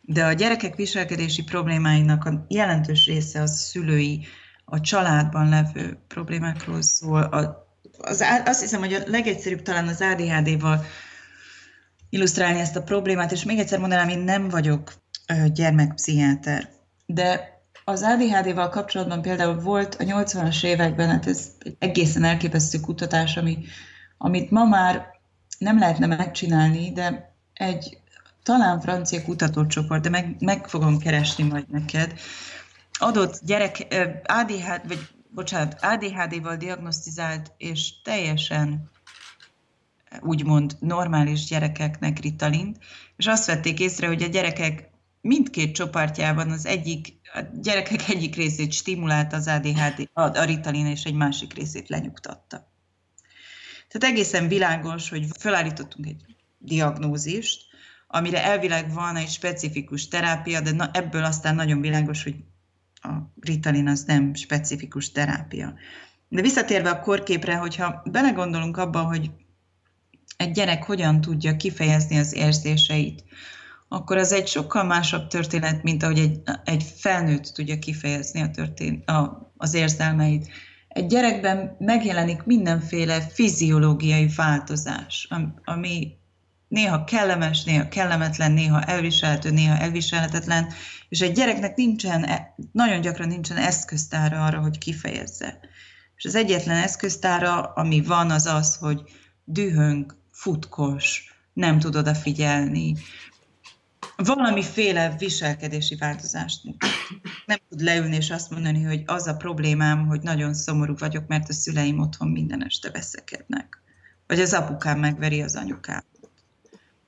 De 0.00 0.24
a 0.24 0.32
gyerekek 0.32 0.74
viselkedési 0.74 1.44
problémáinak 1.44 2.24
a 2.24 2.44
jelentős 2.48 3.06
része 3.06 3.40
az 3.40 3.60
szülői 3.60 4.26
a 4.64 4.80
családban 4.80 5.48
levő 5.48 5.98
problémákról 6.08 6.82
szól. 6.82 7.22
A, 7.22 7.66
az, 7.98 8.24
azt 8.44 8.60
hiszem, 8.60 8.80
hogy 8.80 8.92
a 8.92 9.02
legegyszerűbb 9.06 9.62
talán 9.62 9.88
az 9.88 10.00
ADHD-val 10.00 10.84
illusztrálni 12.10 12.60
ezt 12.60 12.76
a 12.76 12.82
problémát, 12.82 13.32
és 13.32 13.44
még 13.44 13.58
egyszer 13.58 13.78
mondanám, 13.78 14.08
én 14.08 14.18
nem 14.18 14.48
vagyok 14.48 14.92
gyermekpszichiáter, 15.52 16.68
de 17.06 17.53
az 17.84 18.02
ADHD-val 18.02 18.68
kapcsolatban 18.68 19.22
például 19.22 19.60
volt 19.60 19.94
a 19.94 20.04
80-as 20.04 20.64
években, 20.64 21.08
hát 21.08 21.26
ez 21.26 21.48
egy 21.58 21.76
egészen 21.78 22.24
elképesztő 22.24 22.80
kutatás, 22.80 23.36
ami, 23.36 23.58
amit 24.18 24.50
ma 24.50 24.64
már 24.64 25.06
nem 25.58 25.78
lehetne 25.78 26.06
megcsinálni, 26.06 26.92
de 26.92 27.34
egy 27.52 27.98
talán 28.42 28.80
francia 28.80 29.22
kutatócsoport, 29.22 30.02
de 30.02 30.08
meg, 30.08 30.36
meg 30.40 30.68
fogom 30.68 30.98
keresni 30.98 31.44
majd 31.44 31.70
neked, 31.70 32.12
adott 32.98 33.40
gyerek 33.42 33.86
ADHD, 34.24 34.88
vagy 34.88 35.08
bocsánat, 35.30 35.78
ADHD-val 35.80 36.56
diagnosztizált 36.56 37.52
és 37.56 38.02
teljesen 38.02 38.90
úgymond 40.20 40.76
normális 40.80 41.44
gyerekeknek 41.44 42.18
ritalint, 42.18 42.78
és 43.16 43.26
azt 43.26 43.46
vették 43.46 43.80
észre, 43.80 44.06
hogy 44.06 44.22
a 44.22 44.26
gyerekek 44.26 44.90
mindkét 45.20 45.74
csoportjában 45.74 46.50
az 46.50 46.66
egyik, 46.66 47.08
a 47.34 47.40
gyerekek 47.60 48.08
egyik 48.14 48.36
részét 48.36 48.72
stimulált 48.72 49.32
az 49.32 49.46
ADHD, 49.46 50.08
a, 50.12 50.44
ritalin, 50.44 50.86
és 50.86 51.04
egy 51.04 51.14
másik 51.14 51.54
részét 51.54 51.88
lenyugtatta. 51.88 52.72
Tehát 53.88 54.16
egészen 54.16 54.48
világos, 54.48 55.08
hogy 55.08 55.26
felállítottunk 55.38 56.06
egy 56.06 56.24
diagnózist, 56.58 57.62
amire 58.06 58.44
elvileg 58.44 58.92
van 58.92 59.16
egy 59.16 59.28
specifikus 59.28 60.08
terápia, 60.08 60.60
de 60.60 60.70
na, 60.70 60.90
ebből 60.92 61.24
aztán 61.24 61.54
nagyon 61.54 61.80
világos, 61.80 62.22
hogy 62.22 62.36
a 62.94 63.12
Ritalin 63.40 63.88
az 63.88 64.04
nem 64.04 64.34
specifikus 64.34 65.12
terápia. 65.12 65.74
De 66.28 66.40
visszatérve 66.40 66.90
a 66.90 67.00
korképre, 67.00 67.56
hogyha 67.56 68.02
belegondolunk 68.10 68.76
abba, 68.76 69.02
hogy 69.02 69.30
egy 70.36 70.50
gyerek 70.50 70.84
hogyan 70.84 71.20
tudja 71.20 71.56
kifejezni 71.56 72.18
az 72.18 72.34
érzéseit, 72.34 73.24
akkor 73.94 74.16
az 74.16 74.32
egy 74.32 74.46
sokkal 74.46 74.84
másabb 74.84 75.26
történet, 75.26 75.82
mint 75.82 76.02
ahogy 76.02 76.18
egy, 76.18 76.40
egy 76.64 76.82
felnőtt 76.96 77.44
tudja 77.44 77.78
kifejezni 77.78 78.40
a 78.40 78.50
történ- 78.50 79.08
a, 79.08 79.52
az 79.56 79.74
érzelmeit. 79.74 80.48
egy 80.88 81.06
gyerekben 81.06 81.76
megjelenik 81.78 82.42
mindenféle 82.42 83.20
fiziológiai 83.20 84.28
változás, 84.36 85.28
ami 85.64 86.16
néha 86.68 87.04
kellemes, 87.04 87.64
néha 87.64 87.88
kellemetlen, 87.88 88.52
néha 88.52 88.82
elviselhető, 88.82 89.50
néha 89.50 89.76
elviselhetetlen, 89.76 90.72
és 91.08 91.20
egy 91.20 91.32
gyereknek 91.32 91.76
nincsen, 91.76 92.24
e, 92.24 92.54
nagyon 92.72 93.00
gyakran 93.00 93.28
nincsen 93.28 93.56
eszköztára 93.56 94.44
arra, 94.44 94.60
hogy 94.60 94.78
kifejezze. 94.78 95.58
És 96.16 96.24
az 96.24 96.34
egyetlen 96.34 96.76
eszköztára, 96.76 97.60
ami 97.60 98.02
van, 98.02 98.30
az 98.30 98.46
az, 98.46 98.76
hogy 98.76 99.02
dühöng, 99.44 100.16
futkos, 100.32 101.34
nem 101.52 101.78
tud 101.78 101.96
odafigyelni, 101.96 102.94
valamiféle 104.16 105.14
viselkedési 105.18 105.96
változást. 105.96 106.60
Nem 107.46 107.58
tud 107.68 107.80
leülni 107.80 108.16
és 108.16 108.30
azt 108.30 108.50
mondani, 108.50 108.82
hogy 108.82 109.02
az 109.06 109.26
a 109.26 109.36
problémám, 109.36 110.06
hogy 110.06 110.20
nagyon 110.20 110.54
szomorú 110.54 110.94
vagyok, 110.98 111.26
mert 111.26 111.48
a 111.48 111.52
szüleim 111.52 111.98
otthon 111.98 112.28
minden 112.28 112.64
este 112.64 112.90
veszekednek. 112.90 113.82
Vagy 114.26 114.40
az 114.40 114.52
apukám 114.52 114.98
megveri 114.98 115.42
az 115.42 115.56
anyukám. 115.56 116.04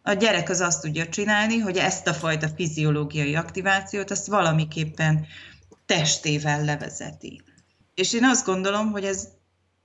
A 0.02 0.12
gyerek 0.12 0.48
az 0.48 0.60
azt 0.60 0.80
tudja 0.80 1.08
csinálni, 1.08 1.58
hogy 1.58 1.76
ezt 1.76 2.06
a 2.06 2.14
fajta 2.14 2.48
fiziológiai 2.48 3.34
aktivációt 3.34 4.10
azt 4.10 4.26
valamiképpen 4.26 5.26
testével 5.86 6.64
levezeti. 6.64 7.42
És 7.94 8.12
én 8.12 8.24
azt 8.24 8.46
gondolom, 8.46 8.90
hogy 8.90 9.04
ez 9.04 9.28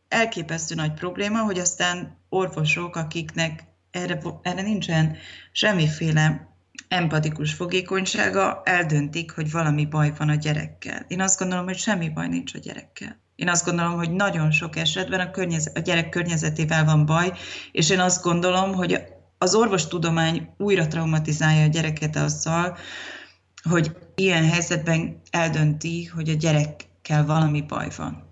elképesztő 0.08 0.76
nagy 0.76 0.94
probléma, 0.94 1.40
hogy 1.44 1.60
aztán 1.60 2.18
orvosok, 2.30 2.96
akiknek 2.96 3.64
erre, 3.92 4.22
erre 4.42 4.62
nincsen 4.62 5.18
semmiféle 5.52 6.51
empatikus 6.92 7.54
fogékonysága, 7.54 8.62
eldöntik, 8.66 9.32
hogy 9.32 9.52
valami 9.52 9.86
baj 9.86 10.14
van 10.18 10.30
a 10.30 10.36
gyerekkel. 10.36 11.06
Én 11.08 11.22
azt 11.22 11.40
gondolom, 11.40 11.66
hogy 11.66 11.78
semmi 11.78 12.10
baj 12.10 12.28
nincs 12.28 12.54
a 12.54 12.58
gyerekkel. 12.58 13.20
Én 13.36 13.50
azt 13.50 13.66
gondolom, 13.66 13.94
hogy 13.94 14.12
nagyon 14.12 14.52
sok 14.52 14.76
esetben 14.76 15.20
a, 15.20 15.32
környezet, 15.32 15.78
a 15.78 15.80
gyerek 15.80 16.10
környezetével 16.10 16.86
van 16.86 17.06
baj, 17.06 17.32
és 17.72 17.90
én 17.90 18.00
azt 18.00 18.24
gondolom, 18.24 18.74
hogy 18.74 19.04
az 19.38 19.56
orvostudomány 19.56 20.54
újra 20.58 20.88
traumatizálja 20.88 21.64
a 21.64 21.68
gyereket 21.68 22.16
azzal, 22.16 22.78
hogy 23.70 23.98
ilyen 24.16 24.50
helyzetben 24.50 25.22
eldönti, 25.30 26.06
hogy 26.06 26.30
a 26.30 26.34
gyerekkel 26.34 27.26
valami 27.26 27.62
baj 27.62 27.88
van. 27.98 28.24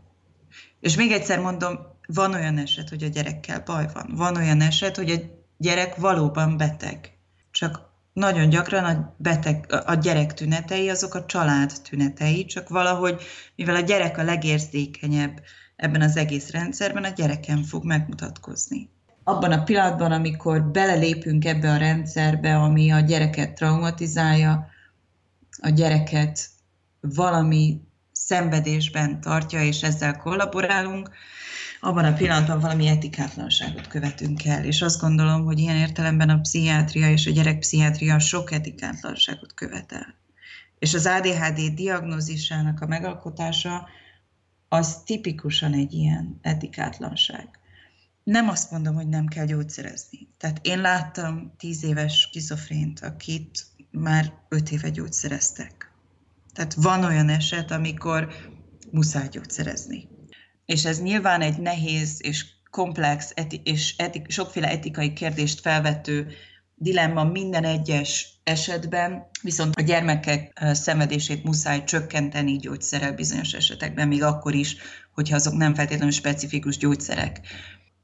És 0.80 0.95
még 0.95 1.11
egyszer 1.11 1.40
mondom, 1.40 1.77
van 2.07 2.34
olyan 2.34 2.57
eset, 2.57 2.90
hogy 2.90 3.03
a 3.03 3.07
gyerekkel 3.07 3.61
baj 3.65 3.86
van. 3.94 4.14
Van 4.15 4.36
olyan 4.36 4.61
eset, 4.61 4.95
hogy 4.95 5.11
a 5.11 5.15
gyerek 5.57 5.95
valóban 5.95 6.57
beteg. 6.57 7.18
Csak 7.52 7.88
nagyon 8.19 8.49
gyakran 8.49 8.83
a, 8.83 9.13
beteg, 9.17 9.65
a 9.85 9.93
gyerek 9.93 10.33
tünetei 10.33 10.89
azok 10.89 11.13
a 11.13 11.25
család 11.25 11.71
tünetei, 11.89 12.45
csak 12.45 12.69
valahogy, 12.69 13.21
mivel 13.55 13.75
a 13.75 13.79
gyerek 13.79 14.17
a 14.17 14.23
legérzékenyebb 14.23 15.41
ebben 15.75 16.01
az 16.01 16.17
egész 16.17 16.51
rendszerben, 16.51 17.03
a 17.03 17.09
gyereken 17.09 17.63
fog 17.63 17.83
megmutatkozni. 17.85 18.89
Abban 19.23 19.51
a 19.51 19.63
pillanatban, 19.63 20.11
amikor 20.11 20.63
belelépünk 20.63 21.45
ebbe 21.45 21.71
a 21.71 21.77
rendszerbe, 21.77 22.55
ami 22.55 22.91
a 22.91 22.99
gyereket 22.99 23.53
traumatizálja, 23.53 24.67
a 25.61 25.69
gyereket 25.69 26.49
valami 26.99 27.81
szenvedésben 28.11 29.21
tartja, 29.21 29.61
és 29.61 29.83
ezzel 29.83 30.17
kollaborálunk, 30.17 31.09
abban 31.80 32.06
a 32.06 32.14
pillanatban 32.14 32.60
valami 32.60 32.88
etikátlanságot 32.88 33.88
követünk 33.88 34.45
el. 34.45 34.65
És 34.65 34.81
azt 34.81 34.99
gondolom, 34.99 35.43
hogy 35.43 35.60
ilyen 35.60 35.76
értelemben 35.76 36.30
a 36.30 36.39
pszichiátria 36.39 37.11
és 37.11 37.27
a 37.27 37.31
gyerekpszichiátria 37.31 38.19
sok 38.19 38.51
etikátlanságot 38.51 39.53
követel. 39.53 40.15
És 40.80 40.93
az 40.93 41.06
ADHD 41.06 41.73
diagnózisának 41.73 42.81
a 42.81 42.88
megalkotása 42.88 43.88
az 44.69 45.01
tipikusan 45.06 45.73
egy 45.73 45.93
ilyen 45.93 46.39
etikátlanság. 46.41 47.49
Nem 48.23 48.49
azt 48.49 48.72
mondom, 48.72 48.95
hogy 48.95 49.07
nem 49.07 49.27
kell 49.27 49.45
gyógyszerezni. 49.45 50.27
Tehát 50.38 50.60
én 50.61 50.81
láttam 50.81 51.53
tíz 51.57 51.84
éves 51.84 52.19
skizofrént, 52.19 52.99
akit 52.99 53.65
már 53.91 54.34
öt 54.49 54.72
éve 54.72 54.89
gyógyszereztek. 54.89 55.91
Tehát 56.53 56.73
van 56.73 57.03
olyan 57.03 57.30
eset, 57.30 57.72
amikor 57.72 58.34
muszáj 58.91 59.27
gyógyszerezni 59.27 60.07
és 60.69 60.85
ez 60.85 61.01
nyilván 61.01 61.41
egy 61.41 61.57
nehéz 61.57 62.19
és 62.23 62.45
komplex 62.71 63.31
eti- 63.35 63.61
és 63.63 63.95
etik- 63.97 64.31
sokféle 64.31 64.69
etikai 64.69 65.13
kérdést 65.13 65.59
felvető 65.59 66.27
dilemma 66.75 67.23
minden 67.23 67.63
egyes 67.63 68.39
esetben, 68.43 69.27
viszont 69.41 69.75
a 69.75 69.81
gyermekek 69.81 70.61
szenvedését 70.71 71.43
muszáj 71.43 71.83
csökkenteni 71.83 72.57
gyógyszerrel 72.57 73.13
bizonyos 73.13 73.53
esetekben, 73.53 74.07
még 74.07 74.23
akkor 74.23 74.53
is, 74.53 74.75
hogyha 75.13 75.35
azok 75.35 75.53
nem 75.53 75.73
feltétlenül 75.75 76.13
specifikus 76.13 76.77
gyógyszerek. 76.77 77.41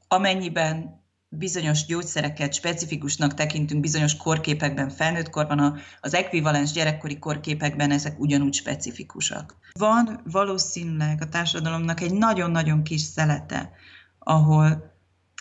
Amennyiben 0.08 1.04
bizonyos 1.28 1.84
gyógyszereket 1.86 2.54
specifikusnak 2.54 3.34
tekintünk 3.34 3.80
bizonyos 3.80 4.16
korképekben, 4.16 4.88
felnőtt 4.88 5.30
korban, 5.30 5.78
az 6.00 6.14
ekvivalens 6.14 6.72
gyerekkori 6.72 7.18
korképekben 7.18 7.90
ezek 7.90 8.18
ugyanúgy 8.20 8.54
specifikusak. 8.54 9.56
Van 9.72 10.20
valószínűleg 10.24 11.22
a 11.22 11.28
társadalomnak 11.28 12.00
egy 12.00 12.12
nagyon-nagyon 12.12 12.82
kis 12.82 13.00
szelete, 13.00 13.70
ahol 14.18 14.94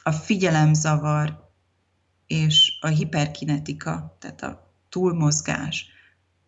a 0.03 0.11
figyelemzavar 0.11 1.43
és 2.27 2.77
a 2.81 2.87
hiperkinetika, 2.87 4.17
tehát 4.19 4.43
a 4.43 4.73
túlmozgás, 4.89 5.87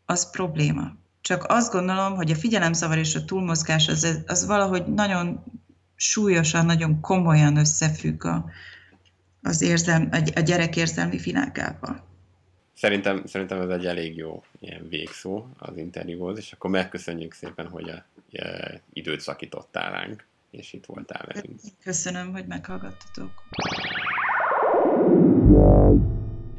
az 0.06 0.30
probléma. 0.30 0.96
Csak 1.22 1.46
azt 1.48 1.72
gondolom, 1.72 2.16
hogy 2.16 2.32
a 2.32 2.36
figyelemzavar 2.36 2.98
és 2.98 3.16
a 3.16 3.26
túlmozgás 3.26 3.88
az, 3.88 4.24
az 4.26 4.46
valahogy 4.46 4.86
nagyon 4.86 5.44
súlyosan, 5.96 6.66
nagyon 6.66 7.02
komolyan 7.02 7.56
összefügg 7.56 8.26
a, 8.26 8.46
az 9.48 9.62
érzelm, 9.62 10.10
a 10.36 10.40
gyerek 10.40 10.76
érzelmi 10.76 11.18
világával. 11.18 12.06
Szerintem, 12.74 13.26
szerintem 13.26 13.62
ez 13.62 13.70
egy 13.70 13.86
elég 13.86 14.16
jó 14.16 14.44
ilyen 14.60 14.88
végszó 14.90 15.48
az 15.58 15.78
interjúhoz, 15.78 16.38
és 16.38 16.52
akkor 16.52 16.70
megköszönjük 16.70 17.34
szépen, 17.34 17.68
hogy 17.68 17.90
a, 17.90 18.06
a, 18.32 18.82
időt 18.94 19.20
szakítottál 19.20 19.92
ránk, 19.92 20.26
és 20.52 20.74
itt 20.74 20.86
voltál 20.86 21.26
velünk. 21.26 21.60
Köszönöm, 21.84 22.32
hogy 22.32 22.46
meghallgattatok. 22.48 23.32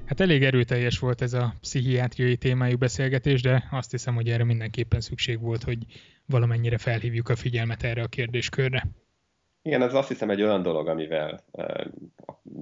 Hát 0.05 0.21
elég 0.21 0.45
erőteljes 0.45 0.99
volt 0.99 1.23
ez 1.23 1.33
a 1.33 1.55
pszichiátriai 1.61 2.37
témájú 2.37 2.77
beszélgetés, 2.77 3.43
de 3.43 3.69
azt 3.71 3.91
hiszem, 3.91 4.15
hogy 4.15 4.29
erre 4.29 4.45
mindenképpen 4.45 5.01
szükség 5.01 5.41
volt, 5.41 5.63
hogy 5.63 5.79
valamennyire 6.27 6.79
felhívjuk 6.79 7.29
a 7.29 7.37
figyelmet 7.37 7.83
erre 7.83 8.03
a 8.03 8.09
kérdéskörre. 8.09 8.89
Igen, 9.69 9.83
ez 9.83 9.95
azt 9.95 10.09
hiszem 10.09 10.31
egy 10.31 10.43
olyan 10.43 10.63
dolog, 10.63 10.89
amivel 10.89 11.45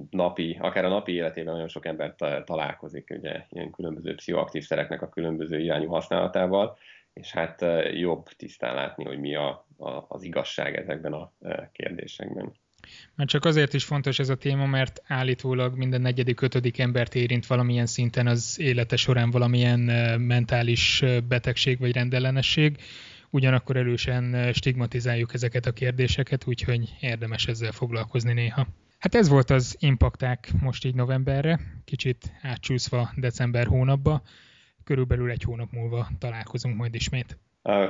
napi, 0.09 0.57
akár 0.61 0.85
a 0.85 0.89
napi 0.89 1.11
életében 1.11 1.53
nagyon 1.53 1.67
sok 1.67 1.85
ember 1.85 2.15
találkozik, 2.45 3.13
ugye 3.17 3.45
ilyen 3.49 3.71
különböző 3.71 4.15
pszichoaktív 4.15 4.63
szereknek 4.63 5.01
a 5.01 5.09
különböző 5.09 5.59
irányú 5.59 5.89
használatával, 5.89 6.77
és 7.13 7.31
hát 7.31 7.65
jobb 7.93 8.27
tisztán 8.27 8.75
látni, 8.75 9.05
hogy 9.05 9.19
mi 9.19 9.35
a, 9.35 9.65
a, 9.77 10.05
az 10.07 10.23
igazság 10.23 10.75
ezekben 10.75 11.13
a 11.13 11.31
kérdésekben. 11.71 12.51
Mert 13.15 13.29
csak 13.29 13.45
azért 13.45 13.73
is 13.73 13.83
fontos 13.83 14.19
ez 14.19 14.29
a 14.29 14.35
téma, 14.35 14.65
mert 14.65 15.01
állítólag 15.05 15.77
minden 15.77 16.01
negyedik, 16.01 16.41
ötödik 16.41 16.79
embert 16.79 17.15
érint 17.15 17.47
valamilyen 17.47 17.85
szinten 17.85 18.27
az 18.27 18.59
élete 18.59 18.95
során 18.95 19.31
valamilyen 19.31 19.79
mentális 20.19 21.03
betegség 21.27 21.79
vagy 21.79 21.93
rendellenesség, 21.93 22.77
ugyanakkor 23.29 23.77
erősen 23.77 24.53
stigmatizáljuk 24.53 25.33
ezeket 25.33 25.65
a 25.65 25.71
kérdéseket, 25.71 26.47
úgyhogy 26.47 26.95
érdemes 26.99 27.47
ezzel 27.47 27.71
foglalkozni 27.71 28.33
néha. 28.33 28.67
Hát 28.97 29.15
ez 29.15 29.27
volt 29.27 29.49
az 29.49 29.75
impakták 29.79 30.49
most 30.61 30.85
így 30.85 30.95
novemberre, 30.95 31.59
kicsit 31.85 32.31
átcsúszva 32.41 33.09
december 33.15 33.67
hónapba, 33.67 34.21
körülbelül 34.83 35.31
egy 35.31 35.43
hónap 35.43 35.71
múlva 35.71 36.07
találkozunk 36.19 36.77
majd 36.77 36.95
ismét. 36.95 37.37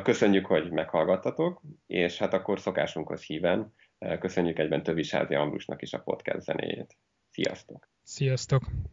Köszönjük, 0.04 0.46
hogy 0.46 0.72
meghallgattatok, 0.72 1.62
és 1.88 2.18
hát 2.18 2.34
akkor 2.34 2.60
szokásunkhoz 2.60 3.22
híven 3.22 3.74
köszönjük 4.20 4.60
egyben 4.60 4.84
Tövisázi 4.84 5.36
Ambrusnak 5.36 5.82
is 5.82 5.94
a 5.94 6.00
podcast 6.00 6.42
zenéjét. 6.42 6.98
Sziasztok! 7.30 7.90
Sziasztok! 8.04 8.64